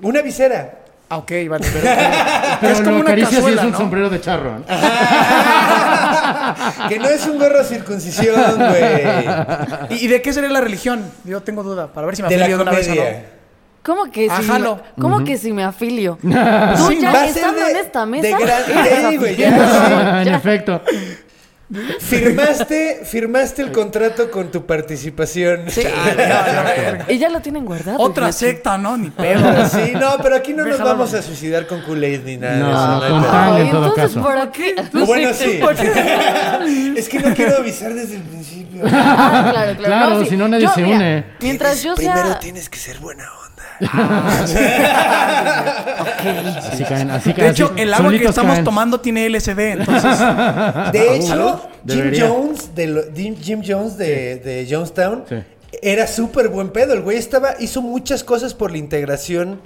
[0.02, 0.78] Una visera.
[1.12, 1.66] Ah, ok, vale.
[1.72, 1.84] Pero,
[2.60, 3.78] Pero es lo como una acaricias y es cazuela, un ¿no?
[3.78, 4.58] sombrero de charro.
[4.60, 4.64] ¿no?
[6.88, 9.02] que no es un gorro de circuncisión, güey.
[10.00, 11.02] ¿Y, y de qué sería la religión?
[11.24, 13.02] Yo tengo duda, para ver si me De la afilio de una vez o no.
[13.82, 14.60] ¿Cómo que si me,
[15.00, 16.18] ¿cómo que si me afilio?
[16.22, 16.28] Tú
[16.88, 18.28] Sí, ya estando de- en esta mesa.
[18.28, 18.62] de gran-
[19.24, 20.36] Ey, ya, en Ya.
[20.36, 20.80] efecto.
[22.00, 25.70] Firmaste, firmaste el contrato con tu participación.
[25.70, 25.82] Sí.
[27.08, 27.98] Y ya lo tienen guardado.
[28.00, 28.96] Otra secta, ¿no?
[28.96, 29.68] Ni pedo.
[29.68, 32.56] Sí, no, pero aquí no nos vamos a suicidar con Kool-Aid ni nada.
[32.56, 34.22] No, eso, no, en todo entonces, caso.
[34.26, 34.74] ¿para qué?
[35.00, 35.60] O Bueno, sí.
[36.96, 38.82] es que no quiero avisar desde el principio.
[38.86, 40.06] Ah, claro, claro.
[40.06, 41.24] Claro, si no nadie se mira, une.
[41.40, 42.38] Mientras yo Primero sea...
[42.40, 43.39] tienes que ser buena onda.
[46.70, 48.64] Así caen, así De hecho, así, el agua que estamos caen.
[48.64, 50.18] tomando tiene LSD, entonces...
[50.92, 52.12] De hecho, Jim.
[52.18, 55.36] Jones, de Jim, Jones de, de Jonestown, Sí.
[55.82, 56.92] era súper buen pedo.
[56.94, 59.60] El güey estaba, hizo muchas cosas por la integración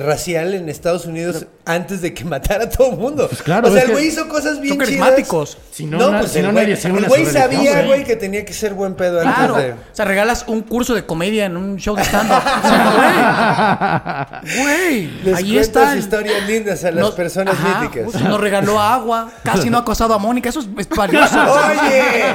[0.00, 3.26] racial en Estados Unidos antes de que matara a todo el mundo.
[3.28, 5.56] Pues claro, o sea, el güey hizo cosas bien carismáticos.
[5.70, 6.68] Si no, pues si el güey-
[7.16, 8.04] El sabía, güey.
[8.04, 9.54] que tenía que ser buen pedo antes Claro.
[9.54, 9.72] de...
[9.72, 12.42] O sea, regalas un curso de comedia en un show de stand-up.
[12.64, 14.56] O sea, güey.
[14.64, 15.06] Güey.
[15.24, 15.92] Les Ahí está.
[15.92, 18.20] el- historias lindas a las Nos- personas Ajá, míticas.
[18.22, 19.30] Nos regaló agua.
[19.42, 20.48] Casi no ha acosado a Mónica.
[20.48, 21.38] Eso es, es valioso.
[21.40, 22.34] Oye,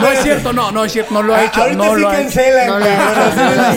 [0.00, 2.08] No es cierto, no, no es cierto, no lo ha hecho, Ahorita no sí lo
[2.10, 2.68] cancelan,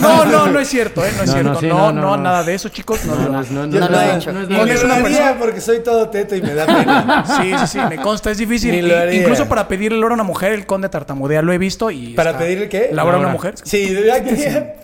[0.00, 1.12] No, no, no es cierto, ¿eh?
[1.16, 1.60] No es cierto.
[1.60, 2.22] sí, No, no, no, no, no.
[2.22, 3.04] nada de eso, chicos.
[3.04, 4.32] No, No, no, no, lo he hecho.
[4.32, 7.24] no es una haría persona- porque soy todo teto y me da pena.
[7.26, 8.70] Sí, sí, sí, me consta, es difícil.
[8.72, 9.20] Ni lo Y- haría.
[9.20, 12.14] Incluso para pedirle el oro a una mujer, el conde tartamudea, lo he visto y...
[12.14, 12.90] ¿Para pedirle qué?
[12.92, 13.54] ¿La oro a una mujer?
[13.62, 14.78] Sí, de verdad que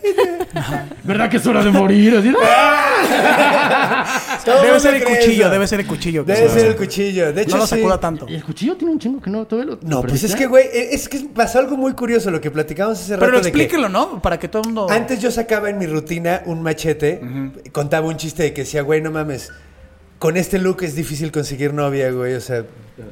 [1.04, 2.14] ¿Verdad que es hora de morir?
[4.44, 5.50] Todo Debe ser el cuchillo, eso.
[5.50, 6.24] debe ser el cuchillo.
[6.24, 7.32] Debe se- ser el cuchillo.
[7.32, 7.76] De hecho, No lo sí.
[7.76, 8.26] sacuda tanto.
[8.28, 11.08] Y el cuchillo tiene un chingo que no, lo No, pues es que, güey, es
[11.08, 14.20] que pasó algo muy curioso lo que platicamos hace Pero rato de que explíquelo, ¿no?
[14.20, 14.86] Para que todo el mundo...
[14.90, 17.20] antes yo sacaba en mi rutina un machete,
[17.72, 19.52] contaba un chiste de que decía, güey, no mames,
[20.18, 22.64] con este look es difícil conseguir novia, güey, o sea,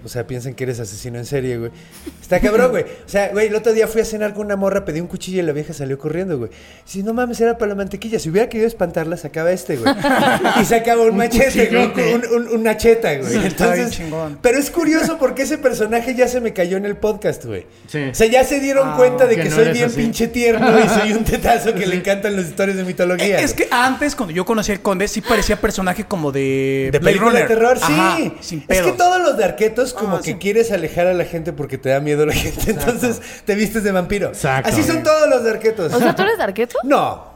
[0.05, 1.73] O sea, piensan que eres asesino en serie, güey.
[2.21, 2.85] Está cabrón, güey.
[2.85, 5.40] O sea, güey, el otro día fui a cenar con una morra, pedí un cuchillo
[5.40, 6.51] y la vieja salió corriendo, güey.
[6.85, 8.21] Si no mames, era para la mantequilla.
[8.21, 9.92] Si hubiera querido espantarla, sacaba este, güey.
[10.61, 12.14] Y sacaba un machete, güey.
[12.14, 13.47] Un, un, güey.
[13.47, 14.38] Entonces, chingón.
[14.40, 17.67] pero es curioso porque ese personaje ya se me cayó en el podcast, güey.
[17.88, 18.04] Sí.
[18.11, 19.96] O sea, ya se dieron Ah, cuenta de que que, no soy bien así.
[19.96, 23.40] pinche tierno y soy un tetazo que le encantan las historias de mitología.
[23.40, 23.69] Es güey.
[23.69, 26.90] que antes, cuando yo conocí al conde, sí parecía personaje como de.
[26.92, 27.85] De película de terror, sí.
[27.88, 30.38] Ajá, sin es que todos los de arquetos como Ah, que sí.
[30.38, 32.70] quieres alejar a la gente porque te da miedo la gente.
[32.70, 34.29] Entonces te vistes de vampiro.
[34.29, 34.68] Exacto.
[34.70, 35.92] Así son todos los de arquetos.
[35.92, 36.79] O sea, ¿tú eres de arqueto?
[36.85, 37.31] no.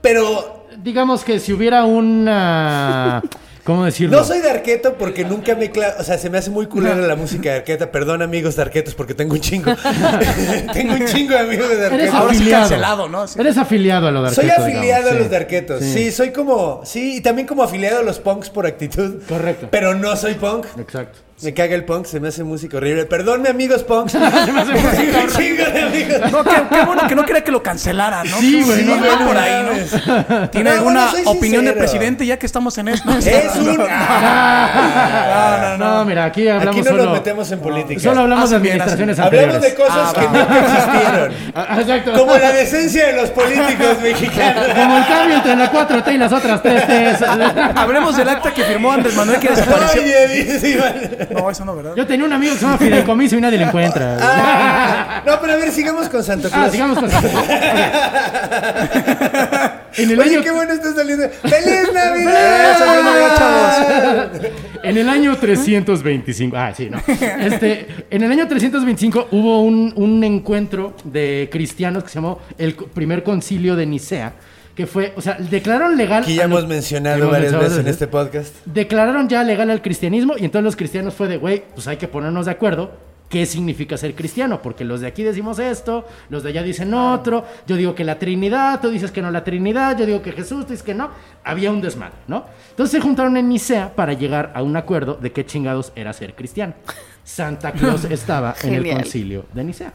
[0.00, 3.22] Pero Digamos que si hubiera una...
[3.64, 4.18] ¿Cómo decirlo?
[4.18, 5.72] no soy de arqueto porque nunca me...
[5.72, 7.90] cla- O sea, se me hace muy culera la música de arqueta.
[7.90, 9.72] Perdón, amigos de arquetos, porque tengo un chingo.
[10.72, 12.14] tengo un chingo de amigos de Eres arquetos.
[12.14, 12.62] Ahora sí afiliado.
[12.62, 13.26] cancelado, ¿no?
[13.26, 13.40] Sí.
[13.40, 15.28] Eres afiliado a lo de Soy Arqueto, afiliado digamos, a los sí.
[15.30, 15.80] de arquetos.
[15.82, 16.12] Sí.
[16.12, 16.82] soy como...
[16.84, 19.22] Sí, y también como afiliado a los punks por actitud.
[19.28, 19.68] Correcto.
[19.70, 20.66] Pero no soy punk.
[20.78, 21.18] Exacto.
[21.42, 23.04] Me caga el punk, se me hace música horrible.
[23.04, 24.12] Perdónme, amigos punks.
[24.12, 26.32] se me hace música de amigos.
[26.32, 28.38] No, qué, qué bueno que no quería que lo cancelaran, ¿no?
[28.38, 29.26] Sí, güey, no no mames.
[29.26, 30.48] por ahí, ¿no?
[30.50, 31.78] ¿Tiene No, alguna bueno, opinión de sincero.
[31.78, 33.10] presidente ya que estamos en esto?
[33.18, 33.76] Es un...
[33.76, 33.86] No,
[35.78, 37.04] no, no, mira, aquí hablamos Aquí no solo...
[37.04, 38.00] nos metemos en política.
[38.00, 39.74] Solo hablamos de Hacen bien, administraciones Hablamos de anteriores.
[39.92, 41.32] cosas Ah, que nunca existieron.
[41.54, 42.12] Ah, Exacto.
[42.14, 44.64] Como la decencia de los políticos mexicanos.
[44.74, 47.72] Como el cambio entre la 4T y las otras 3T.
[47.76, 50.00] Hablemos del acta que firmó Andrés Manuel que desapareció.
[50.02, 51.25] Oye, dice Iván.
[51.30, 51.94] No, eso no, ¿verdad?
[51.96, 54.16] Yo tenía un amigo que se llama Fideicomiso y nadie lo encuentra.
[54.28, 56.52] Ah, no, pero a ver, sigamos con Claus.
[56.52, 57.18] Ah, sigamos con eso.
[59.98, 61.26] En el Oye, año qué bueno está saliendo.
[61.28, 62.76] ¡Feliz Navidad!
[62.78, 64.40] ¡Feliz Navidad, chavos!
[64.82, 66.54] En el año 325.
[66.56, 66.98] Ah, sí, no.
[67.08, 72.74] Este, en el año 325 hubo un, un encuentro de cristianos que se llamó el
[72.74, 74.34] primer concilio de Nicea.
[74.76, 76.22] Que fue, o sea, declararon legal.
[76.22, 78.54] Aquí ya hemos mencionado hemos varias veces en este podcast.
[78.66, 82.06] Declararon ya legal al cristianismo y entonces los cristianos fue de, güey, pues hay que
[82.06, 82.92] ponernos de acuerdo
[83.28, 87.44] qué significa ser cristiano, porque los de aquí decimos esto, los de allá dicen otro,
[87.66, 90.64] yo digo que la Trinidad, tú dices que no la Trinidad, yo digo que Jesús,
[90.66, 91.10] tú dices que no,
[91.42, 92.44] había un desmadre, ¿no?
[92.70, 96.34] Entonces se juntaron en Nicea para llegar a un acuerdo de qué chingados era ser
[96.34, 96.74] cristiano.
[97.24, 99.92] Santa Claus estaba en el concilio de Nicea.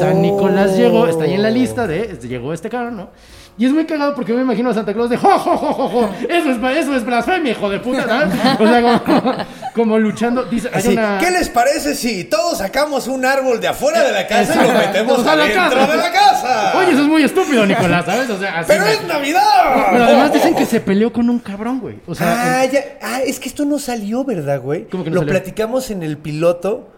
[0.00, 3.10] San Nicolás llegó, está ahí en la lista de, llegó este cabrón, ¿no?
[3.56, 5.88] Y es muy cagado porque me imagino a Santa Claus de, jo, jo, jo, jo,
[5.88, 8.34] jo, eso es, eso es blasfemia, hijo de puta, ¿sabes?
[8.58, 9.32] O sea, como,
[9.74, 11.18] como luchando, dice, hay Así, una...
[11.18, 14.74] ¿Qué les parece si todos sacamos un árbol de afuera de la casa y lo
[14.76, 15.86] metemos adentro casa.
[15.92, 16.72] de la casa?
[16.78, 18.28] Oye, eso es muy estúpido, Nicolás, ¿sabes?
[18.28, 18.66] O sea, así...
[18.72, 19.86] ¡Pero me- es Navidad!
[19.92, 22.00] Pero además dicen que se peleó con un cabrón, güey.
[22.08, 22.80] O sea, Ah, ya.
[23.00, 24.88] Ah, es que esto no salió, ¿verdad, güey?
[24.88, 25.32] ¿Cómo que no Lo salió?
[25.32, 26.88] platicamos en el piloto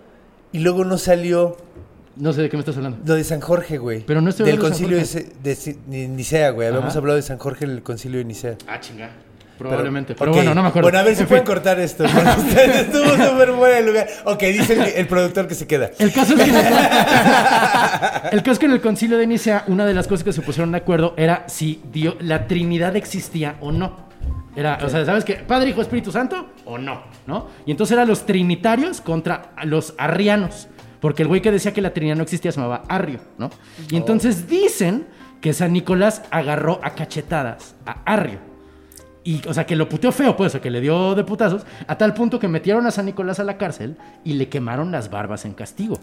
[0.53, 1.59] y luego no salió
[2.17, 2.99] no sé de qué me estás hablando.
[3.05, 4.01] lo de San Jorge, güey.
[4.07, 6.69] Pero no estoy Del hablando de San concilio de, Nicea, güey.
[6.69, 6.99] Habíamos Ajá.
[6.99, 8.57] hablado de San Jorge en el concilio de Nicea.
[8.69, 9.11] Ah, chinga.
[9.59, 10.15] Probablemente.
[10.15, 10.37] Pero, ok.
[10.37, 10.85] bueno, no me acuerdo.
[10.87, 11.55] Bueno, a ver si En pueden fin.
[11.55, 12.05] cortar esto.
[12.05, 14.07] Estuvo súper fuera el lugar.
[14.27, 15.91] Ok, dice el, el productor que se queda.
[15.99, 16.65] El caso es que en el,
[18.33, 20.43] el caso es que en el concilio de Nicea, una de las cosas que se
[20.43, 24.05] pusieron de acuerdo era si Dio- la Trinidad existía o no.
[24.57, 25.35] Era, o sea, ¿sabes qué?
[25.37, 27.47] Padre, Hijo, Espíritu Santo o no, ¿no?
[27.67, 30.69] Y entonces eran los trinitarios contra los arrianos.
[31.01, 33.51] Porque el güey que decía que la Trinidad no existía se llamaba Arrio, ¿no?
[33.91, 35.07] Y entonces dicen
[35.41, 38.39] que San Nicolás agarró a cachetadas a Arrio.
[39.23, 41.99] Y, o sea, que lo puteó feo, pues, o que le dio de putazos, a
[41.99, 45.45] tal punto que metieron a San Nicolás a la cárcel y le quemaron las barbas
[45.45, 45.99] en castigo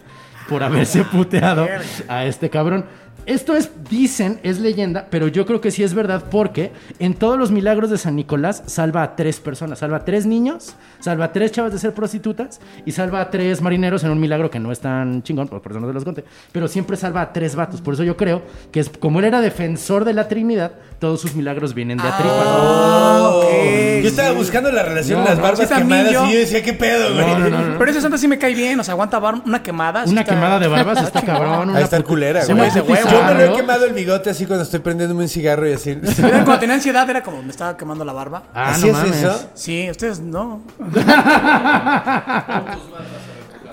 [0.46, 1.66] por haberse puteado
[2.06, 2.84] a este cabrón.
[3.26, 7.38] Esto es, dicen, es leyenda, pero yo creo que sí es verdad porque en todos
[7.38, 11.32] los milagros de San Nicolás salva a tres personas, salva a tres niños, salva a
[11.32, 14.70] tres chavas de ser prostitutas y salva a tres marineros en un milagro que no
[14.72, 17.80] es tan chingón, por eso no se los conté, pero siempre salva a tres vatos.
[17.80, 21.34] Por eso yo creo que es como él era defensor de la Trinidad, todos sus
[21.34, 22.46] milagros vienen de atripas.
[22.46, 23.44] Ah, ok.
[24.02, 26.26] Yo estaba buscando la relación No, de las no, barbas también quemadas yo.
[26.30, 27.26] y yo decía, ¿qué pedo, güey?
[27.26, 27.78] No, no, no, no.
[27.78, 30.04] Pero ese santa sí me cae bien, o sea, aguanta bar- una quemada.
[30.06, 31.70] Una está- quemada de barbas está cabrón.
[31.70, 32.70] Una Ahí está puta- culera, Se güey.
[32.70, 33.08] me huevo.
[33.14, 35.90] Yo me lo he quemado el bigote así cuando estoy prendiéndome un cigarro y así.
[36.18, 38.44] Era Cuando tenía ansiedad era como me estaba quemando la barba.
[38.54, 39.22] Ah, ¿Así no es mames.
[39.22, 39.50] eso?
[39.54, 40.62] Sí, ustedes no.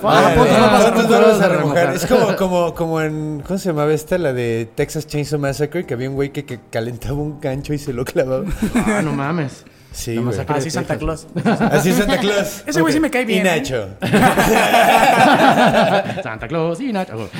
[0.03, 1.21] Ah, puntos barbas a puntos remojar.
[1.21, 1.93] barbas a remojar.
[1.95, 3.43] Es como, como, como en.
[3.45, 4.17] ¿Cómo se llamaba esta?
[4.17, 7.77] La de Texas Chainsaw Massacre, que había un güey que, que calentaba un gancho y
[7.77, 8.45] se lo clavaba.
[8.87, 9.63] Ah, no mames.
[9.91, 10.39] Sí, güey.
[10.47, 11.27] Así Santa Claus.
[11.43, 12.63] Así Santa Claus.
[12.65, 13.57] Ese güey sí me cae bien, Y ¿eh?
[13.57, 13.89] Nacho.
[16.23, 17.29] Santa Claus y Nacho.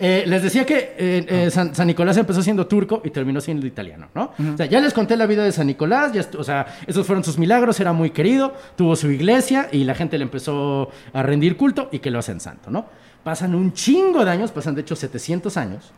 [0.00, 3.66] Eh, les decía que eh, eh, San, San Nicolás empezó siendo turco y terminó siendo
[3.66, 4.30] italiano, ¿no?
[4.54, 7.24] O sea, ya les conté la vida de San Nicolás, ya o sea, esos fueron
[7.24, 11.56] sus milagros, era muy querido, tuvo su iglesia y la gente le empezó a rendir
[11.56, 12.86] culto y que lo hacen santo, ¿no?
[13.24, 15.90] Pasan un chingo de años, pasan de hecho 700 años,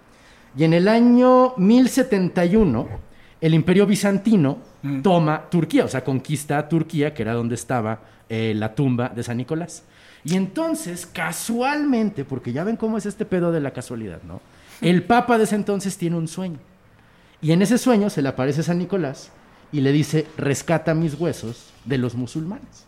[0.57, 2.89] y en el año 1071
[3.43, 4.70] el imperio bizantino
[5.03, 9.37] toma Turquía, o sea, conquista Turquía, que era donde estaba eh, la tumba de San
[9.37, 9.85] Nicolás.
[10.25, 14.41] Y entonces, casualmente, porque ya ven cómo es este pedo de la casualidad, ¿no?
[14.81, 16.59] El papa de ese entonces tiene un sueño.
[17.43, 19.31] Y en ese sueño se le aparece San Nicolás
[19.73, 22.87] y le dice, rescata mis huesos de los musulmanes.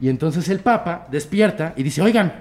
[0.00, 2.32] Y entonces el Papa despierta y dice, oigan,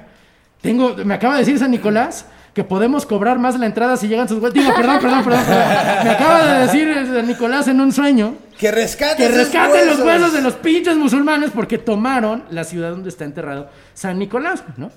[0.61, 2.27] tengo, me acaba de decir San Nicolás
[2.57, 4.55] que podemos cobrar más la entrada si llegan sus huesos.
[4.55, 6.03] Digo, perdón, perdón, perdón, perdón.
[6.05, 10.33] Me acaba de decir San Nicolás en un sueño Que rescate que rescaten los huesos
[10.33, 14.89] de los pinches musulmanes porque tomaron la ciudad donde está enterrado San Nicolás, ¿no?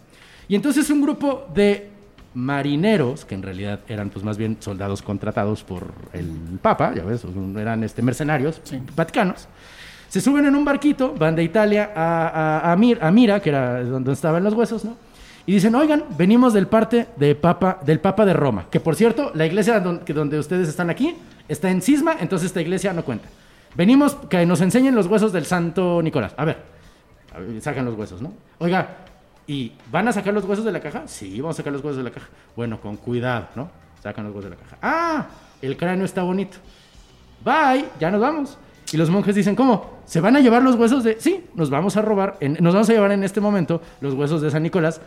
[0.48, 1.90] Y entonces un grupo de
[2.32, 6.30] marineros, que en realidad eran pues más bien soldados contratados por el
[6.62, 7.22] Papa, ya ves,
[7.58, 8.60] eran este, mercenarios
[8.96, 9.48] vaticanos,
[10.08, 12.28] se suben en un barquito, van de Italia a,
[12.62, 14.96] a- a Mir- a Mira, que era donde estaban los huesos, ¿no?
[15.50, 19.32] Y dicen, oigan, venimos del parte de Papa, del Papa de Roma, que por cierto,
[19.34, 21.16] la iglesia don- que donde ustedes están aquí
[21.48, 23.28] está en cisma, entonces esta iglesia no cuenta.
[23.74, 26.34] Venimos que nos enseñen los huesos del Santo Nicolás.
[26.36, 26.58] A ver,
[27.34, 28.32] a sacan los huesos, ¿no?
[28.58, 28.98] Oiga,
[29.48, 31.02] ¿y van a sacar los huesos de la caja?
[31.06, 32.28] Sí, vamos a sacar los huesos de la caja.
[32.54, 33.70] Bueno, con cuidado, ¿no?
[34.00, 34.76] Sacan los huesos de la caja.
[34.80, 35.26] Ah,
[35.60, 36.58] el cráneo está bonito.
[37.44, 38.56] Bye, ya nos vamos.
[38.92, 39.98] Y los monjes dicen, ¿cómo?
[40.04, 41.16] ¿Se van a llevar los huesos de...?
[41.20, 44.50] Sí, nos vamos a robar, nos vamos a llevar en este momento los huesos de
[44.50, 45.00] San Nicolás.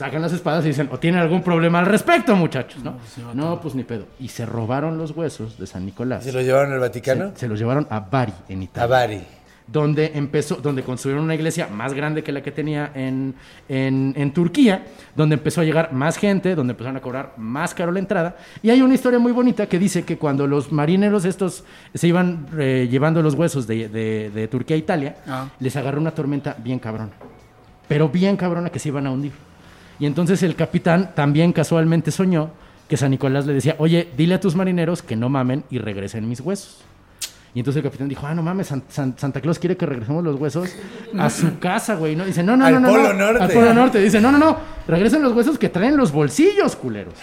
[0.00, 2.82] Sacan las espadas y dicen, ¿o tienen algún problema al respecto, muchachos?
[2.82, 2.94] No,
[3.34, 4.06] no, pues ni pedo.
[4.18, 6.24] Y se robaron los huesos de San Nicolás.
[6.24, 7.32] ¿Se lo llevaron al Vaticano?
[7.34, 9.20] Se, se los llevaron a Bari, en Italia A Bari.
[9.66, 13.34] donde empezó, donde construyeron una iglesia más grande que la que tenía en,
[13.68, 17.92] en, en Turquía, donde empezó a llegar más gente, donde empezaron a cobrar más caro
[17.92, 18.36] la entrada.
[18.62, 21.62] Y hay una historia muy bonita que dice que cuando los marineros estos
[21.94, 25.46] se iban eh, llevando los huesos de, de- de Turquía a Italia, Ah.
[25.60, 27.10] les agarró una tormenta bien cabrona.
[27.86, 29.32] Pero bien cabrona que se iban a hundir.
[30.00, 32.50] Y entonces el capitán también casualmente soñó
[32.88, 36.28] que San Nicolás le decía, oye, dile a tus marineros que no mamen y regresen
[36.28, 36.78] mis huesos.
[37.52, 40.22] Y entonces el capitán dijo, ah, no mames, San- San- Santa Claus quiere que regresemos
[40.22, 40.68] los huesos
[41.18, 42.14] a su casa, güey.
[42.14, 42.24] ¿no?
[42.24, 42.88] Dice, no, no, Al no, no.
[42.90, 43.42] Polo no, Norte.
[43.42, 43.98] Al Polo Norte.
[44.00, 44.56] Dice, no, no, no.
[44.86, 47.14] Regresen los huesos que traen los bolsillos, culeros.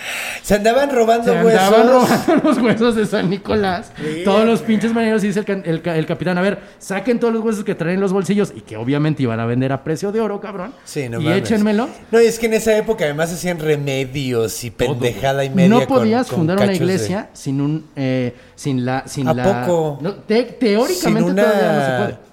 [0.42, 1.62] Se andaban robando Se huesos.
[1.62, 3.92] andaban robando los huesos de San Nicolás.
[4.24, 7.20] Todos los pinches marineros, y dice el, ca- el ca- el capitán, a ver, saquen
[7.20, 10.12] todos los huesos que traen los bolsillos y que obviamente iban a vender a precio
[10.14, 10.74] de oro, cabrón.
[10.86, 11.40] Sí, no Y mames.
[11.40, 11.90] échenmelo.
[12.12, 15.70] No, y es que en esa época además hacían remedios y pendejada y media.
[15.70, 19.66] No podías con fundar una de- iglesia sin un eh, sin la sin ¿A la
[19.66, 20.00] poco?
[20.02, 22.28] No, te- teóricamente una- todavía no se puede.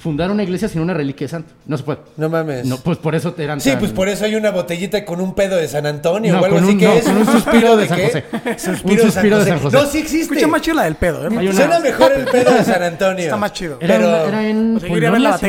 [0.00, 1.52] Fundar una iglesia sin una reliquia de santo.
[1.66, 1.98] No se puede.
[2.16, 2.64] No mames.
[2.64, 5.20] No, pues por eso te eran Sí, tan- pues por eso hay una botellita con
[5.20, 7.16] un pedo de San Antonio No, o algo con así un- que no, es con
[7.18, 8.06] un suspiro de San qué?
[8.06, 8.24] José.
[8.58, 9.44] Suspiro, Un de, suspiro de.
[9.44, 9.76] San José.
[9.76, 10.22] No, sí existe.
[10.22, 11.28] Escucha más chida la del pedo, ¿eh?
[11.28, 13.24] Una- Suena mejor el pedo de San Antonio.
[13.24, 13.76] Está más chido.
[13.78, 15.46] Era, Pero- una- era en O sea, Polonia, la si.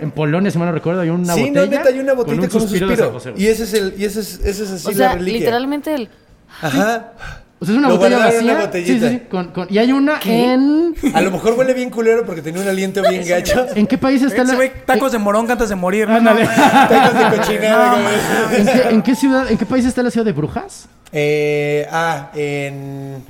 [0.00, 1.60] En Polonia, si mal no recuerdo, hay una sí, botella.
[1.60, 3.20] no, neta, hay una botellita con un suspiro.
[3.36, 5.38] y ese es el, y ese es, ese es así O sea, la reliquia.
[5.40, 6.08] literalmente el...
[6.62, 7.12] Ajá.
[7.62, 8.54] O sea, es una Lo botella guardaron en vacía.
[8.56, 8.92] una botellita.
[8.92, 10.94] Sí, sí, sí, con- con- y hay una en.
[11.14, 13.66] A lo mejor huele bien culero porque tenía un aliento bien gacho.
[13.74, 14.56] ¿En qué país está Ese la.?
[14.56, 16.08] güey, tacos de morón antes de morir.
[16.08, 16.16] ¿no?
[16.16, 16.46] Ándale.
[16.46, 17.92] Tacos de cochinada.
[18.00, 18.60] güey.
[18.60, 20.88] ¿En qué, en qué ciudad, en qué país está la ciudad de Brujas?
[21.12, 23.22] Eh, ah, en.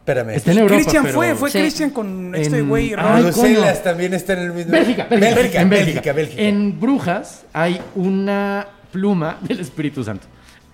[0.00, 0.30] Espérame.
[0.30, 0.74] Está en Europa.
[0.76, 1.58] Cristian pero- fue, fue Sí.
[1.58, 2.86] Cristian con este En- güey.
[2.90, 3.22] Ay, raro.
[3.24, 3.82] Bruselas coño.
[3.84, 4.72] también está en el mismo.
[4.72, 6.42] Bélgica, Bélgica, Bélgica, en Bélgica, Bélgica.
[6.42, 10.26] En Brujas hay una pluma del Espíritu Santo.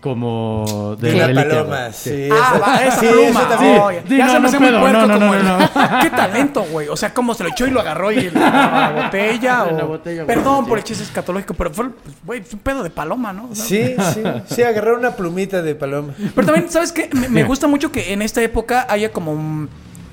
[0.05, 2.29] Como de reliquia, paloma, sí.
[2.31, 3.49] Ah, va, pluma.
[3.59, 5.45] oh, Sí, ya no, se me no hace muy puerco no, no, como no, el-
[5.45, 5.59] no.
[6.03, 6.89] Qué talento, güey.
[6.89, 9.65] O sea, cómo se lo echó y lo agarró y la botella.
[10.19, 10.27] La.
[10.27, 13.49] Perdón por el chiste escatológico, pero fue, pues, güey, fue un pedo de paloma, ¿no?
[13.55, 14.23] Sí, sí.
[14.47, 16.13] Sí, agarró una plumita de paloma.
[16.35, 17.09] Pero también, ¿sabes qué?
[17.15, 19.71] Me, me gusta mucho que en esta época haya como, un-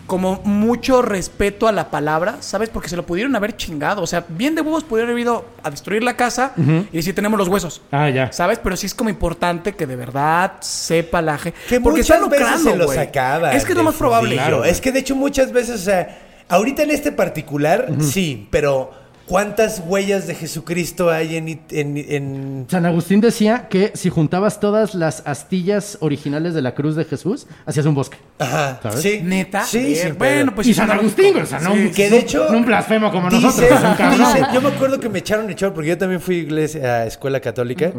[0.07, 2.69] como mucho respeto a la palabra, ¿sabes?
[2.69, 4.01] Porque se lo pudieron haber chingado.
[4.01, 7.37] O sea, bien de huevos pudieron haber ido a destruir la casa y decir, tenemos
[7.37, 7.81] los huesos.
[7.91, 8.31] Ah, ya.
[8.31, 8.59] ¿Sabes?
[8.61, 11.57] Pero sí es como importante que de verdad sepa la gente.
[11.67, 13.55] Que Porque muchas está veces lucrando, se los sacaban.
[13.55, 14.35] Es que es lo más probable.
[14.35, 14.63] Claro.
[14.63, 19.81] Es que de hecho muchas veces, o sea, ahorita en este particular, sí, pero ¿cuántas
[19.85, 25.23] huellas de Jesucristo hay en, en, en- San Agustín decía que si juntabas todas las
[25.25, 28.17] astillas originales de la cruz de Jesús, hacías un bosque.
[28.39, 29.01] Ajá, ¿Sabes?
[29.01, 29.19] sí.
[29.23, 29.63] Neta.
[29.65, 31.79] Sí, sin bueno, pues y sí, San Agustín, o sea, no, Sí.
[31.79, 33.71] un, Que de hecho- no un blasfemo como Dice- nosotros.
[33.83, 34.19] un cabrón.
[34.19, 37.05] dice- yo me acuerdo que me echaron echado porque yo también fui a iglesia, a
[37.05, 37.91] escuela católica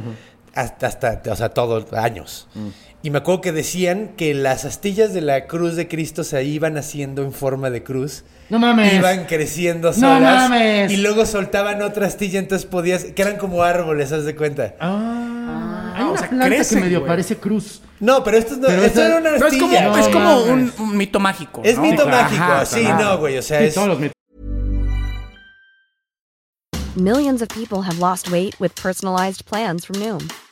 [0.55, 2.47] hasta, hasta, o sea, todos años.
[3.05, 6.77] Y me acuerdo que decían que las astillas de la cruz de Cristo se iban
[6.79, 8.23] haciendo en forma de cruz.
[8.49, 8.95] No mames.
[8.95, 10.49] Iban creciendo No solas.
[10.51, 10.93] mames.
[10.93, 14.77] Y luego soltaban otra astilla, entonces podías, que eran como árboles, haz de cuenta.
[14.79, 17.09] Ah, hay o una sea, planta crecen, que medio güey.
[17.09, 17.83] parece cruz.
[17.99, 19.85] No, pero esto no, Pero esto era una Pero es astilla.
[19.85, 21.61] como, No es como un, un mito mágico.
[21.65, 21.83] Es ¿no?
[21.83, 23.05] mito Ajá, mágico, sí, claro.
[23.05, 23.75] no, güey, o sea, Sí, es...
[23.75, 24.13] todos los mitos.
[26.95, 30.29] Millions of people have lost weight with personalized plans from Noom,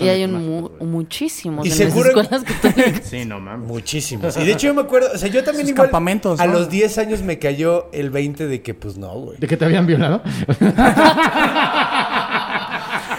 [0.00, 3.02] Y hay un mu- muchísimos Y en seguro- las escuelas católicas.
[3.10, 3.68] Sí, no mames.
[3.68, 4.36] Muchísimos.
[4.36, 6.52] Y de hecho yo me acuerdo, o sea, yo también Esos igual campamentos, a ¿no?
[6.54, 9.38] los 10 años me cayó el 20 de que pues no, güey.
[9.38, 10.22] ¿De que te habían violado?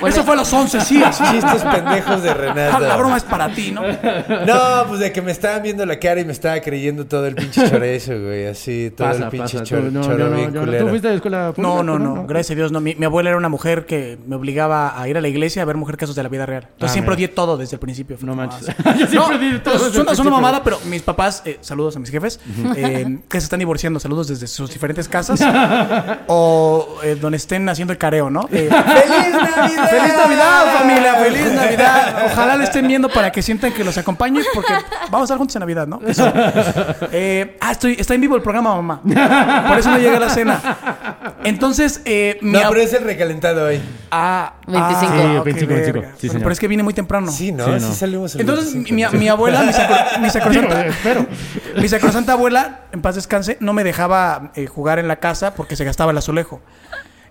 [0.07, 1.03] Eso fue a los 11, sí.
[1.03, 1.23] así.
[1.31, 2.79] Chistes pendejos de Ah, Renato.
[2.79, 3.81] La broma es para ti, ¿no?
[3.81, 7.35] No, pues de que me estaban viendo la cara y me estaba creyendo todo el
[7.35, 8.47] pinche chorezo, güey.
[8.47, 9.63] Así, todo Pasa, el pinche pasa.
[9.75, 10.59] chor- Tú, no, choro no, bien no.
[10.61, 10.83] culero.
[10.85, 11.61] ¿Tú fuiste de escuela pública?
[11.75, 12.25] No, no, ¿Tú no.
[12.27, 12.79] Gracias a Dios, no.
[12.81, 15.65] Mi, mi abuela era una mujer que me obligaba a ir a la iglesia a
[15.65, 16.63] ver mujer casos de la vida real.
[16.63, 18.17] Entonces Ah, siempre odié todo desde el principio.
[18.21, 18.69] No manches.
[18.69, 18.95] ah.
[18.99, 22.39] Yo siempre odié todo desde una mamada, pero mis papás, eh, saludos a mis jefes,
[22.75, 25.39] eh, que se están divorciando, saludos desde sus diferentes casas.
[26.27, 28.41] o eh, donde estén haciendo el careo, ¿no?
[28.51, 29.90] Eh, ¡Feliz Navidad!
[29.91, 31.15] ¡Feliz Navidad, familia!
[31.15, 32.25] ¡Feliz Navidad!
[32.31, 34.73] Ojalá le estén viendo para que sientan que los acompañe, porque
[35.09, 35.99] vamos a estar juntos en Navidad, ¿no?
[36.05, 36.31] Eso.
[37.11, 39.01] Eh, ah, estoy, está en vivo el programa, mamá.
[39.67, 40.61] Por eso no llegué a la cena.
[41.43, 43.81] Entonces, eh, mi No, ab- pero es el recalentado hoy.
[44.11, 44.91] Ah, 25.
[44.91, 45.67] ah, Sí, ok, 25, 25.
[45.67, 45.83] verga.
[45.91, 46.39] Sí, Bueno, señor.
[46.43, 47.31] Pero es que vine muy temprano.
[47.31, 47.65] Sí, ¿no?
[47.65, 47.93] Sí, Sí, no.
[47.93, 50.85] salimos el Entonces, 25, mi, mi abuela, mi, sacro- mi sacrosanta,
[51.75, 55.75] mi sacrosanta abuela, en paz descanse, no me dejaba eh, jugar en la casa porque
[55.75, 56.61] se gastaba el azulejo.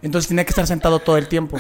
[0.03, 1.59] Entonces tenía que estar sentado todo el tiempo.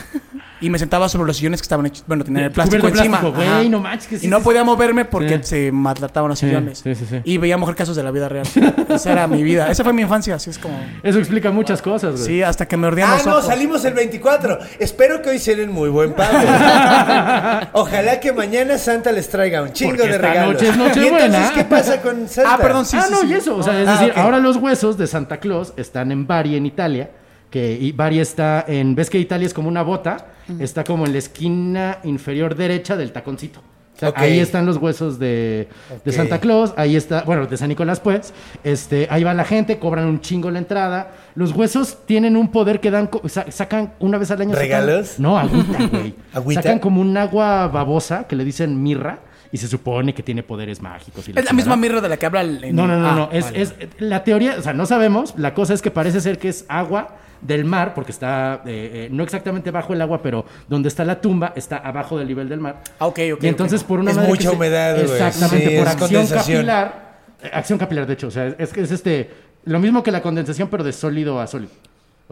[0.63, 3.21] Y me sentaba sobre los sillones que estaban hechos, bueno, tenían el plástico de encima.
[3.21, 5.45] plástico, güey, no manches, que sí, y no sí, podía moverme porque Sí.
[5.45, 6.79] se maltrataban los sillones.
[6.85, 7.21] sí, sí, sí.
[7.25, 8.47] Y veía mujer casos de la vida real.
[8.89, 9.71] Esa era mi vida.
[9.71, 10.79] Esa fue mi infancia, así es como...
[11.03, 12.25] Eso explica muchas cosas, güey.
[12.25, 13.47] Sí, hasta que me ordían Ah, los no, ojos.
[13.47, 14.59] salimos el 24.
[14.79, 16.39] Espero que hoy se den muy buen pago.
[17.73, 20.55] Ojalá que mañana Santa les traiga un chingo Porque de regalos.
[20.55, 21.25] noche es ¿Y Nochebuena.
[21.27, 22.55] entonces qué pasa con Santa?
[22.55, 23.27] Ah, perdón, sí, ah, sí, no, sí.
[23.29, 23.57] y eso.
[23.57, 24.19] O sea, es Ah, decir, ok.
[24.19, 27.11] ahora los huesos de Santa Claus están en Bari, en Italia.
[27.51, 28.95] Que y Bari está en.
[28.95, 30.29] ¿Ves que Italia es como una bota?
[30.59, 33.61] Está como en la esquina inferior derecha del taconcito.
[33.61, 34.19] O sea, Ok.
[34.19, 35.69] ahí están los huesos de,
[36.05, 36.13] de.
[36.13, 36.73] Santa Claus.
[36.77, 38.33] Ahí está, bueno, de San Nicolás, pues.
[38.65, 41.11] Este, ahí va la gente, cobran un chingo la entrada.
[41.35, 43.11] Los huesos tienen un poder que dan,
[43.51, 44.51] sacan una vez al año.
[44.53, 45.19] sacan- ¿Regalos?
[45.19, 46.15] no, agüita, güey.
[46.33, 46.63] ¿Agüita?
[46.63, 49.19] Sacan como un agua babosa que le dicen mirra.
[49.53, 51.29] Y se supone que tiene poderes mágicos.
[51.29, 52.73] y Es la misma mirra de la que habla el...
[52.75, 53.29] No, no, no, Ah, no.
[53.33, 53.63] Es, vale.
[53.63, 55.35] es la teoría, o sea, no sabemos.
[55.37, 59.09] La cosa es que parece ser que es agua del mar, porque está eh, eh,
[59.11, 62.61] no exactamente bajo el agua, pero donde está la tumba está abajo del nivel del
[62.61, 62.83] mar.
[62.99, 64.99] Ah, ok, ok, Y entonces por una Es madre mucha se- humedad.
[65.01, 67.17] Exactamente, Sí, por acción capilar.
[67.43, 69.31] eh, acción capilar, de hecho, o sea, es que es este
[69.65, 71.73] lo mismo que la condensación, pero de sólido a sólido.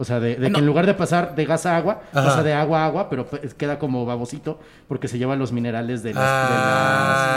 [0.01, 2.25] O sea, de, de que en lugar de pasar de gas a agua, Ajá.
[2.29, 3.27] pasa de agua a agua, pero
[3.57, 6.47] queda como babosito porque se lleva los minerales de las, Ah.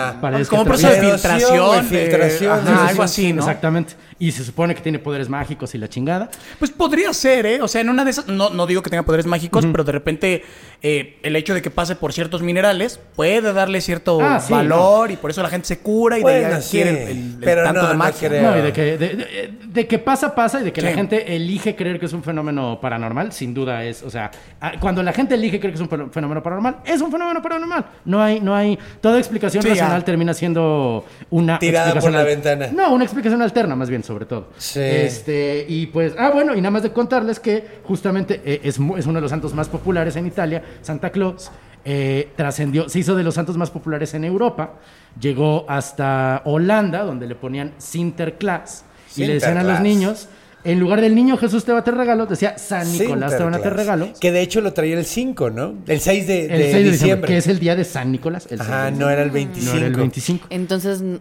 [0.07, 0.49] de las paredes.
[0.49, 1.01] Como proceso de.
[1.11, 3.41] Filtración, de- filtración, ajá, algo sí, así, ¿no?
[3.43, 3.95] Exactamente.
[4.21, 6.31] Y se supone que tiene poderes mágicos y la chingada.
[6.61, 7.61] Pues podría ser, ¿eh?
[7.61, 9.91] O sea, en una de esas, no, no digo que tenga poderes mágicos, pero de
[9.93, 10.45] repente
[10.83, 15.11] eh, el hecho de que pase por ciertos minerales puede darle cierto Ah, sí, valor
[15.11, 17.37] y por eso la gente se cura y de ahí adquiere sí, el, el- el
[17.41, 18.29] pero tanto no, de no magia.
[18.29, 18.51] creo.
[18.53, 21.35] No, y de que, de, de- de que pasa, pasa, y de que la gente
[21.35, 24.31] elige creer que es un fenómeno paranormal, sin duda es, o sea,
[24.61, 27.41] a- cuando la gente elige creer que es un fe- fenómeno paranormal, es un fenómeno
[27.43, 27.85] paranormal.
[28.05, 30.05] No hay, no hay, toda explicación Sí, racional ya.
[30.05, 32.69] termina siendo una Tirada por explicación la al- ventana.
[32.89, 34.49] No, una explicación alterna, más bien, sobre todo.
[34.59, 34.81] Sí.
[34.81, 39.07] Este, y pues, ah, bueno, y nada más de contarles que justamente eh, es, es
[39.07, 41.51] uno de los santos más populares en Italia, Santa Claus.
[41.85, 44.75] eh, trascendió, se hizo de los santos más populares en Europa,
[45.21, 48.85] llegó hasta Holanda, donde le ponían Sinterklaas,
[49.17, 49.83] y le decían a los Sinterklaas.
[49.83, 50.29] niños,
[50.65, 53.55] en lugar del niño Jesús te va a traer regalos, decía San Nicolás te van
[53.55, 53.77] a Sinterklaas.
[53.77, 54.19] regalos.
[54.21, 55.75] Que de hecho lo traía el 5, ¿no?
[55.87, 57.29] El 6 de, El de 6 de diciembre, diciembre.
[57.29, 58.45] que es el día de San Nicolás.
[58.51, 59.73] el 6 de Ajá, no era el 25.
[59.73, 60.47] No era el 25.
[60.51, 61.21] Entonces, n-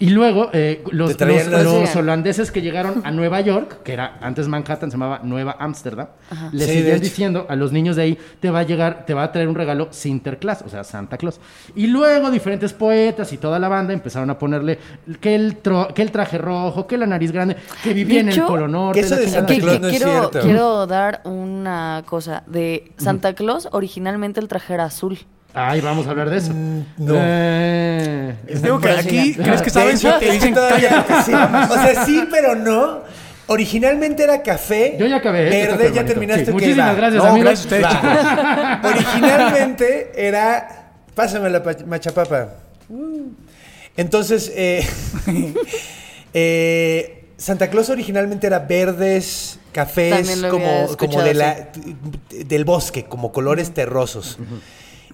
[0.00, 1.14] Y luego eh, los,
[1.94, 6.08] holandeses que llegaron a Nueva York, que era antes Manhattan, se llamaba Nueva Ámsterdam,
[6.52, 9.24] le Sí, seguían diciendo a los niños de ahí, te va a llegar, te va
[9.24, 11.38] a traer un regalo Sinterklaas, o sea, Santa Claus.
[11.76, 14.78] Y luego diferentes poetas y toda la banda empezaron a ponerle
[15.20, 18.40] que el, tro- que el traje rojo, que la nariz grande, que vivía en el
[18.42, 19.00] Polo Norte.
[19.00, 19.46] que eso la de chingada.
[19.48, 20.40] Santa que- Claus que no es quiero, cierto.
[20.40, 22.42] quiero dar una cosa.
[22.46, 25.18] De Santa Claus, originalmente el traje era azul.
[25.52, 26.52] Ay, vamos a hablar de eso.
[26.52, 27.14] no.
[27.16, 29.34] Eh, digo que aquí.
[29.34, 29.98] ¿crees que saben?
[29.98, 31.12] Si te dicen, cállate.
[31.24, 31.32] sí.
[31.32, 33.00] O sea, sí, pero no.
[33.48, 34.96] Originalmente era café.
[34.96, 36.46] Yo ya acabé, Verde, ya terminaste.
[36.46, 36.94] Sí, muchísimas va.
[36.94, 37.66] gracias, No, amigos.
[37.66, 38.80] gracias a ustedes, Va.
[38.84, 40.92] Originalmente era.
[41.16, 42.50] Pásame la pa- machapapa.
[42.88, 43.32] Mm.
[43.96, 44.86] Entonces, eh,
[46.34, 51.68] eh, Santa Claus originalmente era verdes, cafés, como, de la,
[52.30, 54.38] del bosque, como colores terrosos.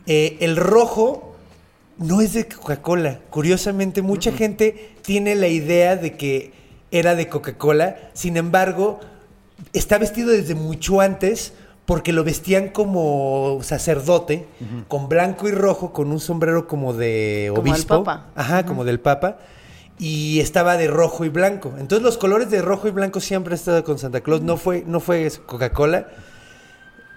[0.06, 1.34] Eh, el rojo
[1.98, 3.20] no es de Coca-Cola.
[3.30, 6.52] Curiosamente, mucha gente tiene la idea de que
[6.90, 7.96] era de Coca-Cola.
[8.12, 9.00] Sin embargo,
[9.72, 11.52] está vestido desde mucho antes
[11.86, 14.46] porque lo vestían como sacerdote,
[14.88, 18.02] con blanco y rojo, con un sombrero como de Como obispo.
[18.02, 18.26] Papa.
[18.34, 19.38] Ajá, como del Papa.
[19.98, 21.72] Y estaba de rojo y blanco.
[21.78, 24.42] Entonces los colores de rojo y blanco siempre han estado con Santa Claus.
[24.42, 26.08] No fue, no fue Coca-Cola.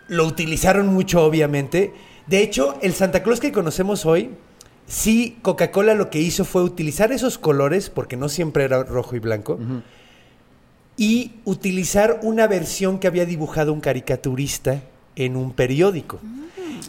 [0.07, 1.93] Lo utilizaron mucho, obviamente.
[2.29, 4.29] De hecho, el Santa Claus que conocemos hoy,
[4.85, 9.19] sí, Coca-Cola lo que hizo fue utilizar esos colores, porque no siempre era rojo y
[9.19, 9.57] blanco,
[10.95, 14.83] y utilizar una versión que había dibujado un caricaturista
[15.15, 16.19] en un periódico,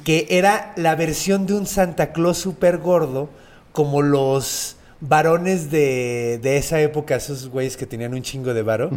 [0.05, 3.31] que era la versión de un Santa Claus súper gordo,
[3.73, 8.91] como los varones de, de esa época, esos güeyes que tenían un chingo de varo.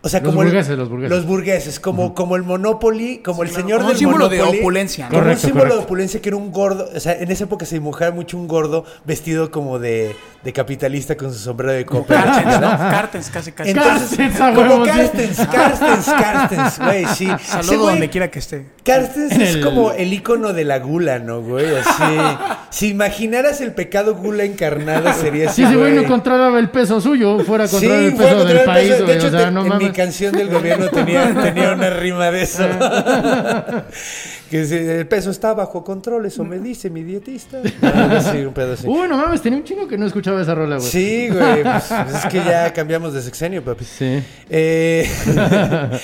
[0.00, 1.16] O sea, Los como el- burgueses, los burgueses.
[1.16, 4.60] Los burgueses, como, como el Monopoly, como el señor Como del un símbolo de Monopoly.
[4.60, 5.10] opulencia, ¿no?
[5.10, 5.78] Como Correcto, un símbolo correcto.
[5.80, 6.88] de opulencia que era un gordo.
[6.94, 10.14] O sea, en esa época se dibujaba mucho un gordo vestido como de,
[10.44, 12.14] de capitalista con su sombrero de copa.
[12.14, 12.70] Cartens, ¿no?
[12.78, 13.70] Cartens, casi, casi.
[13.70, 14.84] Entonces, Carstens, como.
[14.84, 17.28] Carstens, Carstens, Carstens, güey, sí.
[17.44, 18.66] Saludo güey- donde quiera que esté.
[18.84, 21.66] Carstens En es como el icono de la gula, ¿no, güey?
[21.76, 22.02] Así.
[22.70, 25.56] si imaginaras el pecado gula encarnada, sería así.
[25.62, 28.56] Si ese güey no controlaba el peso suyo, fuera a Sí, controlar el peso del
[28.58, 29.04] el país, peso.
[29.06, 32.30] De hecho, O sea, te- no en mi canción del gobierno tenía, tenía una rima
[32.30, 32.62] de eso.
[34.50, 37.58] que si el peso está bajo control, eso me dice mi dietista.
[37.82, 38.86] Algo así, un pedo así.
[38.86, 40.88] Uy, no mames, tenía un chingo que no escuchaba esa rola, güey.
[40.88, 43.84] Sí, güey, pues, pues es que ya cambiamos de sexenio, papi.
[43.84, 44.22] Sí.
[44.50, 45.08] Eh,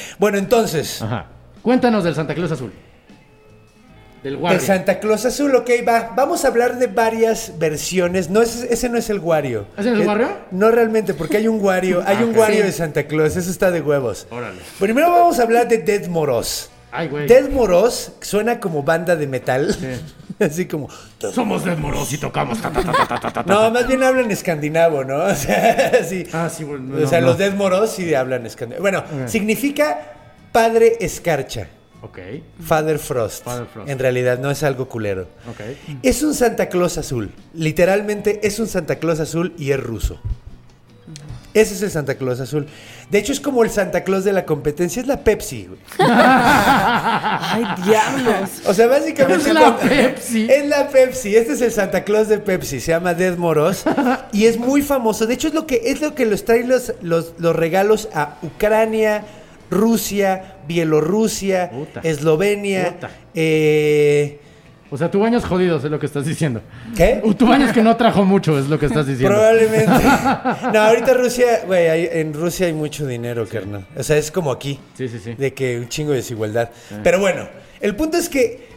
[0.19, 1.27] bueno, entonces, Ajá.
[1.63, 2.73] Cuéntanos del Santa Claus Azul.
[4.23, 4.61] Del el Wario.
[4.61, 6.13] Santa Claus Azul, ok, va.
[6.17, 8.31] Vamos a hablar de varias versiones.
[8.31, 9.67] No, ese, ese no es el Wario.
[9.77, 10.29] ¿Ese no es el Eh, Wario?
[10.51, 12.39] No realmente, porque hay un Wario, hay un ok.
[12.39, 12.63] Wario Sí.
[12.63, 14.27] de Santa Claus, eso está de huevos.
[14.31, 14.61] Órale.
[14.79, 16.71] Primero vamos a hablar de Dead Moros.
[16.97, 17.27] Ay, güey.
[17.27, 19.77] Dead Moros suena como banda de metal.
[20.39, 20.89] Así como.
[21.33, 22.61] Somos Dead Moros y tocamos.
[22.61, 23.43] ta, ta, ta.
[23.47, 25.17] No, más bien hablan escandinavo, ¿no?
[25.25, 26.25] O sea, sí.
[26.33, 26.97] Ah, sí, bueno.
[27.05, 27.39] o sea, no, los.
[27.39, 28.83] Dead Moros sí hablan escandinavo.
[28.83, 30.13] Bueno, significa
[30.53, 31.67] padre escarcha.
[32.03, 32.19] Ok,
[32.63, 33.45] Father Frost.
[33.45, 33.89] Father Frost.
[33.91, 35.23] En realidad no es algo culero.
[35.51, 35.61] ok.
[36.05, 37.33] Es un Santa Claus azul.
[37.55, 40.21] Literalmente es un Santa Claus azul y es ruso.
[41.55, 42.67] Ese es el Santa Claus azul.
[43.11, 45.01] De hecho, es como el Santa Claus de la competencia.
[45.01, 45.79] Es la Pepsi, güey.
[45.99, 48.51] Ay, diablos.
[48.67, 49.49] O sea, básicamente.
[49.49, 50.47] Es la Pepsi.
[50.51, 51.37] Es la Pepsi.
[51.37, 52.81] Este es el Santa Claus de Pepsi.
[52.81, 53.85] Se llama Dead Moros.
[54.33, 55.27] y es muy famoso.
[55.27, 58.37] De hecho, es lo que, es lo que los trae los, los, los regalos a
[58.43, 59.25] Ucrania,
[59.71, 62.01] Rusia, Bielorrusia, Puta.
[62.03, 62.93] Eslovenia.
[62.95, 63.11] Puta.
[63.35, 64.41] eh,
[64.95, 66.63] O sea, tu baños jodidos es lo que estás diciendo.
[66.97, 67.21] ¿Qué?
[67.37, 69.35] Tu baños que no trajo mucho es lo que estás diciendo.
[69.35, 69.91] Probablemente.
[70.73, 73.85] No, ahorita Rusia, güey, en Rusia hay mucho dinero, carnal.
[73.97, 74.79] O sea, es como aquí.
[74.97, 75.35] Sí, sí, sí.
[75.35, 76.71] De que un chingo de desigualdad.
[77.03, 77.49] Pero bueno,
[77.81, 78.69] el punto es que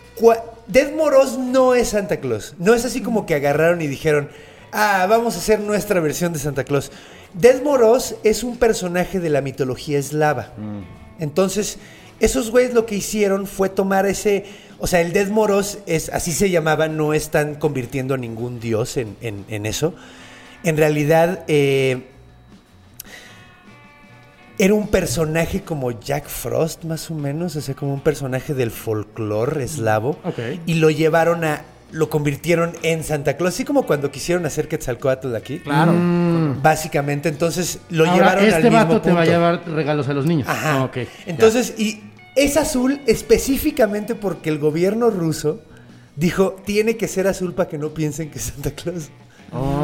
[0.66, 2.56] Dead Moros no es Santa Claus.
[2.58, 4.30] No es así como que agarraron y dijeron,
[4.72, 6.92] ah, vamos a hacer nuestra versión de Santa Claus.
[7.36, 10.50] Dead Moros es un personaje de la mitología eslava.
[11.20, 11.78] Entonces,
[12.20, 14.46] esos güeyes lo que hicieron fue tomar ese.
[14.80, 18.98] O sea, el Dead Moros es, así se llamaba, no están convirtiendo a ningún dios
[18.98, 19.94] en, en- en eso.
[20.64, 22.08] En realidad, eh,
[24.60, 28.72] era un personaje como Jack Frost, más o menos, o sea, como un personaje del
[28.72, 30.18] folclore eslavo.
[30.24, 30.40] Ok.
[30.66, 31.64] Y lo llevaron a.
[31.90, 35.60] Lo convirtieron en Santa Claus, así como cuando quisieron hacer Quetzalcoatl aquí.
[35.60, 35.94] Claro.
[36.62, 39.32] Básicamente, entonces lo Ahora, llevaron este al mismo vato te va a punto.
[39.32, 40.50] llevar regalos a los niños.
[40.50, 40.80] Ajá.
[40.80, 40.98] Ah, ok.
[41.28, 42.02] Entonces, y
[42.38, 45.62] es azul específicamente porque el gobierno ruso
[46.16, 49.10] dijo, tiene que ser azul para que no piensen que es Santa Claus.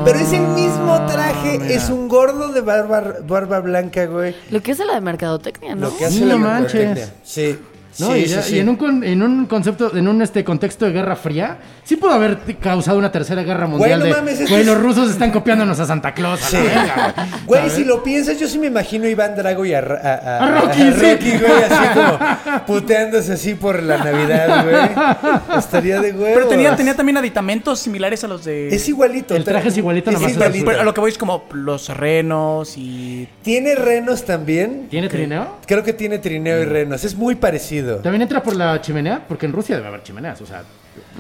[0.04, 1.74] Pero es el mismo traje, mira.
[1.74, 4.36] es un gordo de barba, barba blanca, güey.
[4.52, 5.88] Lo que hace la de mercadotecnia, ¿no?
[5.90, 6.90] Lo que hace Sí, la no mercadotecnia.
[6.90, 7.14] manches.
[7.24, 7.58] Sí.
[8.00, 8.56] No, sí, y, ya- sí, sí.
[8.56, 12.12] y en un, en un concepto, en un este contexto de Guerra Fría, sí pudo
[12.12, 14.00] haber causado una tercera guerra mundial.
[14.00, 16.42] no mames, güey, los rusos están copiándonos a Santa Claus.
[16.44, 16.58] A Sí.
[16.58, 17.28] la verga, güey.
[17.46, 17.74] Güey, ¿Sabes?
[17.74, 20.46] si lo piensas, yo sí me imagino a Iván Drago y a, Ra- a, a-
[20.48, 20.92] A Rocky, sí.
[20.92, 25.58] Rocky, güey, así como puteándose así por la Navidad, güey.
[25.60, 26.30] Estaría de huevos.
[26.34, 28.70] Pero tenía, tenía también aditamentos similares a los de.
[28.70, 29.36] Es igualito.
[29.36, 30.66] El traje es igualito, nomás es igualito.
[30.66, 33.28] Pero a lo que voy es como los renos y.
[33.42, 34.88] ¿Tiene renos también?
[34.90, 35.58] ¿Tiene trineo?
[35.68, 37.04] Creo que tiene trineo y renos.
[37.04, 37.98] Es muy parecido.
[37.98, 39.22] ¿También entra por la chimenea?
[39.28, 40.64] Porque en Rusia debe haber chimeneas, o sea,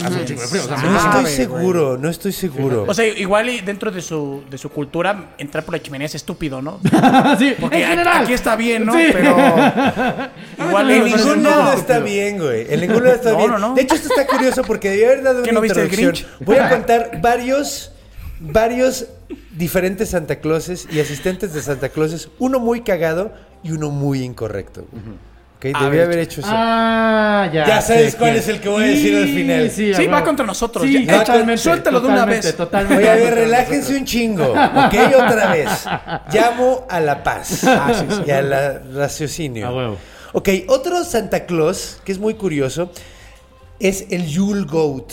[0.03, 0.63] hace un chingo de frío.
[0.63, 2.85] O sea, No estoy seguro, no estoy seguro.
[2.87, 6.15] O sea, igual y dentro de su, de su cultura, entrar por la chimenea es
[6.15, 6.79] estúpido, ¿no?
[7.39, 8.23] sí, Porque en general.
[8.23, 8.93] aquí está bien, ¿no?
[8.93, 9.07] Sí.
[9.11, 9.35] Pero.
[10.67, 12.65] igual en y- ningún no, lado no, está bien, güey.
[12.73, 13.51] En ningún lado está No, bien.
[13.51, 13.73] no, no.
[13.75, 16.27] De hecho, esto está curioso porque debía haber dado ¿Qué, una no viste el introducción.
[16.29, 16.45] Grinch?
[16.45, 17.91] Voy a contar varios,
[18.39, 19.07] varios
[19.55, 22.29] diferentes Santa Clauses y asistentes de Santa Clauses.
[22.39, 24.85] Uno muy cagado y uno muy incorrecto.
[24.91, 25.03] güey.
[25.69, 26.49] Debí Haber haber hecho eso.
[26.51, 27.65] Ah, ya.
[27.65, 29.69] Ya sabes sé cuál es el que voy a decir al final.
[29.71, 30.83] Sí, Sí, a va contra nosotros.
[30.85, 31.57] Sí, Ya, totalmente.
[31.61, 32.55] suéltalo de una vez.
[32.55, 32.97] Totalmente.
[32.97, 33.99] Oye, a ver, relájense nosotros.
[33.99, 34.95] un chingo, ¿ok?
[35.15, 35.69] Otra vez.
[36.33, 37.63] Llamo a la paz
[38.25, 39.67] y al raciocinio.
[39.67, 39.97] A huevo.
[40.33, 42.91] Ok, otro Santa Claus, que es muy curioso,
[43.79, 45.11] es el Yule Goat,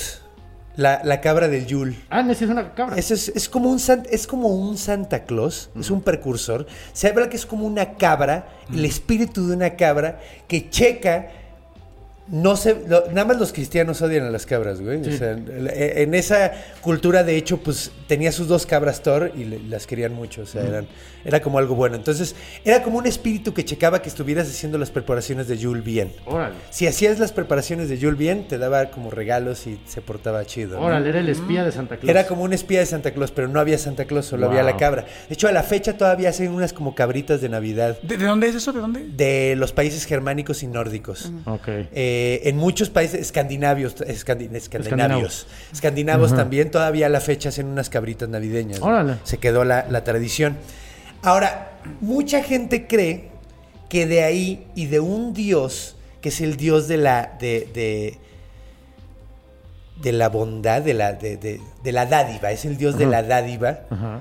[0.77, 1.97] la, la cabra del Yule.
[2.11, 2.97] Ah, no, sí es una cabra.
[2.97, 6.67] Eso es, es como un san- es como un Santa Claus, es un precursor.
[6.93, 11.31] Se habla que es como una cabra, el espíritu de una cabra que checa.
[12.31, 15.01] No sé, lo- nada más los cristianos odian a las cabras, güey.
[15.01, 19.45] O sea, en- en esa cultura, de hecho, pues tenía sus dos cabras Thor y
[19.45, 20.43] le- las querían mucho.
[20.43, 20.87] O sea, eran,
[21.25, 21.97] era como algo bueno.
[21.97, 26.13] Entonces, era como un espíritu que checaba que estuvieras haciendo las preparaciones de Yule bien.
[26.25, 26.55] Órale.
[26.71, 30.79] Si hacías las preparaciones de Yule bien, te daba como regalos y se portaba chido.
[30.79, 30.87] ¿no?
[30.87, 32.09] Órale, era el espía de Santa Claus.
[32.11, 34.77] Era como un espía de Santa Claus, pero no había Santa Claus, solo había la
[34.77, 35.05] cabra.
[35.29, 38.49] De hecho, a la fecha todavía hacen unas como cabritas de Navidad ¿De, de dónde
[38.49, 38.73] es eso?
[38.73, 39.05] ¿De dónde?
[39.17, 41.33] de los países germánicos y nórdicos.
[41.47, 41.67] Ok.
[41.93, 47.89] Eh, en muchos países escandinavios, escandi- escandinavios, escandinavos también todavía a la fecha hacen unas
[47.91, 48.81] cabritas navideñas.
[48.81, 48.87] ¿no?
[48.87, 49.15] Órale.
[49.25, 50.57] Se quedó la, la tradición.
[51.23, 53.29] Ahora, mucha gente cree
[53.89, 58.19] que de ahí y de un dios, que es el dios de la, de, de,
[60.03, 63.23] de la bondad, de la, de, de- de la dádiva, es el dios de la
[63.23, 64.21] dádiva, Ajá.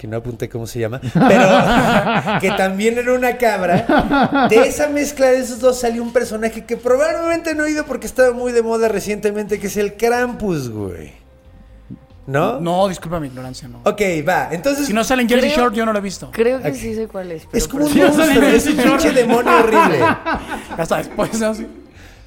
[0.00, 4.46] Que no apunté cómo se llama, pero que también era una cabra.
[4.48, 8.06] De esa mezcla de esos dos salió un personaje que probablemente no he oído porque
[8.06, 11.12] estaba muy de moda recientemente, que es el Krampus, güey.
[12.26, 12.60] ¿No?
[12.60, 13.80] No, disculpa mi ignorancia, no.
[13.84, 14.48] Ok, va.
[14.52, 16.30] Entonces, Si no sale en Jersey Creo- Shore, yo no lo he visto.
[16.32, 17.46] Creo que sí sé cuál es.
[17.52, 19.98] es como un monstruo, es un pinche demonio horrible.
[20.78, 21.52] Hasta después, ¿no?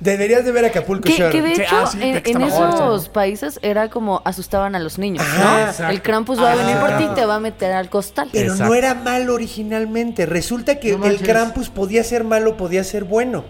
[0.04, 1.32] Deberías de ver Acapulco Que, Shore.
[1.32, 5.24] que de Sí, hecho, ah, sí, en, esos países era como asustaban a los niños,
[5.26, 5.60] Ajá, ¿no?
[5.70, 5.94] exacto.
[5.94, 8.28] El Krampus va a venir por ti y te va a meter al costal.
[8.32, 8.66] Pero Exacto.
[8.66, 10.26] no era malo originalmente.
[10.26, 11.20] Resulta que No el.
[11.20, 13.46] Krampus podía ser malo, podía ser bueno.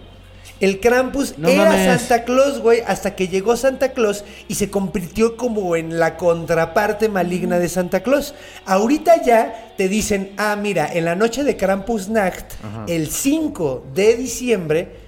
[0.60, 2.00] El Krampus No era mames.
[2.02, 7.08] Santa Claus, güey, hasta que llegó Santa Claus y se convirtió como en la contraparte
[7.08, 8.34] maligna de Santa Claus.
[8.64, 12.52] Ahorita ya te dicen, ah, mira, en la noche de Krampusnacht,
[12.86, 15.03] el 5 de diciembre,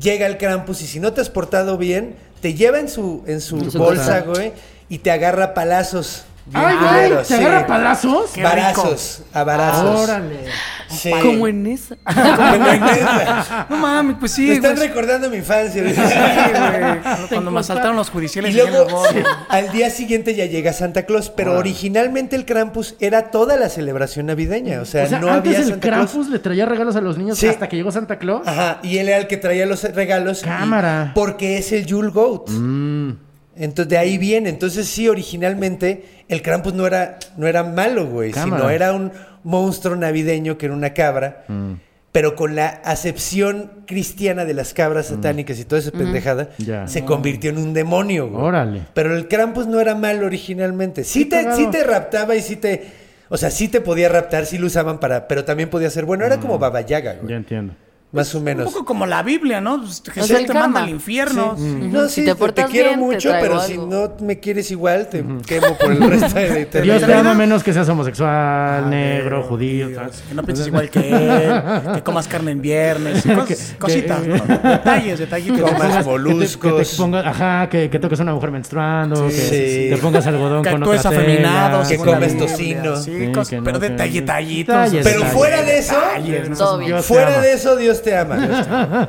[0.00, 3.40] llega el Krampus y si no te has portado bien, te lleva en su, en
[3.40, 4.52] su, bolsa, güey,
[4.88, 6.24] y te agarra palazos.
[6.54, 7.44] Ay, güey, culeros, ¿te sí.
[7.44, 8.30] agarra palazos?
[8.34, 10.00] Qué Barazos, a barazos.
[10.00, 10.40] Órale.
[10.88, 11.10] Sí.
[11.22, 11.96] Como en esa.
[12.06, 13.66] Como en esa.
[13.68, 14.46] No mames, pues sí.
[14.48, 14.88] Me están güey.
[14.88, 15.82] recordando mi infancia.
[15.86, 17.28] Sí, güey.
[17.28, 19.02] Cuando me asaltaron los judiciales Y luego,
[19.50, 24.26] al día siguiente ya llega Santa Claus, pero originalmente el Krampus era toda la celebración
[24.26, 26.28] navideña, o sea, o sea, no antes había el Santa Krampus Claus.
[26.28, 27.48] le traía regalos a los niños Sí.
[27.48, 28.46] hasta que llegó Santa Claus.
[28.48, 30.42] Ajá, y él era el que traía los regalos.
[30.42, 31.12] y- Cámara.
[31.14, 32.48] porque es el Yule Goat.
[32.50, 33.27] Mm.
[33.58, 34.48] Entonces, de ahí viene.
[34.48, 38.62] Entonces, sí, originalmente el Krampus no era, no era malo, güey, Cámara.
[38.62, 39.12] sino era un
[39.44, 41.44] monstruo navideño que era una cabra.
[41.48, 41.72] Mm.
[42.10, 46.62] Pero con la acepción cristiana de las cabras satánicas y toda esa pendejada, Mm.
[46.64, 46.88] Ya.
[46.88, 48.42] se convirtió en un demonio, güey.
[48.42, 48.82] Órale.
[48.94, 51.04] Pero el Krampus no era malo originalmente.
[51.04, 53.08] Sí te, sí te raptaba y sí te.
[53.28, 55.28] O sea, sí te podía raptar, sí lo usaban para.
[55.28, 56.24] Pero también podía ser bueno.
[56.24, 57.28] Era como Baba Yaga, güey.
[57.28, 57.74] Ya entiendo.
[58.10, 58.72] Más o Un menos.
[58.72, 59.80] poco como la Biblia, ¿no?
[59.82, 61.54] Pues, Jesús sea, te manda al infierno.
[61.58, 65.08] No, sí, Si te, te quiero bien, te mucho, pero si no me quieres igual,
[65.10, 69.42] te quemo por el resto de la Dios te ama menos que seas homosexual, negro,
[69.42, 69.88] judío.
[70.26, 71.62] Que no pienses igual que él,
[71.96, 74.36] que comas carne en viernes, cos- cositas, ¿no?
[74.70, 75.60] detalles, detallitos.
[75.60, 76.94] Comas Que te- Que te, moluscos.
[76.96, 79.36] pongas, ajá, que, que toques a una mujer menstruando, Sí.
[79.36, 79.94] que Sí.
[79.94, 81.88] te pongas algodón que con otra afeminado, tela.
[81.88, 82.96] Que comes tocino.
[82.96, 84.76] Sí, Sí, cos- que no, pero detallitos.
[85.02, 85.94] Pero fuera de eso,
[86.24, 88.36] te fuera de eso, Dios te ama.
[88.36, 89.08] Dios te ama.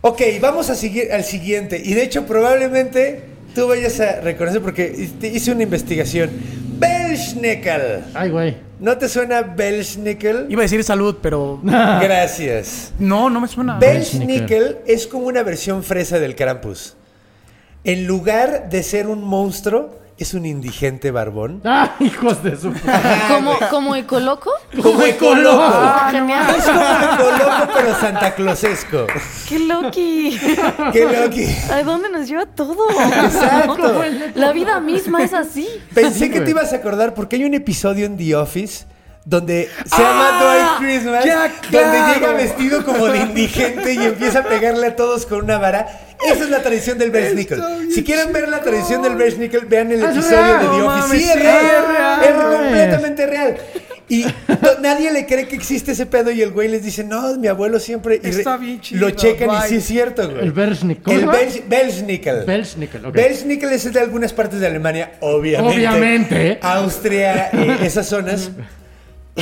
[0.00, 1.80] ok, vamos a seguir al siguiente.
[1.82, 3.22] Y de hecho, probablemente
[3.54, 6.30] tú vayas a reconocer porque te hice una investigación.
[6.78, 8.04] Belschnickel.
[8.14, 8.56] Ay, güey.
[8.78, 10.46] ¿No te suena Belschnickel?
[10.48, 12.92] Iba a decir salud, pero Gracias.
[12.98, 13.78] no, no me suena.
[13.78, 16.96] Belschnickel es como una versión fresa del Krampus.
[17.84, 21.62] En lugar de ser un monstruo, es un indigente barbón.
[21.70, 22.72] Ah, hijos de su.
[23.28, 24.50] ¿Como, como Ecoloco?
[24.82, 25.62] Como Ecoloco.
[25.62, 26.54] Ah, genial.
[26.58, 29.06] Es como Ecoloco, pero Santa Clausesco.
[29.48, 30.38] ¡Qué loqui!
[30.92, 31.46] Qué loqui.
[31.72, 32.76] ¿A dónde nos lleva todo?
[32.90, 34.02] Exacto.
[34.34, 35.66] La vida misma es así.
[35.94, 38.84] Pensé que te ibas a acordar porque hay un episodio en The Office
[39.30, 42.14] donde se llama Dwight Christmas, ya, donde claro.
[42.14, 45.86] llega vestido como de indigente y empieza a pegarle a todos con una vara.
[46.26, 47.62] Esa es la tradición del Bersnickel.
[47.94, 50.86] Si quieren ver la tradición del Bersnickel, vean el Es episodio real, de The no
[50.86, 51.00] Office.
[51.00, 51.64] mames, sí, es sí, real.
[51.64, 53.56] es real, Es completamente real.
[54.08, 54.26] Y
[54.82, 57.78] nadie le cree que existe ese pedo y el güey les dice, no, mi abuelo
[57.78, 58.20] siempre...
[58.22, 59.64] y Está bien chido, Lo checan Dwight.
[59.66, 60.42] y sí es cierto, güey.
[60.42, 61.02] El Berschnick.
[61.02, 61.26] ¿Cómo El?
[61.28, 62.44] Bels- Belschnickel.
[62.44, 63.16] Belschnickel, ok.
[63.16, 65.76] Es de algunas partes de Alemania, obviamente.
[65.76, 66.58] Obviamente.
[66.60, 68.50] Austria, eh, esas zonas.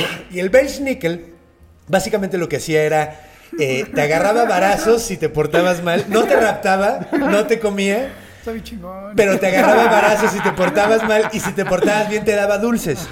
[0.31, 1.33] Y el Belschnickel,
[1.87, 3.19] básicamente lo que hacía era
[3.57, 8.13] eh, te agarraba varazos si te portabas mal, no te raptaba, no te comía,
[8.63, 9.13] chingón.
[9.15, 12.57] pero te agarraba varazos si te portabas mal y si te portabas bien te daba
[12.57, 13.07] dulces.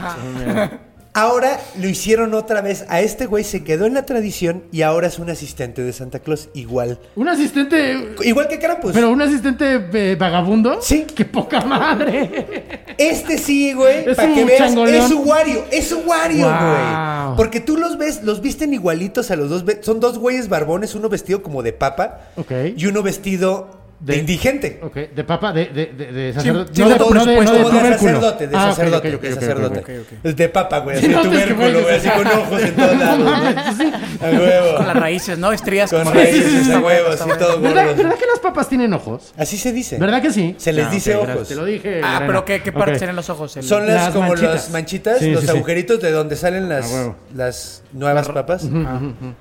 [1.17, 2.85] Ahora lo hicieron otra vez.
[2.89, 6.19] A este güey se quedó en la tradición y ahora es un asistente de Santa
[6.19, 6.99] Claus igual.
[7.15, 8.09] Un asistente.
[8.23, 8.91] Igual que Krampus.
[8.93, 10.79] Pero un asistente eh, vagabundo.
[10.79, 11.07] Sí.
[11.15, 12.85] ¡Qué poca madre!
[12.99, 15.03] Este sí, güey, Es para un que veas, changoleón.
[15.03, 16.55] es su Wario, es su Wario, Wow.
[16.55, 17.35] güey.
[17.37, 21.09] Porque tú los ves, los visten igualitos a los dos, son dos güeyes barbones, uno
[21.09, 22.51] vestido como de papa Ok.
[22.75, 24.79] y uno vestido de, De- indigente.
[24.83, 26.71] Ok, de papa, de, de, de, de sacerdote.
[26.73, 27.97] sí, no, de, no, de, no de como de tubérculo.
[27.97, 30.05] sacerdote, de Ah, sacerdote, de sacerdote.
[30.23, 33.27] de papa, güey, así de tubérculo, güey, así con ojos en todos lados.
[34.21, 34.77] A huevo.
[34.77, 35.51] Con las raíces, ¿no?
[35.51, 37.97] Estrías Con raíces, a huevo, así todo ¿Verdad, gordos.
[37.97, 39.33] ¿Verdad que las papas tienen ojos?
[39.37, 39.97] Así se dice.
[39.97, 40.55] ¿Verdad que sí?
[40.57, 41.47] Se les Ah, dice ojos.
[41.47, 42.01] Te lo dije.
[42.03, 42.27] Ah, Lorena.
[42.27, 43.57] pero ¿qué, qué parte tienen los ojos?
[43.57, 48.67] El- Son las, Las como las manchitas, los agujeritos de donde salen las, nuevas papas.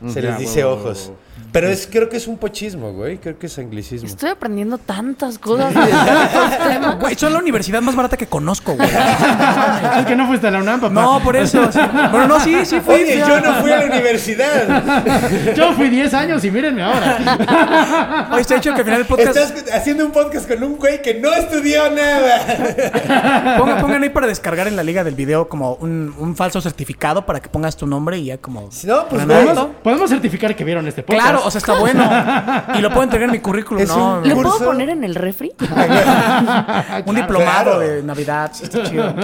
[0.09, 1.13] Se les dice ojos.
[1.53, 3.19] Pero es, creo que es un pochismo, güey.
[3.19, 4.09] Creo que es anglicismo.
[4.09, 6.99] Estoy aprendiendo tantas cosas de tantos temas.
[6.99, 8.89] Güey, son la universidad más barata que conozco, güey.
[9.99, 10.93] Es que no fuiste a la UNAM, papá.
[10.95, 11.71] No, por eso.
[11.73, 11.79] sí.
[12.11, 12.95] Bueno, no, sí, sí fui.
[12.95, 15.17] Oye, yo no fui a la universidad.
[15.57, 18.29] Yo fui 10 años y mírenme ahora.
[18.33, 19.37] Oye, está hecho que al final del podcast...
[19.37, 23.57] Estás haciendo un podcast con un güey que no estudió nada.
[23.59, 27.25] Pongan, pongan ahí para descargar en la liga del video como un, un falso certificado
[27.25, 28.69] para que pongas tu nombre y ya como...
[28.85, 29.27] No, pues.
[29.27, 29.73] ¿no?
[29.83, 31.23] Podemos certificar que vieron este podcast.
[31.23, 32.05] Claro, o sea, está bueno.
[32.79, 33.83] Y lo puedo entregar en mi currículum.
[33.83, 34.29] Es no, un-.
[34.29, 35.53] ¿Lo puedo poner en el refri?
[37.07, 37.79] Un diplomado Claro.
[37.81, 38.53] de Navidad.
[38.63, 39.15] Está chido.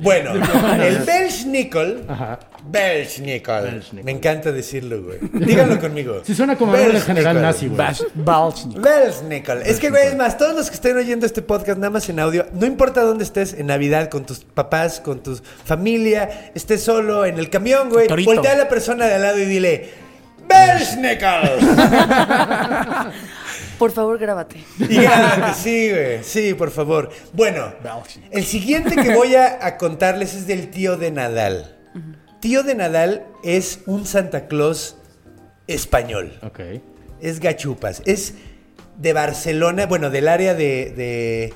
[0.00, 0.32] Bueno,
[0.82, 2.04] el Belschnickel.
[2.08, 2.38] Ajá.
[2.70, 3.82] Belschnickel.
[4.04, 5.18] Me encanta decirlo, güey.
[5.32, 6.20] Díganlo conmigo.
[6.24, 7.88] Si suena como nombre general nazi, güey.
[8.14, 9.62] Belschnickel.
[9.62, 12.20] Es que, güey, es más, todos los que estén oyendo este podcast nada más en
[12.20, 17.24] audio, no importa dónde estés, en Navidad, con tus papás, con tu familia, estés solo,
[17.24, 19.90] en el camión, güey, voltea a la persona de al lado y dile,
[20.48, 21.58] Belschnickel.
[23.78, 24.64] Por favor, grábate.
[24.80, 27.10] Y grábate, sí, güey, sí, por favor.
[27.32, 27.72] Bueno,
[28.32, 31.76] el siguiente que voy a, a contarles es del tío de Nadal.
[32.40, 34.96] Tío de Nadal es un Santa Claus
[35.68, 36.36] español.
[36.42, 36.58] Ok.
[37.20, 38.02] Es gachupas.
[38.04, 38.34] Es
[38.96, 40.92] de Barcelona, bueno, del área de.
[40.96, 41.54] de.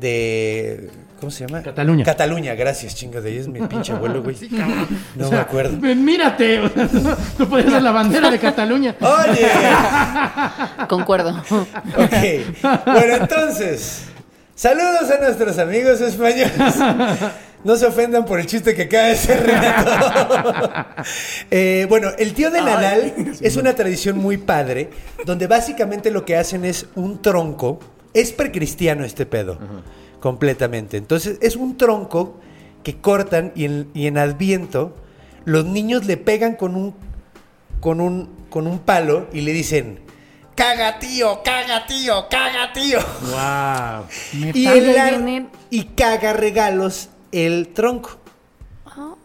[0.00, 0.90] de-
[1.20, 1.62] ¿Cómo se llama?
[1.62, 2.04] Cataluña.
[2.04, 4.36] Cataluña, gracias, chingo de ahí es mi pinche abuelo, güey.
[5.16, 5.76] No O me acuerdo.
[5.78, 6.60] Mírate.
[6.60, 8.94] o sea, no- Tú podías ser la bandera de Cataluña.
[9.00, 9.48] Oye.
[10.88, 11.30] Concuerdo.
[11.50, 12.62] Ok.
[12.86, 14.06] Bueno, entonces.
[14.54, 16.52] Saludos a nuestros amigos españoles.
[17.64, 20.84] No se ofendan por el chiste que acaba de hacer Renato.
[21.50, 24.90] Eh, bueno, el tío de Nadal es una tradición muy padre,
[25.26, 27.78] donde básicamente lo que hacen es un tronco.
[28.12, 29.58] Es precristiano este pedo,
[30.24, 30.96] completamente.
[30.96, 32.40] Entonces, es un tronco
[32.82, 34.96] que cortan y en, y en Adviento
[35.44, 36.94] los niños le pegan con un,
[37.80, 40.00] con un, con un palo y le dicen,
[40.54, 43.00] caga tío, caga tío, caga tío.
[43.20, 44.06] Wow.
[44.54, 48.18] Y, el caga regalos el tronco.
[48.86, 49.16] Ah.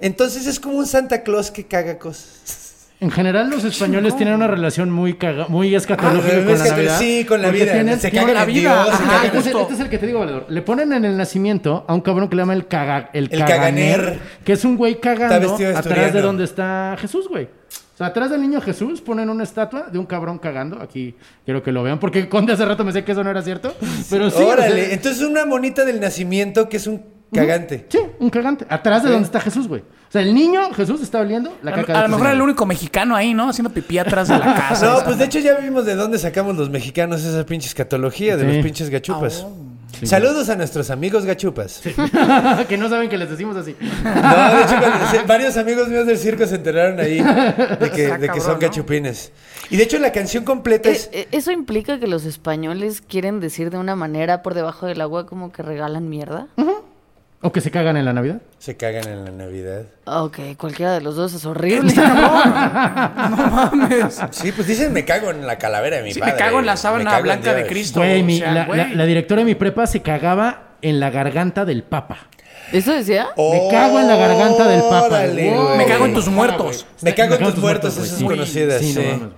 [0.00, 2.65] Entonces es como un Santa Claus que caga cosas.
[2.98, 6.70] En general, los españoles tienen una relación muy caga, muy escatológica Ah, con la escato-
[6.76, 6.98] Navidad.
[6.98, 7.72] sí, con la vida.
[7.72, 8.84] tienen- se cagan la vida.
[8.84, 10.46] Dios, se Ajá, cagan este, es el, este es el que te digo, Valedor.
[10.48, 13.40] Le ponen en el nacimiento a un cabrón que le llama el, caga, el, El
[13.44, 14.18] caganer, caganer.
[14.44, 17.44] que es un güey cagando atrás de donde está Jesús, güey.
[17.44, 20.80] O sea, atrás del niño Jesús ponen una estatua de un cabrón cagando.
[20.80, 23.42] Aquí quiero que lo vean, porque Conde hace rato me decía que eso no era
[23.42, 23.74] cierto.
[24.10, 24.36] Pero sí.
[24.36, 27.86] o sea, Órale, entonces una monita del nacimiento que es un cagante.
[27.88, 28.66] sí, un cagante.
[28.68, 29.80] Atrás de donde está Jesús, güey.
[29.82, 32.40] O sea, el niño Jesús está oliendo la A, caca a lo mejor era el
[32.42, 33.48] único mexicano ahí, ¿no?
[33.50, 34.86] Haciendo pipí atrás de la casa.
[34.98, 38.46] No, pues de hecho ya vimos de dónde sacamos los mexicanos esa pinche escatología de
[38.48, 38.54] Sí.
[38.56, 39.44] los pinches gachupas.
[39.46, 39.50] Ah,
[40.04, 41.80] Saludos a nuestros amigos gachupas.
[42.68, 43.74] que no saben que les decimos así.
[43.80, 48.28] No, de hecho, cuando- varios amigos míos del circo se enteraron ahí de que, de
[48.28, 49.32] que son gachupines.
[49.70, 51.08] Y de hecho la canción completa Eh, es...
[51.12, 55.26] eh, ¿Eso implica que los españoles quieren decir de una manera por debajo del agua
[55.26, 56.46] como que regalan mierda?
[57.46, 58.38] O que se cagan en la Navidad.
[58.58, 59.82] Se cagan en la Navidad.
[60.04, 61.92] Ok, cualquiera de los dos es horrible.
[64.32, 66.32] Sí, pues dicen me cago en la calavera de mi Sí, padre.
[66.32, 67.66] me cago en la sábana blanca de.
[67.66, 68.00] Cristo.
[68.00, 68.78] Güey, mi- o sea, la, güey.
[68.78, 72.18] la- la directora de mi prepa se cagaba en la garganta del papa.
[72.72, 73.28] ¿Eso decía?
[73.36, 75.20] Me cago en la garganta del Papa.
[75.26, 75.76] Wow.
[75.76, 76.84] Me cago en tus muertos.
[77.00, 78.06] Me cago en tus tus muertos, güey.
[78.06, 78.24] esa es Sí.
[78.26, 78.78] conocida.
[78.80, 79.34] Sí, Sí, no mames.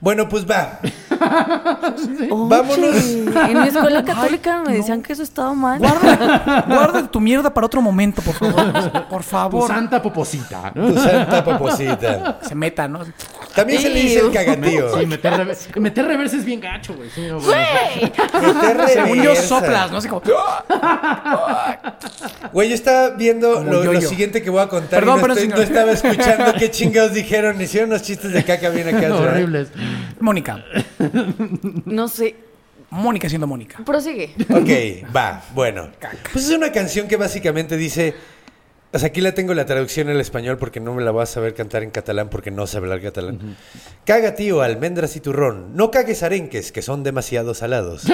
[0.00, 0.80] Bueno, pues va.
[1.96, 2.96] Oye, Vámonos.
[3.48, 5.78] En mi escuela católica me decían que eso estaba mal.
[5.78, 8.72] Guarda, guarda tu mierda para otro momento, por favor.
[9.08, 9.68] Por Tu favor.
[9.68, 10.72] santa poposita.
[10.74, 12.38] Tu santa poposita.
[12.42, 13.00] Se meta, ¿no?
[13.54, 14.98] También se le dice el cagatío.
[14.98, 17.10] Sí, meter, rever- meter reversa es bien gacho, güey.
[17.10, 17.62] Sí, no, bueno.
[18.00, 18.54] Güey.
[18.54, 19.42] Meter Según yo, reversa.
[19.48, 19.98] soplas, ¿no?
[19.98, 20.22] Así como.
[22.52, 25.00] Güey, yo estaba viendo Como lo, siguiente que voy a contar.
[25.00, 25.58] Perdón, y no, pero estoy- señor.
[25.58, 27.60] no estaba escuchando qué chingados dijeron.
[27.60, 29.00] Hicieron unos chistes de caca bien acá.
[29.00, 29.32] ¿verdad?
[29.32, 29.68] horribles.
[30.20, 30.64] Mónica.
[31.84, 32.34] No sé.
[32.90, 33.78] Mónica siendo Mónica.
[33.84, 34.34] Prosigue.
[34.50, 35.88] Ok, va, bueno.
[36.32, 38.14] Pues es una canción que básicamente dice.
[38.92, 41.26] O sea, aquí la tengo la traducción al español porque no me la voy a
[41.26, 43.56] saber cantar en catalán porque no sé hablar catalán.
[44.06, 45.76] Caga, tío, almendras y turrón.
[45.76, 48.04] No cagues arenques, que son demasiado salados.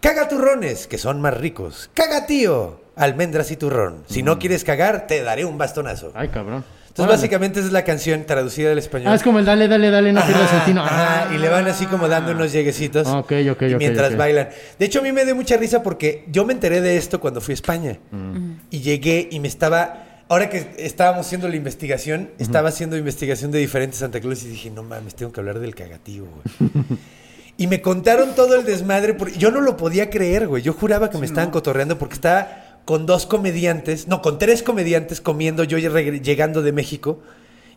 [0.00, 1.90] Caga turrones, que son más ricos.
[1.92, 4.04] Caga, tío, almendras y turrón.
[4.08, 6.10] Si no quieres cagar, te daré un bastonazo.
[6.14, 6.64] Ay, cabrón.
[6.88, 7.16] Entonces, Órale.
[7.16, 9.08] básicamente, esa es la canción traducida al español.
[9.12, 10.82] Ah, es como el dale, dale, dale, no pierdas el tino.
[10.84, 11.34] Ajá, Ah.
[11.34, 13.08] y le van así como dando unos lleguecitos.
[13.08, 14.48] Ok, ok, y ok, mientras bailan.
[14.78, 17.40] De hecho, a mí me dio mucha risa porque yo me enteré de esto cuando
[17.40, 17.98] fui a España.
[18.12, 18.52] Mm.
[18.70, 20.03] Y llegué y me estaba.
[20.28, 24.70] Ahora que estábamos haciendo la investigación, estaba haciendo investigación de diferentes Santa Claus y dije,
[24.70, 26.82] no mames, tengo que hablar del cagatío, güey.
[27.58, 29.14] y me contaron todo el desmadre.
[29.14, 30.62] Porque yo no lo podía creer, güey.
[30.62, 35.20] Yo juraba que me estaban cotorreando porque estaba con dos comediantes, no, con tres comediantes
[35.20, 37.20] comiendo yo llegando de México.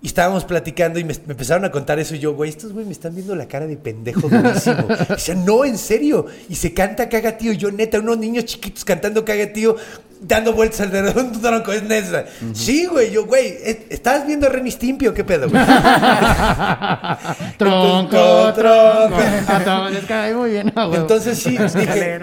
[0.02, 2.86] Y estábamos platicando y me, me empezaron a contar eso y yo, güey, estos güey
[2.86, 4.88] me están viendo la cara de pendejo durísimo.
[5.10, 6.26] O sea, no, en serio.
[6.50, 7.52] Y se canta caga tío.
[7.54, 9.76] Y yo, neta, unos niños chiquitos cantando caga tío,
[10.22, 11.72] dando vueltas alrededor de un tronco.
[11.74, 12.26] Es neta.
[12.54, 15.64] Sí, güey, yo, güey, ¿es- ¿estás viendo a Renny Stimpy o qué pedo, güey?
[17.58, 19.16] tronco, tronco.
[19.48, 20.72] A todos les cae muy bien.
[20.76, 20.96] huevo.
[20.96, 22.20] Entonces sí, dije,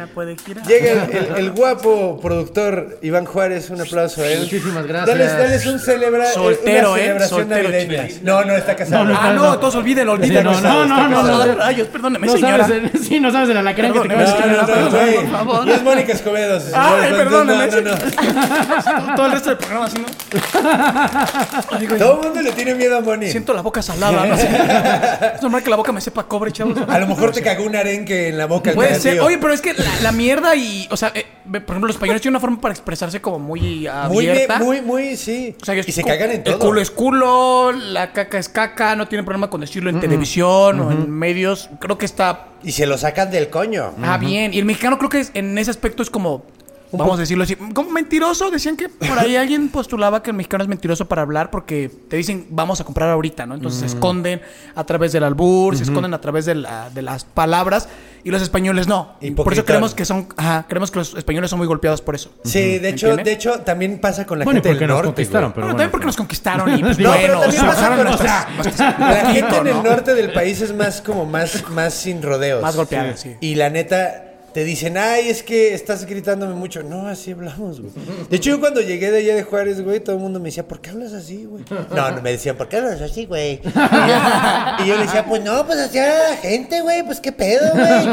[0.66, 4.40] llega el, el- el guapo productor Iván Juárez, un aplauso a él.
[4.40, 5.18] Muchísimas gracias.
[5.18, 7.02] Dales, dales un celebra, Soltero, una ¿eh?
[7.04, 7.63] celebración Soltero,
[8.22, 9.04] No, no, está casado.
[9.04, 9.42] No, no, Ah, no.
[9.44, 10.52] no, todos olvídenlo, olvídenlo.
[10.60, 11.54] no, no, no, no, no, no.
[11.54, 12.66] Rayos, perdóneme, No señora.
[12.66, 14.46] sabes, el- sí, no sabes el alacrán que te acabas de
[15.16, 15.66] No, por favor.
[15.66, 16.60] No es Mónica Escobedo.
[16.74, 17.66] Ay, perdóname.
[17.68, 19.16] No, no, no.
[19.16, 20.04] Todo el resto del programa así, ¿no?
[21.98, 23.30] Todo el mundo le tiene miedo a Moni.
[23.30, 24.34] Siento la boca salada, no.
[24.34, 26.76] Es normal que la boca me sepa cobre, chavos.
[26.88, 28.72] A lo mejor te cagó un arenque en la boca.
[28.72, 29.20] Puede ser.
[29.20, 30.86] Oye, pero es que la, la mierda y.
[30.90, 33.60] O sea, eh, por ejemplo, los españoles tienen una forma para expresarse como muy
[34.08, 34.58] muy, abierta.
[34.58, 35.56] muy, muy, sí.
[35.60, 36.54] O sea, y se cagan en todo.
[36.54, 40.80] El culo es culo, la caca es caca, no tienen problema con decirlo en televisión
[40.80, 41.68] o en medios.
[41.80, 43.92] Creo que está Y se lo sacan del coño.
[44.02, 44.52] ah, bien.
[44.54, 46.44] Y el mexicano creo que es- en ese aspecto es como.
[46.98, 47.56] Vamos a decirlo así.
[47.56, 48.50] Como mentiroso.
[48.50, 52.16] Decían que por ahí alguien postulaba que el mexicano es mentiroso para hablar porque te
[52.16, 53.54] dicen vamos a comprar ahorita, ¿no?
[53.54, 54.40] Entonces se esconden
[54.74, 57.88] a través del albur, se esconden a través de, la- de las palabras
[58.22, 59.16] y los españoles no.
[59.36, 60.28] Por eso creemos que son.
[60.36, 62.30] Ajá, creemos que los españoles son muy golpeados por eso.
[62.44, 63.30] Sí, de hecho, ¿Entiende?
[63.30, 65.08] de hecho, también pasa con la Bueno, gente porque del nos norte.
[65.14, 65.54] conquistaron, güey.
[65.54, 65.76] pero Bueno, bueno.
[65.76, 68.46] también porque nos conquistaron y pues No, pero bueno, también se pasa bajaron con- nuestras-
[68.46, 69.82] o nuestras- La gente en el ¿no?
[69.82, 72.62] norte del país es más como más, más sin rodeos.
[72.62, 73.34] Más golpeada, sí.
[73.40, 76.84] Y la neta, te dicen, ay, es que estás gritándome mucho.
[76.84, 77.92] No, así hablamos, güey.
[78.30, 80.68] De hecho, yo cuando llegué de allá de Juárez, güey, todo el mundo me decía,
[80.68, 81.64] ¿por qué hablas así, güey?
[81.92, 83.60] No, no, me decían, ¿por qué hablas así, güey?
[83.64, 87.18] Y yo, y yo le decía, pues no, pues así era la gente, güey, pues
[87.18, 88.08] qué pedo, güey.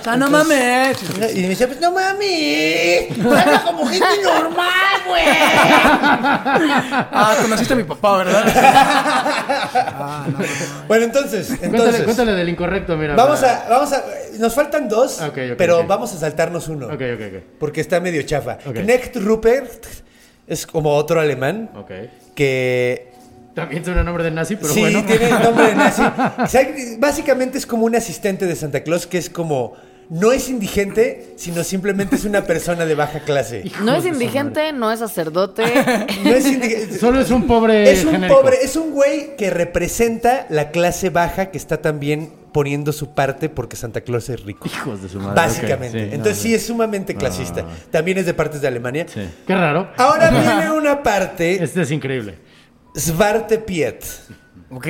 [0.00, 0.98] O sea, no mames.
[1.34, 5.22] Y me decía, pues no mami, habla como gente normal, güey.
[5.24, 9.66] Ah, conociste a mi papá, ¿verdad?
[10.88, 12.02] Bueno, entonces, Cuéntale, entonces.
[12.04, 13.14] cuéntale del incorrecto, mira.
[13.14, 14.02] Vamos a, vamos a,
[14.38, 15.20] nos faltan dos,
[15.56, 16.86] pero vamos a saltarnos uno.
[16.86, 17.42] Ok, ok, ok.
[17.58, 18.58] Porque está medio chafa.
[18.66, 18.74] Ok.
[18.76, 19.84] Knecht Rupert
[20.46, 21.90] es como otro alemán Ok.
[22.34, 23.12] que
[23.54, 25.04] También suena nombre de nazi, pero sí bueno.
[25.04, 26.02] tiene nombre de nazi.
[26.02, 26.68] O sea,
[26.98, 29.74] básicamente es como un asistente de Santa Claus que es como
[30.08, 33.64] no es indigente, sino simplemente es una persona de baja clase.
[33.82, 35.64] No es indigente, no es sacerdote.
[36.22, 36.96] No es indigente.
[36.98, 38.40] Solo es un pobre Es un genérico.
[38.40, 43.50] pobre, es un güey que representa la clase baja que está también poniendo su parte
[43.50, 44.66] porque Santa Claus es rico.
[44.66, 45.34] Hijos de su madre.
[45.34, 45.98] Básicamente.
[46.08, 47.66] sí, Entonces no, sí es sumamente clasista.
[47.90, 49.04] También es de partes de Alemania.
[49.06, 49.20] Sí.
[49.46, 49.90] Qué raro.
[49.98, 50.30] Ahora
[50.60, 52.38] viene una parte, Este es increíble.
[52.94, 54.02] Svarte Piet,
[54.70, 54.86] Ok.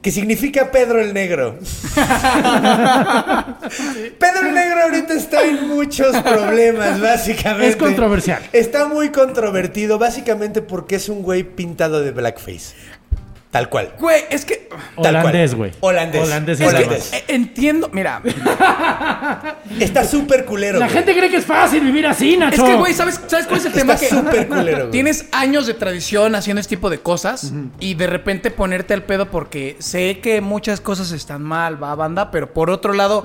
[0.00, 1.58] que significa Pedro el Negro.
[4.18, 7.68] Pedro el Negro ahorita está en muchos problemas, básicamente.
[7.68, 8.42] Es controversial.
[8.54, 12.74] Está muy controvertido, básicamente porque es un güey pintado de blackface.
[13.50, 13.92] Tal cual.
[13.98, 14.68] Güey, es que.
[15.02, 15.72] Tal Holandés, güey.
[15.80, 16.22] Holandés.
[16.22, 16.60] Holandés.
[16.60, 17.12] Es Holandés.
[17.14, 17.88] eh, entiendo.
[17.92, 18.20] Mira,
[19.80, 20.78] Está súper culero.
[20.78, 20.96] La güey.
[20.98, 22.62] gente cree que es fácil vivir así, Nacho.
[22.64, 23.94] es que, güey, ¿sabes, ¿sabes cuál es el tema?
[23.94, 24.78] Está Que súper culero.
[24.80, 24.90] güey.
[24.90, 29.30] tienes años de tradición haciendo este tipo de cosas y de repente ponerte al pedo
[29.30, 33.24] porque sé que muchas cosas están mal, va, banda, pero por otro lado.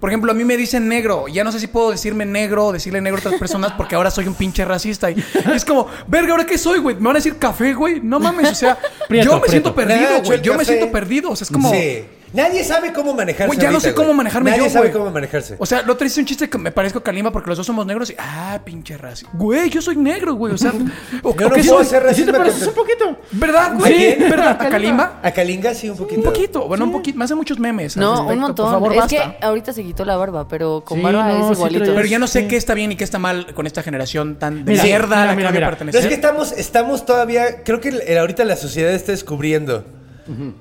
[0.00, 1.26] Por ejemplo, a mí me dicen negro.
[1.28, 4.10] Ya no sé si puedo decirme negro o decirle negro a otras personas porque ahora
[4.10, 5.10] soy un pinche racista.
[5.10, 5.24] Y
[5.54, 6.96] es como, verga, ¿ahora qué soy, güey?
[6.96, 8.00] ¿Me van a decir café, güey?
[8.00, 8.78] No mames, o sea,
[9.08, 10.40] Prieto, yo me siento perdido, güey.
[10.42, 11.30] Yo me siento perdido.
[11.30, 11.70] O sea, es como.
[11.70, 12.04] Sí.
[12.32, 13.46] Nadie sabe cómo manejarse.
[13.46, 14.16] Güey, ya no sé cómo güey.
[14.18, 14.92] manejarme Nadie yo, sabe güey.
[14.98, 15.56] cómo manejarse.
[15.58, 17.66] O sea, lo otro hice un chiste que me parezco a Kalimba porque los dos
[17.66, 18.14] somos negros y.
[18.18, 19.26] Ah, pinche raza.
[19.32, 20.52] Güey, yo soy negro, güey.
[20.54, 20.70] O sea.
[21.22, 23.18] o, Yo no puedo ¿Y si te pareces un poquito?
[23.32, 23.92] ¿Verdad, güey?
[23.92, 24.18] ¿A quién?
[24.30, 24.56] ¿Verdad?
[24.60, 25.20] ¿A Kalimba?
[25.22, 26.20] A Kalinga sí, un poquito.
[26.20, 26.68] Un poquito.
[26.68, 27.18] Bueno, un poquito.
[27.18, 27.96] Me hace muchos memes.
[27.96, 28.32] No, respecto.
[28.34, 28.64] un montón.
[28.66, 29.38] Por favor, es basta.
[29.38, 31.94] que ahorita se quitó la barba, pero con Sí, barba no, es sí igualito.
[31.94, 32.48] Pero ya no sé Sí.
[32.48, 35.52] qué está bien y qué está mal con esta generación tan de mierda a la
[35.52, 35.98] que pertenece.
[35.98, 39.95] Es que estamos, estamos todavía, creo que el- ahorita la sociedad está descubriendo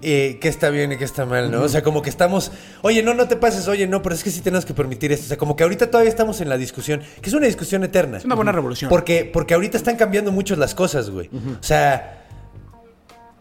[0.02, 1.64] eh, qué está bien y qué está mal, ¿no?
[1.64, 2.52] O sea, como que estamos,
[2.82, 5.26] oye, no, no te pases, oye, no, pero es que sí tenemos que permitir esto.
[5.26, 8.18] O sea, como que ahorita todavía estamos en la discusión, que es una discusión eterna.
[8.18, 8.90] Es una buena revolución.
[8.90, 11.30] Porque, porque ahorita están cambiando mucho las cosas, güey.
[11.60, 12.26] O sea,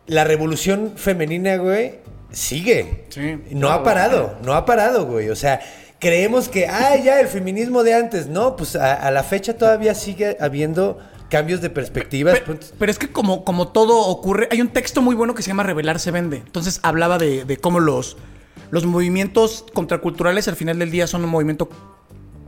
[0.07, 2.01] la revolución femenina, güey,
[2.33, 3.07] sigue.
[3.09, 3.41] Sí.
[3.51, 5.31] No ha parado, no ha parado, güey.
[5.31, 5.61] O sea,
[5.99, 8.27] creemos que, ah, ya, el feminismo de antes.
[8.27, 10.99] No, pues a, a la fecha todavía sigue habiendo
[11.31, 12.41] cambios de perspectivas.
[12.41, 15.49] Pe- Pero, es que como, como todo ocurre, hay un texto muy bueno que se
[15.49, 16.39] llama Revelar se vende.
[16.39, 18.17] Entonces hablaba de, de cómo los,
[18.71, 21.69] los movimientos contraculturales al final del día son un movimiento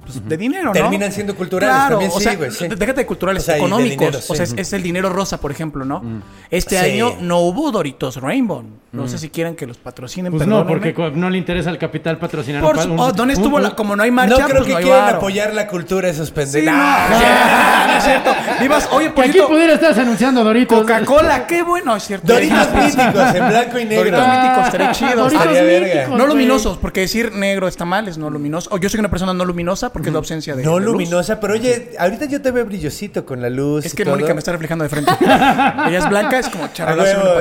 [0.06, 0.72] pues, de dinero, ¿no?
[0.72, 2.68] Terminan siendo culturales Claro, también, o sí, sea, güey, sí.
[2.68, 3.98] Déjate de culturales, O sea, y de económicos.
[3.98, 4.56] dinero, O sea, es, sí.
[4.58, 6.02] es el dinero rosa, por ejemplo, ¿no?
[6.50, 6.92] Este Sí.
[6.92, 8.64] año no hubo Doritos Rainbow.
[8.92, 12.18] No sé si quieren que los patrocinen, Pues no, porque no le interesa al capital
[12.18, 13.70] patrocinar Por un oh, ¿Dónde estuvo un- la...?
[13.76, 15.16] Como no hay No marcha, creo pues que no quieran varo.
[15.18, 16.72] apoyar la cultura esos Sí, pendejos.
[16.72, 18.30] no, no es cierto.
[18.60, 20.80] Vivas, oye, Que por aquí pudiera estar anunciando Doritos.
[20.80, 22.32] Coca-Cola, qué bueno, es cierto.
[22.32, 24.04] Doritos míticos en blanco y negro.
[24.04, 25.16] Doritos míticos, estaría chido.
[25.16, 25.94] Doritos Estaría verga.
[25.94, 28.70] míticos, No luminosos, porque decir negro está mal, es no luminoso.
[28.72, 30.62] O yo soy una persona no luminosa porque es la ausencia de.
[30.62, 30.92] No de luz.
[30.92, 33.86] luminosa, pero oye, ahorita yo te veo brillosito con la luz.
[33.86, 34.14] Es y que todo.
[34.14, 35.10] Mónica me está reflejando de frente.
[35.20, 36.70] Ella es blanca, es como Ah,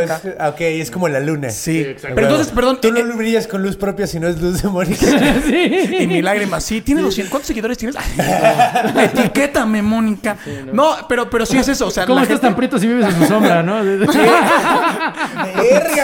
[0.04, 1.50] es- ah, ok, es como la luna.
[1.50, 2.16] Sí, exacto.
[2.16, 2.80] pero entonces, perdón.
[2.82, 5.06] Tú no eh, brillas con luz propia si no es luz de Mónica.
[6.00, 7.30] y mi lágrima, sí, tiene 200.
[7.30, 7.96] ¿Cuántos seguidores tienes?
[8.96, 10.38] Etiquétame, Mónica.
[10.72, 11.88] No, pero, pero sí es eso.
[11.88, 13.84] O sea, ¿Cómo la estás gente- tan prieto si vives en su sombra, no?
[13.84, 14.06] Verga,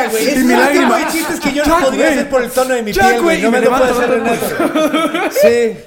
[0.10, 0.26] güey.
[0.26, 1.08] Mi es tipo lágrima.
[1.12, 3.42] chistes que yo no podría hacer por el tono de mi piel, güey.
[3.42, 4.46] No me, lo levanto, hacer Renato.
[5.42, 5.78] Sí.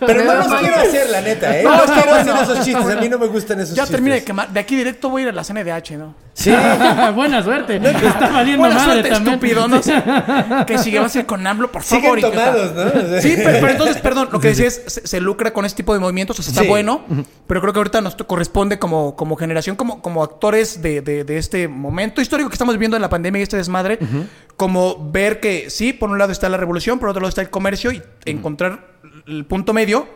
[0.00, 1.62] Pero no los quiero hacer, la neta, ¿eh?
[1.64, 2.86] No, No, está quiero hacer esos chistes.
[2.96, 3.90] A mí no me gustan esos Ya chistes.
[3.90, 4.48] termina de quemar.
[4.50, 6.14] De aquí directo voy a ir a la CNDH, ¿no?
[6.34, 6.50] Sí.
[7.14, 7.78] Buena suerte.
[7.80, 9.34] Te está valiendo Buena madre suerte, también.
[9.34, 9.68] estúpido.
[9.68, 9.94] No sé.
[10.66, 12.16] Que sigue va a ser con AMLO, por favor.
[12.18, 12.84] Siguen tomados, ¿no?
[13.20, 15.92] Sí, pero, pero entonces, perdón, lo que decía es, se, se lucra con este tipo
[15.94, 16.68] de movimientos, o sea, está Sí.
[16.68, 17.04] bueno,
[17.46, 21.38] pero creo que ahorita nos corresponde como, como generación, como, como actores de, de- de
[21.38, 23.98] este momento histórico que estamos viviendo en la pandemia y este desmadre,
[24.56, 27.50] como ver que sí, por un lado está la revolución, por otro lado está el
[27.50, 28.93] comercio y encontrar
[29.26, 30.06] el punto medio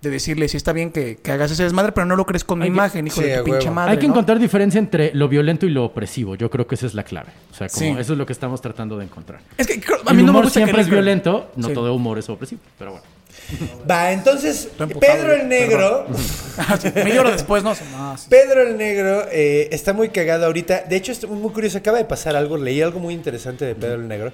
[0.00, 2.60] de decirle si está bien que, que hagas ese desmadre, pero no lo crees con
[2.60, 3.74] mi Hay que- imagen, hijo Sí, de a tu pinche huevo.
[3.74, 3.90] madre.
[3.92, 4.12] Hay que ¿no?
[4.12, 6.36] encontrar diferencia entre lo violento y lo opresivo.
[6.36, 7.30] Yo creo que esa es la clave.
[7.50, 8.00] O sea, como Sí.
[8.00, 9.40] eso es lo que estamos tratando de encontrar.
[9.56, 11.50] Es que creo- a el mí no me humor gusta que siempre es violento.
[11.56, 11.74] No Sí.
[11.74, 12.60] todo humor es opresivo.
[12.78, 13.04] Pero bueno.
[13.90, 16.06] Va, entonces, Estoy emputado, Pedro el güey, Negro.
[17.04, 17.74] Me lloro después, ¿no?
[17.96, 18.26] No, sí.
[18.28, 20.82] Pedro el Negro eh, está muy cagado ahorita.
[20.88, 21.78] De hecho, es muy curioso.
[21.78, 22.56] Acaba de pasar algo.
[22.56, 24.32] Leí algo muy interesante de Pedro el Negro.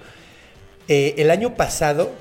[0.89, 2.13] Eh, el año pasado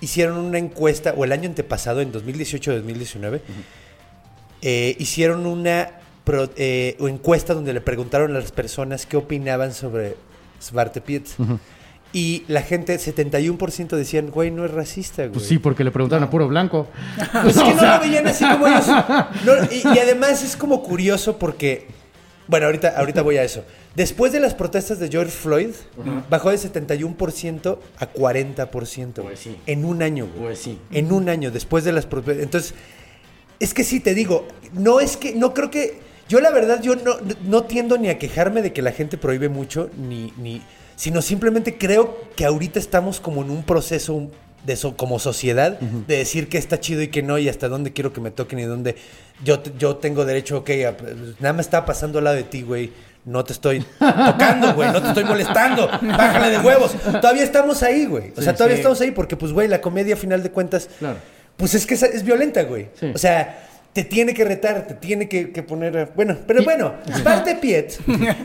[0.00, 3.40] hicieron una encuesta, o el año antepasado, en 2018-2019,
[4.62, 5.90] eh, hicieron una
[6.24, 10.16] pro- eh, encuesta donde le preguntaron a las personas qué opinaban sobre
[10.60, 11.26] Svarte Piet.
[12.12, 15.34] Y la gente, 71% decían, güey, no es racista, güey.
[15.34, 16.88] Pues sí, porque le preguntaron a puro blanco.
[17.42, 18.86] Pues es que no lo veían así como ellos.
[19.44, 21.86] No, y, y además es como curioso porque.
[22.48, 23.62] Bueno, ahorita, ahorita voy a eso.
[23.94, 25.70] Después de las protestas de George Floyd,
[26.30, 29.14] bajó de 71% a 40%.
[29.14, 29.26] güey.
[29.28, 29.56] Pues sí.
[29.66, 30.46] En un año, güey.
[30.46, 30.78] Pues sí.
[30.90, 32.42] En un año, después de las protestas.
[32.42, 32.74] Entonces,
[33.60, 36.96] es que sí, te digo, no es que, no creo que, yo la verdad, yo
[36.96, 40.62] no, no tiendo ni a quejarme de que la gente prohíbe mucho, ni, ni,
[40.96, 44.30] sino simplemente creo que ahorita estamos como en un proceso
[44.66, 47.92] de so- como sociedad, de decir que está chido y que no, y hasta dónde
[47.92, 48.96] quiero que me toquen y dónde
[49.44, 50.94] yo, yo tengo derecho, ok, a-
[51.40, 52.90] nada más está pasando al lado de ti, güey.
[53.24, 54.90] No te estoy tocando, güey.
[54.90, 55.86] No te estoy molestando.
[55.88, 56.92] Bájale de huevos.
[57.20, 58.32] Todavía estamos ahí, güey.
[58.36, 58.80] O sea, todavía sí.
[58.80, 61.18] estamos ahí porque, pues, güey, la comedia, a final de cuentas, Claro.
[61.56, 62.88] pues es que es, es violenta, güey.
[62.98, 63.10] Sí.
[63.14, 65.98] O sea, te tiene que retar, te tiene que, que poner.
[65.98, 66.94] a- Bueno, pero bueno,
[67.24, 67.98] parte Piet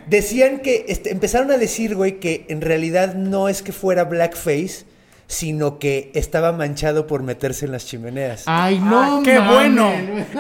[0.08, 4.86] decían que este, empezaron a decir, güey, que en realidad no es que fuera blackface,
[5.34, 8.44] sino que estaba manchado por meterse en las chimeneas.
[8.46, 9.20] Ay, no.
[9.20, 9.92] Ah, ¡Qué mames, bueno!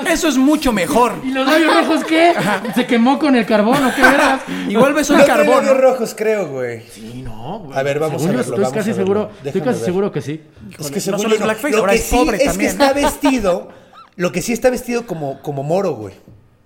[0.07, 1.13] Eso es mucho mejor.
[1.23, 2.33] ¿Y los labios rojos qué?
[2.75, 4.41] ¿Se quemó con el carbón o qué verás?
[4.69, 5.55] Igual ves No un trae carbón.
[5.65, 5.81] labios ¿no?
[5.81, 6.81] rojos, creo, güey.
[6.91, 7.77] Sí, no, güey.
[7.77, 9.05] A ver, vamos Según a verlo, Estoy vamos casi a verlo.
[9.13, 9.85] seguro, estoy casi ver.
[9.85, 10.41] seguro que sí.
[10.79, 11.45] Es que no según solo es no.
[11.47, 13.69] blackface, Lo ahora que es sí pobre es que está vestido,
[14.15, 16.13] lo que sí está vestido como, como moro, güey.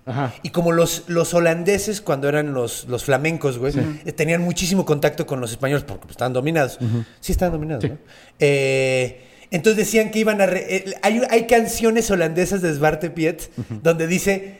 [0.08, 0.34] Ajá.
[0.42, 3.72] Y como los, los holandeses, cuando eran los, los flamencos, güey,
[4.04, 6.78] eh, tenían muchísimo contacto con los españoles porque pues, estaban dominados.
[7.20, 7.90] Sí, estaban dominados, Sí.
[7.90, 7.98] ¿no?
[8.40, 10.46] Eh, entonces decían que iban a...
[10.46, 13.50] re- eh, hay, hay canciones holandesas de Svarte Piet
[13.82, 14.58] donde dice...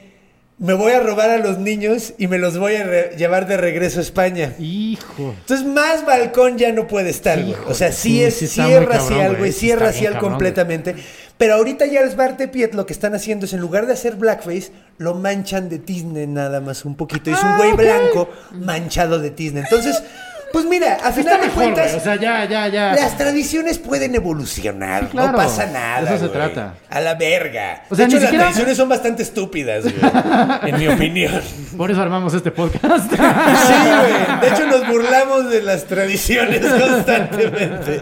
[0.59, 4.01] me voy a robar a los niños y me los voy a llevar de regreso
[4.01, 4.55] a España.
[4.59, 5.35] Hijo.
[5.41, 7.55] Entonces, más balcón ya no puede estar, güey.
[7.69, 9.53] O sea, sí, Sí, es, sí sí es racial, güey.
[9.53, 10.97] Sí es racial completamente.
[11.39, 13.93] Pero ahorita ya los Bart de Piet lo que están haciendo es, en lugar de
[13.93, 17.31] hacer blackface, lo manchan de Disney nada más un poquito.
[17.31, 19.63] Es un Ah, güey blanco manchado de Disney.
[19.63, 20.03] Entonces,
[20.53, 21.75] pues mira, a Está final de mejor, güey.
[21.75, 21.95] cuentas...
[21.95, 22.95] O sea, ya, ya, ya.
[22.95, 25.33] Las tradiciones pueden evolucionar, Sí, claro.
[25.33, 26.01] no pasa nada.
[26.01, 26.33] De eso se güey.
[26.33, 26.75] trata.
[26.91, 27.85] A la verga.
[27.89, 29.95] O sea, de hecho, ni las siquiera- tradiciones son bastante estúpidas, güey.
[30.73, 31.41] en mi opinión.
[31.77, 33.13] Por eso armamos este podcast.
[33.13, 34.41] Sí, güey.
[34.41, 38.01] De hecho, nos burlamos de las tradiciones constantemente.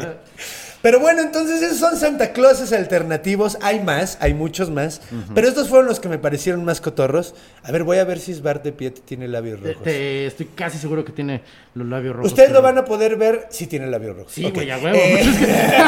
[0.86, 3.58] Pero bueno, entonces esos son Santa Clauses alternativos.
[3.60, 5.00] Hay más, hay muchos más.
[5.34, 7.34] Pero estos fueron los que me parecieron más cotorros.
[7.64, 9.82] A ver, voy a ver si Sbar de Piet tiene labios rojos.
[9.82, 11.42] te- estoy casi seguro que tiene
[11.74, 12.30] los labios rojos.
[12.30, 14.32] Ustedes lo van a poder ver si tiene labios rojos.
[14.32, 14.54] Sí, Ok.
[14.54, 14.96] güey, a huevo.
[14.96, 15.24] Eh,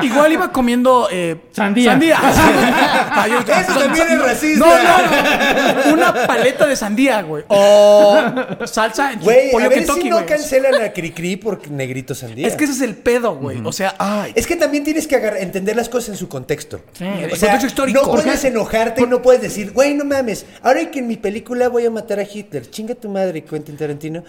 [0.02, 1.92] Igual iba comiendo eh, Sandía.
[1.92, 2.18] Sandía.
[3.60, 4.58] Eso también es racista.
[4.66, 5.94] No, no, no.
[5.94, 7.44] Una paleta de sandía, güey.
[7.48, 8.18] O
[8.66, 10.26] salsa Güey, a ver Kentucky, si no güey.
[10.28, 12.46] cancelan a Cricri por negrito sandía.
[12.46, 13.69] Es que ese es el pedo, güey.
[13.70, 14.32] O sea, ay.
[14.34, 16.80] Es que también tienes que agar- entender las cosas en su contexto.
[16.92, 18.00] Sí, el o sea, contexto histórico.
[18.04, 21.68] No puedes enojarte y no puedes decir, güey, no mames, ahora que en mi película
[21.68, 24.22] voy a matar a Hitler, chinga tu madre, Quentin Tarantino.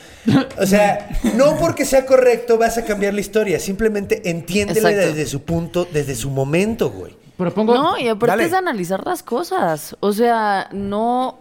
[0.58, 5.10] O sea, no porque sea correcto vas a cambiar la historia, simplemente entiéndela Exacto.
[5.16, 7.16] desde su punto, desde su momento, güey.
[7.38, 7.74] Propongo.
[7.74, 8.44] No, y aparte Dale.
[8.46, 9.96] es de analizar las cosas.
[10.00, 11.40] O sea, no.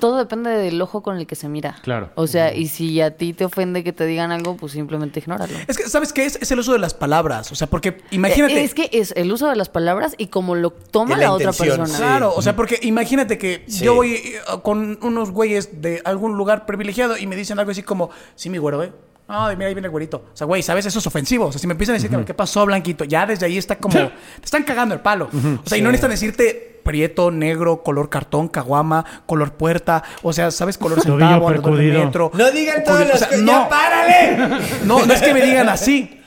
[0.00, 1.76] Todo depende del ojo con el que se mira.
[1.82, 2.10] Claro.
[2.14, 5.52] O sea, y si a ti te ofende que te digan algo, pues simplemente ignóralo.
[5.68, 6.36] Es que, ¿sabes qué es?
[6.40, 7.52] Es el uso de las palabras.
[7.52, 8.54] O sea, porque imagínate.
[8.60, 11.32] Eh, Es que es el uso de las palabras y cómo lo toma la la,
[11.32, 11.86] otra persona.
[11.86, 11.96] sí.
[11.96, 13.84] Claro, o sea, porque imagínate que Sí.
[13.84, 17.82] yo voy eh, con unos güeyes de algún lugar privilegiado y me dicen algo así
[17.82, 18.92] como, sí, mi güero, ¿eh?
[19.28, 20.18] Ay, mira, ahí viene el güerito.
[20.32, 20.86] O sea, güey, ¿sabes?
[20.86, 21.46] Eso es ofensivo.
[21.46, 23.04] O sea, si me empiezan a decir, ¿qué pasó, Blanquito?
[23.04, 24.12] Ya desde ahí está como, te
[24.44, 25.28] están cagando el palo.
[25.64, 30.04] O sea, y no necesitan decirte prieto, negro, color cartón, caguama, color puerta.
[30.22, 30.78] O sea, ¿sabes?
[30.78, 32.30] Color centavo, andador de metro.
[32.32, 33.52] No digan todas O las sea, no.
[33.52, 34.60] ¡ya párale!
[34.84, 36.22] No, no es que me digan así.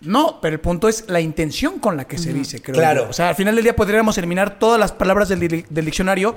[0.00, 2.74] No, pero el punto es la intención con la que se dice, creo.
[2.74, 3.04] Claro.
[3.04, 3.10] yo.
[3.10, 6.34] O sea, al final del día podríamos eliminar todas las palabras del diccionario,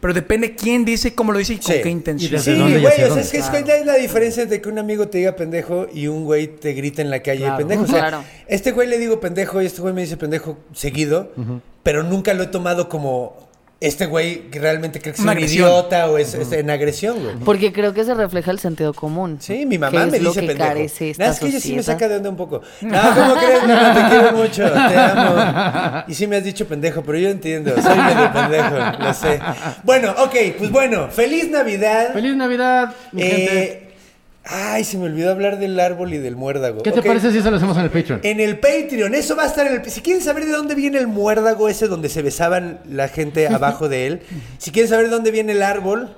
[0.00, 1.80] pero depende quién dice, cómo lo dice y con Sí.
[1.82, 2.40] qué intención.
[2.40, 5.08] Sí, güey, o sea, es que es que es la diferencia de que un amigo
[5.08, 7.56] te diga pendejo y un güey te grita en la calle Claro.
[7.58, 7.82] pendejo.
[7.82, 8.24] O sea, Claro.
[8.46, 11.32] este güey le digo pendejo y este güey me dice pendejo seguido,
[11.82, 13.47] pero nunca lo he tomado como
[13.80, 17.36] este güey realmente cree que es un idiota o es, es en agresión, güey.
[17.44, 19.38] Porque creo que se refleja el sentido común.
[19.40, 20.58] Sí, mi mamá me dice que pendejo.
[20.58, 20.94] Nada, es
[21.38, 21.82] que ella sí me sociedad.
[21.84, 22.60] saca de onda un poco.
[22.80, 23.94] No, ¿cómo crees, mi mamá?
[23.94, 26.04] Te quiero mucho, te amo.
[26.08, 29.40] Y sí me has dicho pendejo, pero yo entiendo, soy medio pendejo, lo sé.
[29.84, 32.12] Bueno, ok, pues bueno, feliz Navidad.
[32.12, 33.87] Feliz Navidad, mi gente.
[34.50, 36.82] Ay, se me olvidó hablar del árbol y del muérdago.
[36.82, 38.20] ¿Qué te parece si eso lo hacemos en el Patreon?
[38.22, 39.90] En el Patreon, eso va a estar en el...
[39.90, 43.90] Si quieren saber de dónde viene el muérdago ese donde se besaban la gente abajo
[43.90, 44.22] de él,
[44.56, 46.16] si quieren saber de dónde viene el árbol,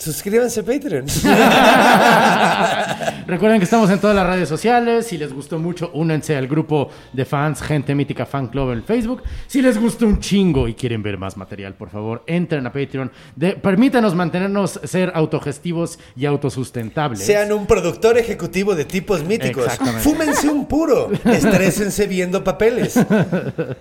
[0.00, 1.06] suscríbanse a Patreon.
[3.26, 5.06] Recuerden que estamos en todas las redes sociales.
[5.06, 9.22] Si les gustó mucho, únanse al grupo de fans Gente Mítica Fan Club en Facebook.
[9.46, 13.12] Si les gustó un chingo y quieren ver más material, por favor, entren a Patreon.
[13.36, 17.24] De, permítanos mantenernos ser autogestivos y autosustentables.
[17.24, 19.66] Sean un productor ejecutivo de tipos míticos.
[20.00, 21.10] Fúmense un puro.
[21.24, 22.98] Estrésense viendo papeles.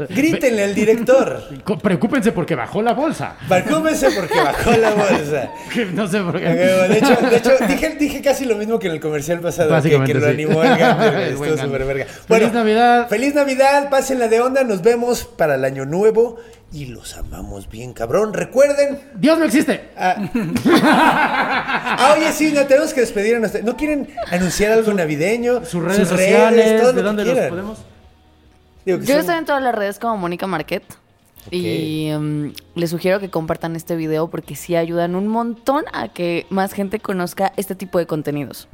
[0.10, 1.44] Grítenle al director.
[1.82, 3.38] Preocúpense porque bajó la bolsa.
[3.48, 5.50] Barcúmense porque bajó la bolsa.
[5.94, 6.46] no sé por qué.
[6.50, 9.74] De hecho, de hecho dije, dije casi lo mismo que en el comercial pasado, que,
[9.76, 10.32] Básicamente, que lo sí.
[10.34, 12.06] animó el Gander, güey, El buen Estuvo súper verga.
[12.28, 13.08] Feliz Navidad.
[13.08, 16.38] Feliz Navidad, pásenla de onda, nos vemos para el año nuevo
[16.72, 18.34] y los amamos bien, cabrón.
[18.34, 19.00] Recuerden.
[19.16, 19.90] Dios no existe.
[19.98, 20.16] Ah,
[22.18, 23.62] oye, sí, no tenemos que despedir a nuestra.
[23.62, 25.66] ¿No quieren anunciar algo navideño?
[25.66, 27.78] Sus redes sociales, todo lo de que dónde los podemos.
[28.86, 30.48] Digo que Yo son- estoy en todas las redes como Mónica
[31.46, 31.54] Marquet.
[31.54, 36.46] Y mm, les sugiero que compartan este video porque sí ayudan un montón a que
[36.50, 38.68] más gente conozca este tipo de contenidos.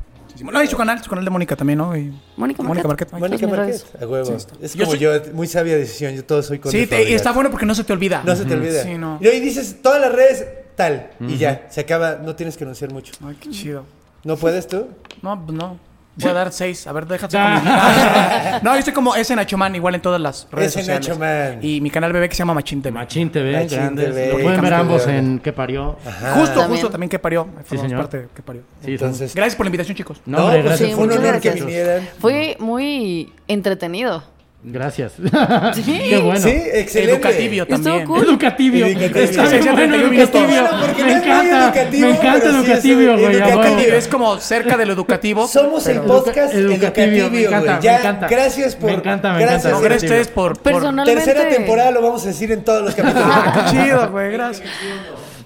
[0.43, 1.95] No, y su canal, su canal de Mónica también, ¿no?
[1.95, 3.09] Y- Mónica Mónica Marquet.
[3.13, 3.41] Marquet.
[3.41, 3.85] Mónica redes.
[4.01, 4.25] a huevo.
[4.37, 6.13] Sí, es Yo como soy- yo, muy sabia decisión.
[6.13, 8.21] Yo todo soy con Sí, te- y está bueno porque no se te olvida.
[8.25, 8.83] No se te olvida.
[8.83, 9.17] Sí, no.
[9.21, 12.91] Y hoy dices todas las redes tal y ya, se acaba, no tienes que anunciar
[12.91, 13.13] mucho.
[13.25, 13.85] Ay, qué chido.
[14.25, 14.87] ¿No puedes tú?
[15.21, 15.79] No, pues no.
[16.17, 16.87] Voy a dar seis.
[16.87, 17.37] A ver, déjate.
[18.61, 21.07] no, yo estoy como ese Nacho Man, igual en todas las redes Ese sociales.
[21.09, 21.59] Nacho Man.
[21.61, 22.93] Y mi canal bebé que se llama Machín TV.
[22.97, 24.05] Machín TV, Machín grandes.
[24.05, 25.97] TV, Lo pueden ver ambos en ¿Qué parió?
[26.35, 26.69] Justo, También.
[26.69, 27.45] justo, también que parió.
[27.65, 27.99] Formamos señor.
[28.01, 28.61] parte de que parió.
[28.83, 30.21] Sí, Entonces, Gracias por la invitación, chicos.
[30.25, 30.89] No, no, hombre, pues gracias.
[30.89, 32.09] sí, fue un honor que vinieran.
[32.19, 34.23] Fue muy entretenido.
[34.67, 35.13] Gracias.
[35.75, 35.83] Sí.
[36.09, 36.39] Qué bueno.
[36.39, 37.13] Sí, excelente.
[37.13, 38.05] Educativio también.
[38.05, 38.23] cool.
[38.23, 38.85] Educativio.
[38.87, 39.19] Educativo.
[39.19, 40.41] Está bien bueno 31 minutos.
[40.41, 41.05] educativo.
[41.05, 41.65] Me encanta.
[41.65, 43.85] educativo, me encanta pero sí es educativo, güey.
[43.95, 45.47] es como cerca de lo educativo.
[45.47, 47.75] Somos el podcast Educativo, educativo, me encanta, güey.
[47.75, 48.27] me Ya, encanta.
[48.27, 48.89] gracias por.
[48.89, 49.83] Me encanta, me gracias, encanta.
[49.87, 50.53] Gracias a ustedes por...
[50.53, 51.23] por- Personalmente.
[51.23, 53.27] Tercera temporada lo vamos a decir en todos los capítulos.
[53.27, 54.67] Ah, qué chido, güey, gracias.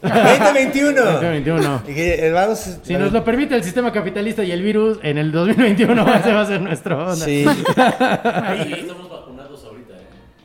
[0.01, 1.03] 2021.
[1.03, 1.81] 2021.
[1.87, 2.77] Y que, eh, vamos.
[2.81, 6.41] Si nos lo permite el sistema capitalista y el virus, en el 2021 ese va
[6.41, 7.15] a ser nuestro onda.
[7.25, 7.45] Sí,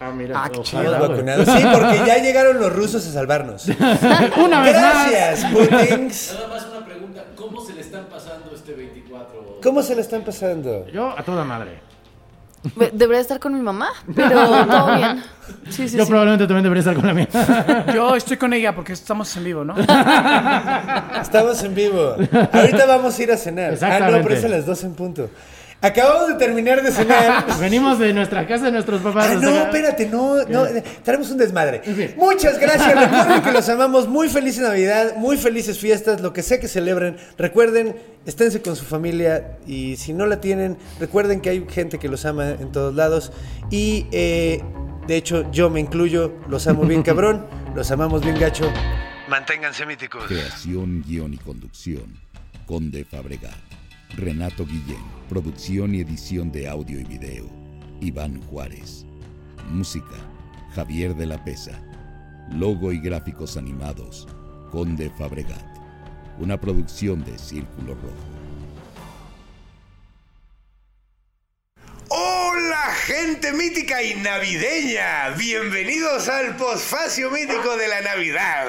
[0.00, 0.34] Ah, mira.
[0.44, 1.48] Ah, ojalá, vacunados.
[1.48, 3.66] Sí, porque ya llegaron los rusos a salvarnos.
[4.36, 5.10] Una vez más.
[5.10, 6.34] Gracias, Putins.
[6.34, 9.60] Nada más una pregunta, ¿cómo se le están pasando este 24?
[9.62, 10.86] ¿Cómo se la están pasando?
[10.88, 11.78] Yo a toda madre.
[12.76, 15.22] Be- Debería estar con mi mamá, pero todo bien.
[15.68, 16.08] Sí, sí, Yo sí.
[16.10, 17.28] probablemente también debería estar con la mía.
[17.94, 19.74] Yo estoy con ella porque estamos en vivo, ¿no?
[21.20, 22.16] Estamos en vivo.
[22.52, 23.64] Ahorita vamos a ir a cenar.
[23.64, 24.22] Ah, no, Exactamente.
[24.24, 25.30] pero es a las 12 en punto.
[25.84, 27.44] Acabamos de terminar de cenar.
[27.60, 29.32] Venimos de nuestra casa de nuestros papás.
[29.32, 31.82] Ah, no, sea, espérate, no, no, eh, tenemos un desmadre.
[32.16, 36.58] Muchas gracias, recuerden que los amamos, muy feliz Navidad, muy felices fiestas, lo que sea
[36.58, 37.18] que celebren.
[37.36, 42.08] Recuerden, esténse con su familia y si no la tienen, recuerden que hay gente que
[42.08, 43.30] los ama en todos lados
[43.70, 44.62] y eh,
[45.06, 47.44] de hecho yo me incluyo, los amo bien cabrón,
[47.74, 48.72] los amamos bien gacho.
[49.28, 50.24] Manténganse míticos.
[50.28, 52.24] Creación, guion y conducción.
[52.66, 53.63] Conde Fabregat.
[54.16, 55.02] Renato Guillén.
[55.28, 57.46] Producción y edición de audio y video.
[58.00, 59.04] Iván Juárez.
[59.68, 60.16] Música.
[60.74, 61.82] Javier de la Pesa.
[62.50, 64.28] Logo y gráficos animados.
[64.70, 65.78] Conde Fabregat.
[66.38, 68.34] Una producción de Círculo Rojo.
[72.08, 78.66] Hola gente mítica y navideña, bienvenidos al posfacio mítico de la Navidad.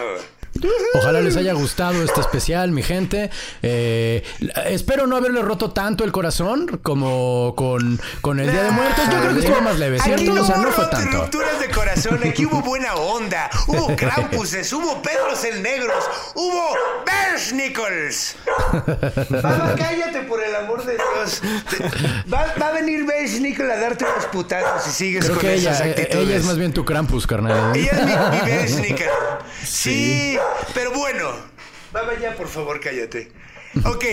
[0.94, 3.30] Ojalá les haya gustado este especial, mi gente.
[3.62, 4.24] Eh,
[4.68, 9.04] espero no haberle roto tanto el corazón como con, con el Día de Muertos.
[9.12, 10.34] Yo creo que estuvo más leve, Aquí ¿cierto?
[10.34, 11.18] no O sea, hubo no fue tanto.
[11.22, 16.04] rupturas de corazón, aquí hubo buena onda, hubo Krampuses, hubo Pedros el Negros,
[16.36, 16.70] hubo
[17.06, 18.36] Bears Nichols.
[19.78, 21.42] Cállate por el amor de Dios.
[22.34, 25.56] Va, va a venir Bears Nichols a darte unos putazos si sigues Creo con que
[25.56, 26.28] esas ella, eh, actitudes.
[26.28, 27.76] ella es más bien tu Krampus, carnal.
[27.76, 29.10] Ella es mi, mi Bear Sneaker.
[29.64, 30.38] Sí,
[30.74, 31.32] pero bueno.
[31.92, 33.32] Baba ya, por favor, cállate.
[33.84, 34.06] Ok,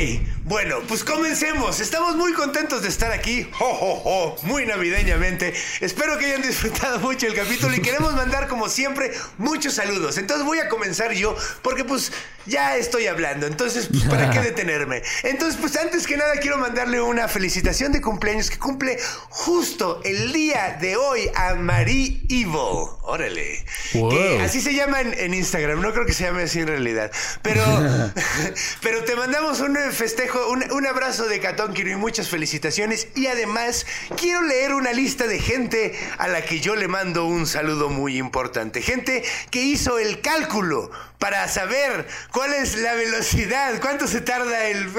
[0.44, 1.78] bueno, pues comencemos.
[1.80, 3.48] Estamos muy contentos de estar aquí.
[3.52, 5.54] Jo, jo, jo, muy navideñamente.
[5.80, 10.18] Espero que hayan disfrutado mucho el capítulo y queremos mandar, como siempre, muchos saludos.
[10.18, 12.12] Entonces voy a comenzar yo, porque pues
[12.44, 13.46] ya estoy hablando.
[13.46, 15.02] Entonces, pues, ¿para qué detenerme?
[15.22, 18.98] Entonces, pues antes que nada quiero mandarle una felicitación de cumpleaños que cumple
[19.28, 22.88] justo el día de hoy a Marie Evil.
[23.02, 23.64] Órale.
[23.94, 24.10] Wow.
[24.10, 25.80] Que así se llama en, en Instagram.
[25.80, 27.12] No creo que se llame así en realidad.
[27.42, 27.62] Pero,
[28.82, 33.08] pero te mandamos un festejo, un, un abrazo de Catónquiro y muchas felicitaciones.
[33.14, 37.46] Y además, quiero leer una lista de gente a la que yo le mando un
[37.46, 38.80] saludo muy importante.
[38.80, 40.90] Gente que hizo el cálculo
[41.22, 44.90] para saber cuál es la velocidad, cuánto se tarda el...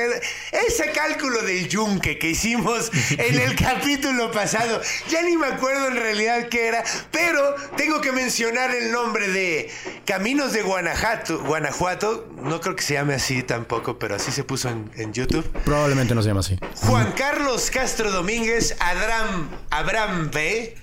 [0.53, 4.79] Ese cálculo del yunque que hicimos en el capítulo pasado,
[5.09, 6.81] ya ni me acuerdo en realidad qué era,
[7.11, 9.69] pero tengo que mencionar el nombre de
[10.05, 14.69] Caminos de Guanajuato, Guanajuato, no creo que se llame así tampoco, pero así se puso
[14.69, 15.45] en, en YouTube.
[15.65, 16.57] Probablemente no se llama así.
[16.87, 20.82] Juan Carlos Castro Domínguez, Adram, Abraham B.,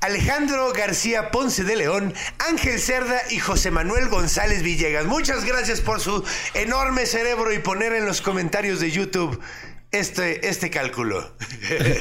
[0.00, 5.04] Alejandro García Ponce de León, Ángel Cerda y José Manuel González Villegas.
[5.06, 6.24] Muchas gracias por su
[6.54, 9.40] enorme cerebro y poner en los comentarios de YouTube
[9.92, 11.36] este, este cálculo.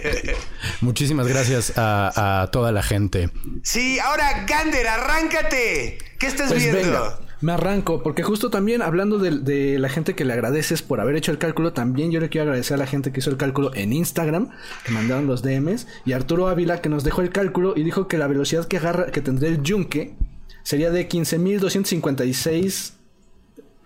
[0.82, 3.30] Muchísimas gracias a, a toda la gente.
[3.64, 5.98] Sí, ahora Gander, arráncate.
[6.18, 6.82] ¿Qué estás Pues viendo?
[6.82, 11.00] venga, me arranco, porque justo también hablando de, de la gente que le agradeces por
[11.00, 13.38] haber hecho el cálculo, también yo le quiero agradecer a la gente que hizo el
[13.38, 14.50] cálculo en Instagram,
[14.84, 18.18] que mandaron los DMs, y Arturo Ávila que nos dejó el cálculo y dijo que
[18.18, 20.16] la velocidad que agarra, que tendría el yunque
[20.64, 21.08] sería de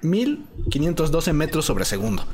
[0.02, 2.26] 15.256.512 metros sobre segundo.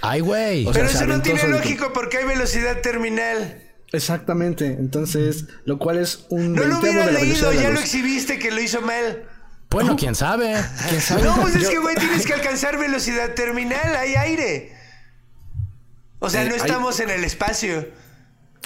[0.00, 0.66] ¡Ay, güey!
[0.66, 1.58] O sea, Pero eso no tiene solito.
[1.58, 3.62] lógico porque hay velocidad terminal.
[3.92, 8.60] Exactamente, entonces, lo cual es un No lo velocidad leído, ya lo exhibiste que lo
[8.60, 9.28] hizo mal.
[9.72, 10.54] Bueno, quién sabe.
[10.88, 11.22] ¿Quién sabe?
[11.22, 14.76] No, pues es que, güey, tienes que alcanzar velocidad terminal, hay aire.
[16.18, 17.88] O sea, Eh, no hay- estamos en el espacio.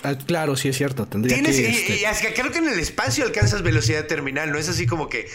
[0.03, 1.62] Ah, claro, sí es cierto, tendría Tienes, que...
[1.62, 4.69] y, este, y es que creo que en el espacio alcanzas velocidad terminal, no es
[4.69, 5.27] así como que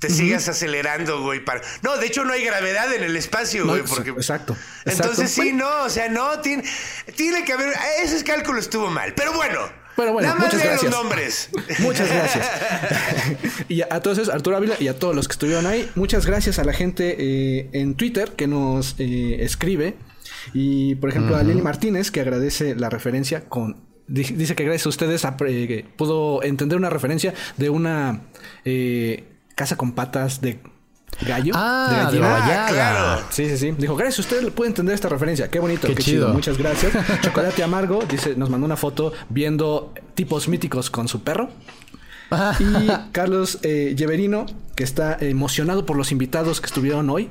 [0.00, 1.42] te sigas acelerando, güey.
[1.42, 1.62] Para...
[1.80, 3.80] No, de hecho no hay gravedad en el espacio, güey.
[3.80, 4.10] ex- porque...
[4.10, 4.54] exacto,
[4.84, 5.42] Entonces exacto.
[5.42, 6.62] sí, no, o sea, no, tiene,
[7.16, 7.72] tiene que haber...
[8.02, 9.60] Ese cálculo estuvo mal, pero bueno.
[9.96, 10.90] Pero bueno, nada muchas gracias.
[10.90, 11.50] los nombres.
[11.80, 12.50] Muchas gracias.
[13.68, 16.24] y a, a todos esos, Arturo Ávila y a todos los que estuvieron ahí, muchas
[16.26, 19.94] gracias a la gente eh, en Twitter que nos eh, escribe.
[20.54, 23.84] Y por ejemplo, a Lili Martínez que agradece la referencia con.
[24.08, 28.22] di- Dice que gracias a ustedes a- eh, que pudo entender una referencia de una
[28.64, 29.24] eh,
[29.54, 30.58] casa con patas de
[31.26, 31.52] gallo.
[31.56, 32.28] Ah, de gallina.
[32.28, 32.68] Baballada.
[32.68, 33.22] claro.
[33.30, 33.74] Sí, sí, sí.
[33.78, 35.48] Dijo, gracias, usted puede entender esta referencia.
[35.48, 36.24] Qué bonito, Qué qué, chido.
[36.26, 36.34] chido.
[36.34, 36.92] Muchas gracias.
[37.22, 41.50] Chocolate Amargo, dice, nos mandó una foto viendo tipos míticos con su perro.
[42.60, 47.28] Y Carlos eh, Lleverino, que está emocionado por los invitados que estuvieron hoy.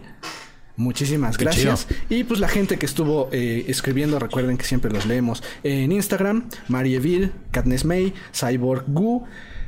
[0.78, 1.88] Muchísimas Qué gracias.
[2.10, 6.46] Y pues la gente que estuvo eh, escribiendo, recuerden que siempre los leemos en Instagram:
[6.70, 9.24] Marieville, Katniss May, Cyborg Gu,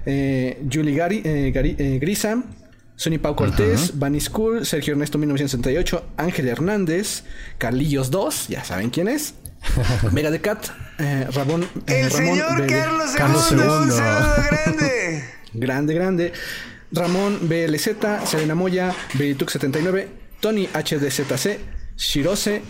[0.05, 2.43] eh, Julie Gari, eh, Gari- eh, Grisa,
[2.95, 7.23] Sonny Pau Cortés, Bunny School, Sergio Ernesto 1968, Ángel Hernández,
[7.57, 9.33] Carlillos 2, ya saben quién es.
[10.11, 10.67] Mega de Cat,
[10.99, 13.57] eh, Ramón, eh, El Ramón señor Bebe- Carlos Carlos II.
[13.57, 13.91] Un II.
[13.91, 15.23] saludo grande.
[15.55, 16.33] Grande, grande.
[16.91, 17.89] Ramón BLZ,
[18.25, 20.07] Selena Moya, Veritux79,
[20.39, 21.59] Tony HDZC,
[21.95, 22.61] Shirose,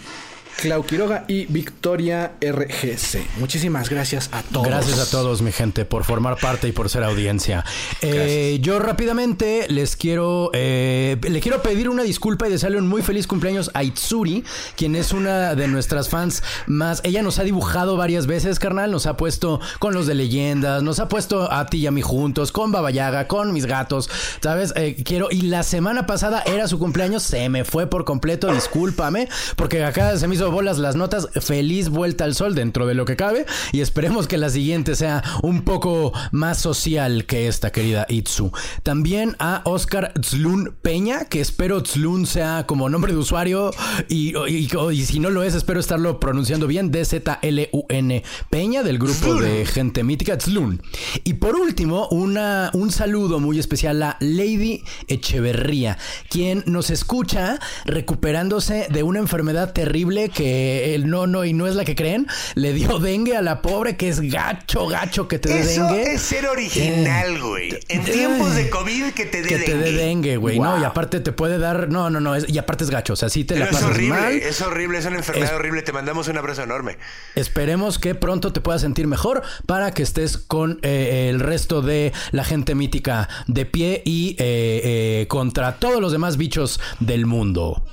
[0.61, 3.37] Clau Quiroga y Victoria RGC.
[3.37, 4.67] Muchísimas gracias a todos.
[4.67, 7.65] Gracias a todos, mi gente, por formar parte y por ser audiencia.
[8.01, 13.01] Eh, yo rápidamente les quiero, eh, le quiero pedir una disculpa y desearle un muy
[13.01, 14.43] feliz cumpleaños a Itsuri,
[14.75, 17.01] quien es una de nuestras fans más.
[17.03, 18.91] Ella nos ha dibujado varias veces, carnal.
[18.91, 22.01] Nos ha puesto con los de leyendas, nos ha puesto a ti y a mí
[22.01, 24.09] juntos, con Baba Yaga, con mis gatos,
[24.41, 24.73] ¿sabes?
[24.75, 25.27] Eh, quiero.
[25.31, 30.17] Y la semana pasada era su cumpleaños, se me fue por completo, discúlpame, porque acá
[30.17, 31.27] se me hizo bolas las notas.
[31.41, 33.45] Feliz vuelta al sol dentro de lo que cabe.
[33.71, 38.51] Y esperemos que la siguiente sea un poco más social que esta, querida Itzu.
[38.83, 43.71] También a Oscar Tzlun Peña, que espero Tzlun sea como nombre de usuario.
[44.09, 46.91] Y, y- y si no lo es, espero estarlo pronunciando bien.
[46.91, 50.81] D-Z-L-U-N Peña, del grupo de gente mítica, Tzlun.
[51.23, 55.97] Y por último, una, un saludo muy especial a Lady Echeverría,
[56.29, 61.75] quien nos escucha recuperándose de una enfermedad terrible que él no, no, y no es
[61.75, 62.27] la que creen.
[62.55, 66.13] Le dio dengue a la pobre, que es gacho, gacho que te dé Eso dengue.
[66.13, 67.79] es ser original, güey.
[67.89, 70.03] En tiempos de COVID que te dé Que te dé dengue.
[70.03, 70.79] dengue, güey, ¿no?
[70.79, 71.89] Y aparte te puede dar.
[71.89, 72.35] No, no, no.
[72.35, 73.13] es- y aparte es gacho.
[73.13, 74.33] O sea, sí te Pero la es pasas horrible, mal.
[74.33, 75.81] es horrible, es una enfermedad Es- horrible.
[75.83, 76.97] Te mandamos un abrazo enorme.
[77.35, 82.11] Esperemos que pronto te puedas sentir mejor para que estés con eh, el resto de
[82.31, 84.81] la gente mítica de pie y eh,
[85.21, 87.83] eh, contra todos los demás bichos del mundo.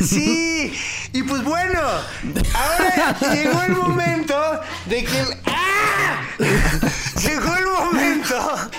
[0.00, 0.72] Sí,
[1.12, 1.80] y pues bueno,
[2.54, 5.20] ahora llegó el momento de que...
[5.20, 5.63] el-.
[7.22, 8.70] Llegó el momento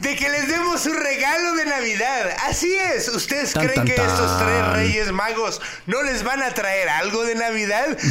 [0.00, 2.30] de que les demos su regalo de Navidad.
[2.48, 6.50] Así es, ¿ustedes Tan, creen tan, que estos tres reyes magos no les van a
[6.52, 7.96] traer algo de Navidad?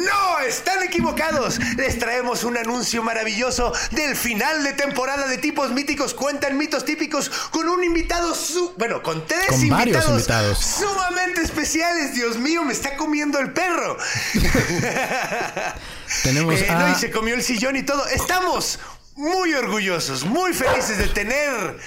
[0.00, 1.58] No, están equivocados.
[1.76, 7.28] Les traemos un anuncio maravilloso del final de temporada de tipos míticos cuentan mitos típicos
[7.50, 8.72] con un invitado su...
[8.78, 10.58] bueno, con tres Con varios invitados invitados.
[10.58, 12.14] sumamente especiales.
[12.14, 13.96] Dios mío, me está comiendo el perro.
[16.24, 18.04] Tenemos Eh, a- no, y se comió el sillón y todo.
[18.20, 18.78] Estamos
[19.16, 21.78] muy orgullosos, muy felices de tener.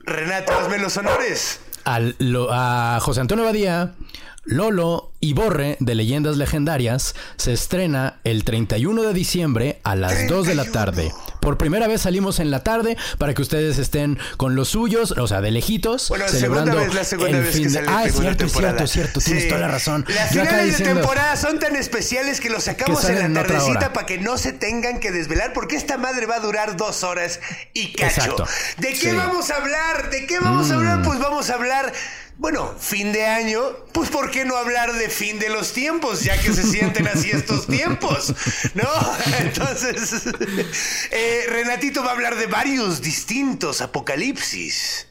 [0.00, 1.60] Renato, hazme los honores.
[1.84, 3.94] al- lo- a José Antonio Badía,
[4.46, 10.46] Lolo y Borre de Leyendas Legendarias se estrena el 31 de diciembre a las 2
[10.46, 11.12] de la tarde.
[11.40, 15.26] Por primera vez salimos en la tarde para que ustedes estén con los suyos, o
[15.26, 17.88] sea, de lejitos, Bueno, celebrando segunda vez, la segunda el vez fin que de...
[17.88, 20.04] Ah, es cierto, es cierto, es cierto, tienes toda la razón.
[20.08, 23.42] Las Yo finales diciendo- de temporada son tan especiales que los sacamos Que en la
[23.42, 27.02] tardecita para que no se tengan que desvelar, porque esta madre va a durar dos
[27.02, 27.40] horas
[27.74, 28.20] y cacho.
[28.20, 28.46] Exacto.
[28.78, 29.16] ¿De qué Sí.
[29.16, 30.10] vamos a hablar?
[30.10, 30.78] ¿De qué vamos a Mm.
[30.78, 31.02] hablar?
[31.02, 31.92] Pues vamos a hablar.
[32.38, 33.60] Bueno, fin de año,
[33.92, 36.22] pues ¿por qué no hablar de fin de los tiempos?
[36.22, 38.34] Ya que se sienten así estos tiempos,
[38.74, 38.84] ¿no?
[39.40, 40.22] Entonces,
[41.12, 45.06] eh, Renatito va a hablar de varios distintos apocalipsis.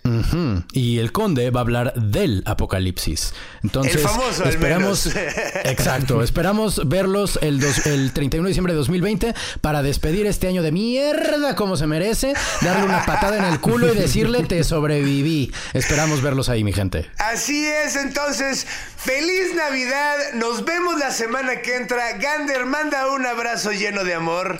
[0.71, 3.33] Y el conde va a hablar del apocalipsis.
[3.63, 5.07] Entonces, El famoso, al esperamos.
[5.07, 5.25] menos.
[5.65, 10.61] Exacto, esperamos verlos el, dos- el 31 de diciembre de 2020 para despedir este año
[10.61, 15.51] de mierda como se merece, darle una patada en el culo y decirle te sobreviví.
[15.73, 17.09] Esperamos verlos ahí, mi gente.
[17.17, 20.17] Así es, entonces, feliz Navidad.
[20.33, 22.13] Nos vemos la semana que entra.
[22.17, 24.59] Gander, manda un abrazo lleno de amor.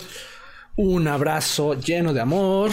[0.77, 2.69] Un abrazo lleno de amor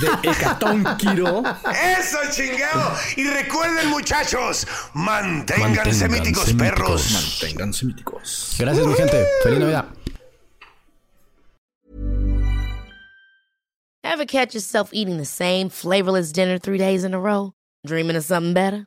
[0.00, 1.42] de Hecatón Quiro.
[1.98, 2.94] ¡Eso, chingado!
[3.16, 6.70] Y recuerden, muchachos, manténganse Manténganse míticos, míticos.
[6.70, 7.10] perros.
[7.40, 8.56] Manténganse míticos.
[8.58, 9.26] Gracias, mi gente.
[9.42, 9.84] Feliz Navidad.
[14.04, 17.52] Ever catch yourself eating the same flavorless dinner three days in a row?
[17.86, 18.86] Dreaming of something better?